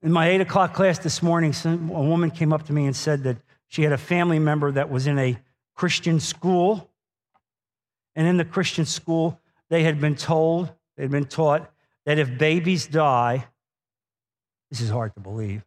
In 0.01 0.11
my 0.11 0.29
eight 0.29 0.41
o'clock 0.41 0.73
class 0.73 0.99
this 0.99 1.21
morning, 1.21 1.53
some, 1.53 1.89
a 1.89 2.01
woman 2.01 2.31
came 2.31 2.51
up 2.51 2.65
to 2.67 2.73
me 2.73 2.85
and 2.85 2.95
said 2.95 3.23
that 3.23 3.37
she 3.67 3.83
had 3.83 3.93
a 3.93 3.97
family 3.97 4.39
member 4.39 4.71
that 4.71 4.89
was 4.89 5.07
in 5.07 5.19
a 5.19 5.37
Christian 5.75 6.19
school. 6.19 6.89
And 8.15 8.27
in 8.27 8.37
the 8.37 8.45
Christian 8.45 8.85
school, 8.85 9.39
they 9.69 9.83
had 9.83 9.99
been 9.99 10.15
told, 10.15 10.71
they 10.95 11.03
had 11.03 11.11
been 11.11 11.25
taught 11.25 11.69
that 12.05 12.19
if 12.19 12.37
babies 12.37 12.87
die, 12.87 13.47
this 14.69 14.81
is 14.81 14.89
hard 14.89 15.13
to 15.15 15.19
believe. 15.19 15.63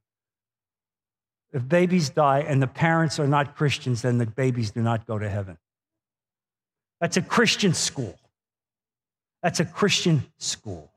If 1.57 1.67
babies 1.67 2.11
die 2.11 2.41
and 2.41 2.63
the 2.63 2.67
parents 2.67 3.19
are 3.19 3.27
not 3.27 3.57
Christians, 3.57 4.03
then 4.03 4.19
the 4.19 4.27
babies 4.27 4.73
do 4.73 4.83
not 4.83 5.07
go 5.07 5.19
to 5.19 5.27
heaven. 5.27 5.57
That's 7.01 7.17
a 7.17 7.23
Christian 7.23 7.73
school. 7.73 8.15
That's 9.43 9.59
a 9.59 9.65
Christian 9.65 10.27
school. 10.37 10.93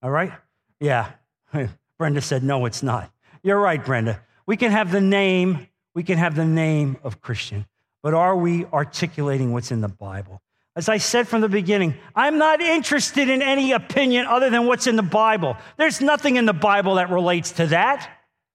All 0.00 0.10
right? 0.12 0.30
Yeah. 0.78 1.10
Brenda 1.98 2.20
said, 2.20 2.44
no, 2.44 2.64
it's 2.64 2.84
not. 2.84 3.10
You're 3.42 3.58
right, 3.58 3.84
Brenda. 3.84 4.22
We 4.46 4.56
can 4.56 4.70
have 4.70 4.92
the 4.92 5.00
name, 5.00 5.66
we 5.96 6.04
can 6.04 6.16
have 6.16 6.36
the 6.36 6.44
name 6.44 6.96
of 7.02 7.20
Christian, 7.20 7.66
but 8.04 8.14
are 8.14 8.36
we 8.36 8.66
articulating 8.66 9.52
what's 9.52 9.72
in 9.72 9.80
the 9.80 9.88
Bible? 9.88 10.42
As 10.76 10.88
I 10.88 10.98
said 10.98 11.26
from 11.26 11.40
the 11.40 11.48
beginning, 11.48 11.96
I'm 12.14 12.38
not 12.38 12.60
interested 12.60 13.28
in 13.28 13.42
any 13.42 13.72
opinion 13.72 14.26
other 14.26 14.48
than 14.48 14.66
what's 14.68 14.86
in 14.86 14.94
the 14.94 15.02
Bible. 15.02 15.56
There's 15.76 16.00
nothing 16.00 16.36
in 16.36 16.46
the 16.46 16.52
Bible 16.52 16.94
that 16.94 17.10
relates 17.10 17.50
to 17.52 17.66
that. 17.66 18.08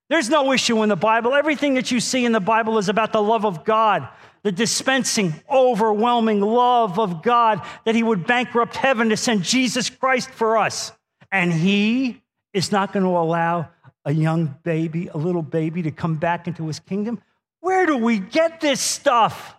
There's 0.09 0.29
no 0.29 0.53
issue 0.53 0.81
in 0.83 0.89
the 0.89 0.95
Bible. 0.95 1.33
Everything 1.33 1.73
that 1.73 1.91
you 1.91 1.99
see 1.99 2.25
in 2.25 2.31
the 2.31 2.39
Bible 2.39 2.77
is 2.77 2.87
about 2.87 3.11
the 3.11 3.21
love 3.21 3.45
of 3.45 3.65
God, 3.65 4.07
the 4.43 4.51
dispensing, 4.51 5.33
overwhelming 5.49 6.39
love 6.39 6.97
of 6.97 7.21
God 7.21 7.61
that 7.85 7.95
He 7.95 8.03
would 8.03 8.25
bankrupt 8.25 8.75
heaven 8.75 9.09
to 9.09 9.17
send 9.17 9.43
Jesus 9.43 9.89
Christ 9.89 10.29
for 10.29 10.57
us. 10.57 10.93
And 11.31 11.51
He 11.51 12.21
is 12.53 12.71
not 12.71 12.93
going 12.93 13.03
to 13.03 13.09
allow 13.09 13.69
a 14.05 14.13
young 14.13 14.57
baby, 14.63 15.07
a 15.07 15.17
little 15.17 15.41
baby, 15.41 15.81
to 15.83 15.91
come 15.91 16.15
back 16.15 16.47
into 16.47 16.67
His 16.67 16.79
kingdom. 16.79 17.21
Where 17.59 17.85
do 17.85 17.97
we 17.97 18.19
get 18.19 18.61
this 18.61 18.79
stuff? 18.79 19.55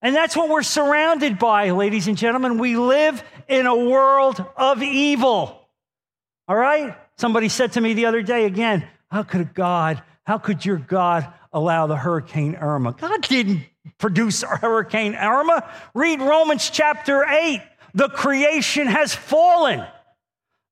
And 0.00 0.16
that's 0.16 0.34
what 0.34 0.48
we're 0.48 0.62
surrounded 0.62 1.38
by, 1.38 1.72
ladies 1.72 2.08
and 2.08 2.16
gentlemen. 2.16 2.56
We 2.56 2.76
live 2.76 3.22
in 3.48 3.66
a 3.66 3.76
world 3.76 4.42
of 4.56 4.82
evil. 4.82 5.68
All 6.48 6.56
right? 6.56 6.96
Somebody 7.18 7.50
said 7.50 7.72
to 7.72 7.82
me 7.82 7.92
the 7.92 8.06
other 8.06 8.22
day 8.22 8.46
again, 8.46 8.88
How 9.10 9.22
could 9.22 9.54
God, 9.54 10.02
how 10.24 10.38
could 10.38 10.64
your 10.64 10.76
God 10.76 11.26
allow 11.52 11.86
the 11.86 11.96
Hurricane 11.96 12.54
Irma? 12.54 12.92
God 12.92 13.22
didn't 13.22 13.62
produce 13.98 14.42
Hurricane 14.42 15.14
Irma. 15.14 15.68
Read 15.94 16.20
Romans 16.20 16.70
chapter 16.70 17.24
8. 17.24 17.60
The 17.94 18.08
creation 18.08 18.86
has 18.86 19.14
fallen. 19.14 19.84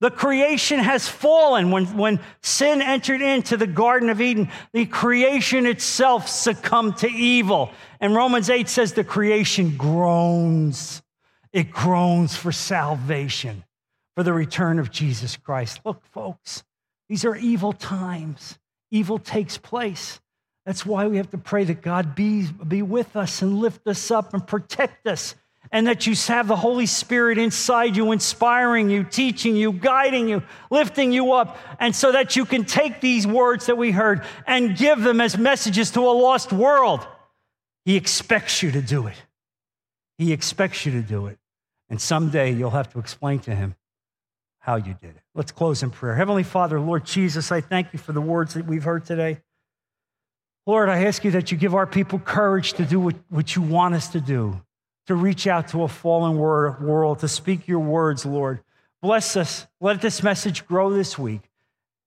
The 0.00 0.10
creation 0.10 0.78
has 0.78 1.08
fallen. 1.08 1.72
When, 1.72 1.96
when 1.96 2.20
sin 2.40 2.80
entered 2.80 3.20
into 3.20 3.56
the 3.56 3.66
Garden 3.66 4.10
of 4.10 4.20
Eden, 4.20 4.48
the 4.72 4.86
creation 4.86 5.66
itself 5.66 6.28
succumbed 6.28 6.98
to 6.98 7.08
evil. 7.08 7.72
And 7.98 8.14
Romans 8.14 8.48
8 8.48 8.68
says 8.68 8.92
the 8.92 9.02
creation 9.02 9.76
groans. 9.76 11.02
It 11.52 11.72
groans 11.72 12.36
for 12.36 12.52
salvation, 12.52 13.64
for 14.14 14.22
the 14.22 14.32
return 14.32 14.78
of 14.78 14.92
Jesus 14.92 15.36
Christ. 15.36 15.80
Look, 15.84 16.04
folks, 16.06 16.62
these 17.08 17.24
are 17.24 17.36
evil 17.36 17.72
times. 17.72 18.58
Evil 18.90 19.18
takes 19.18 19.58
place. 19.58 20.20
That's 20.66 20.84
why 20.84 21.06
we 21.06 21.16
have 21.16 21.30
to 21.30 21.38
pray 21.38 21.64
that 21.64 21.82
God 21.82 22.14
be, 22.14 22.46
be 22.46 22.82
with 22.82 23.16
us 23.16 23.42
and 23.42 23.58
lift 23.58 23.86
us 23.86 24.10
up 24.10 24.34
and 24.34 24.46
protect 24.46 25.06
us 25.06 25.34
and 25.70 25.86
that 25.86 26.06
you 26.06 26.14
have 26.28 26.48
the 26.48 26.56
Holy 26.56 26.86
Spirit 26.86 27.38
inside 27.38 27.96
you, 27.96 28.12
inspiring 28.12 28.88
you, 28.88 29.04
teaching 29.04 29.56
you, 29.56 29.72
guiding 29.72 30.28
you, 30.28 30.42
lifting 30.70 31.12
you 31.12 31.32
up, 31.32 31.58
and 31.78 31.94
so 31.94 32.12
that 32.12 32.36
you 32.36 32.44
can 32.44 32.64
take 32.64 33.00
these 33.00 33.26
words 33.26 33.66
that 33.66 33.76
we 33.76 33.90
heard 33.90 34.24
and 34.46 34.76
give 34.76 35.02
them 35.02 35.20
as 35.20 35.36
messages 35.36 35.90
to 35.90 36.00
a 36.00 36.12
lost 36.12 36.52
world. 36.52 37.06
He 37.84 37.96
expects 37.96 38.62
you 38.62 38.70
to 38.72 38.82
do 38.82 39.06
it. 39.06 39.16
He 40.16 40.32
expects 40.32 40.86
you 40.86 40.92
to 40.92 41.02
do 41.02 41.26
it. 41.26 41.38
And 41.90 42.00
someday 42.00 42.52
you'll 42.52 42.70
have 42.70 42.92
to 42.92 42.98
explain 42.98 43.38
to 43.40 43.54
him 43.54 43.74
how 44.68 44.76
you 44.76 44.94
did 45.00 45.16
it. 45.16 45.22
Let's 45.34 45.50
close 45.50 45.82
in 45.82 45.88
prayer. 45.88 46.14
Heavenly 46.14 46.42
Father, 46.42 46.78
Lord 46.78 47.06
Jesus, 47.06 47.50
I 47.50 47.62
thank 47.62 47.94
you 47.94 47.98
for 47.98 48.12
the 48.12 48.20
words 48.20 48.52
that 48.52 48.66
we've 48.66 48.84
heard 48.84 49.06
today. 49.06 49.40
Lord, 50.66 50.90
I 50.90 51.06
ask 51.06 51.24
you 51.24 51.30
that 51.30 51.50
you 51.50 51.56
give 51.56 51.74
our 51.74 51.86
people 51.86 52.18
courage 52.18 52.74
to 52.74 52.84
do 52.84 53.00
what, 53.00 53.16
what 53.30 53.56
you 53.56 53.62
want 53.62 53.94
us 53.94 54.08
to 54.08 54.20
do 54.20 54.60
to 55.06 55.14
reach 55.14 55.46
out 55.46 55.68
to 55.68 55.84
a 55.84 55.88
fallen 55.88 56.36
world, 56.36 57.20
to 57.20 57.28
speak 57.28 57.66
your 57.66 57.78
words, 57.78 58.26
Lord. 58.26 58.60
Bless 59.00 59.38
us. 59.38 59.66
Let 59.80 60.02
this 60.02 60.22
message 60.22 60.66
grow 60.66 60.90
this 60.90 61.18
week. 61.18 61.40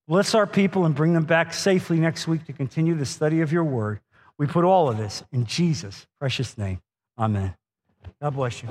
Bless 0.07 0.35
our 0.35 0.45
people 0.45 0.85
and 0.85 0.93
bring 0.93 1.13
them 1.13 1.25
back 1.25 1.55
safely 1.55 1.99
next 1.99 2.27
week 2.27 2.45
to 2.45 2.53
continue 2.53 2.93
the 2.93 3.07
study 3.07 3.41
of 3.41 3.51
your 3.51 3.63
word. 3.63 4.01
We 4.37 4.45
put 4.45 4.65
all 4.65 4.87
of 4.87 4.97
this 4.97 5.23
in 5.31 5.47
Jesus' 5.47 6.05
precious 6.19 6.59
name. 6.59 6.79
Amen. 7.17 7.55
God 8.21 8.35
bless 8.35 8.61
you. 8.61 8.69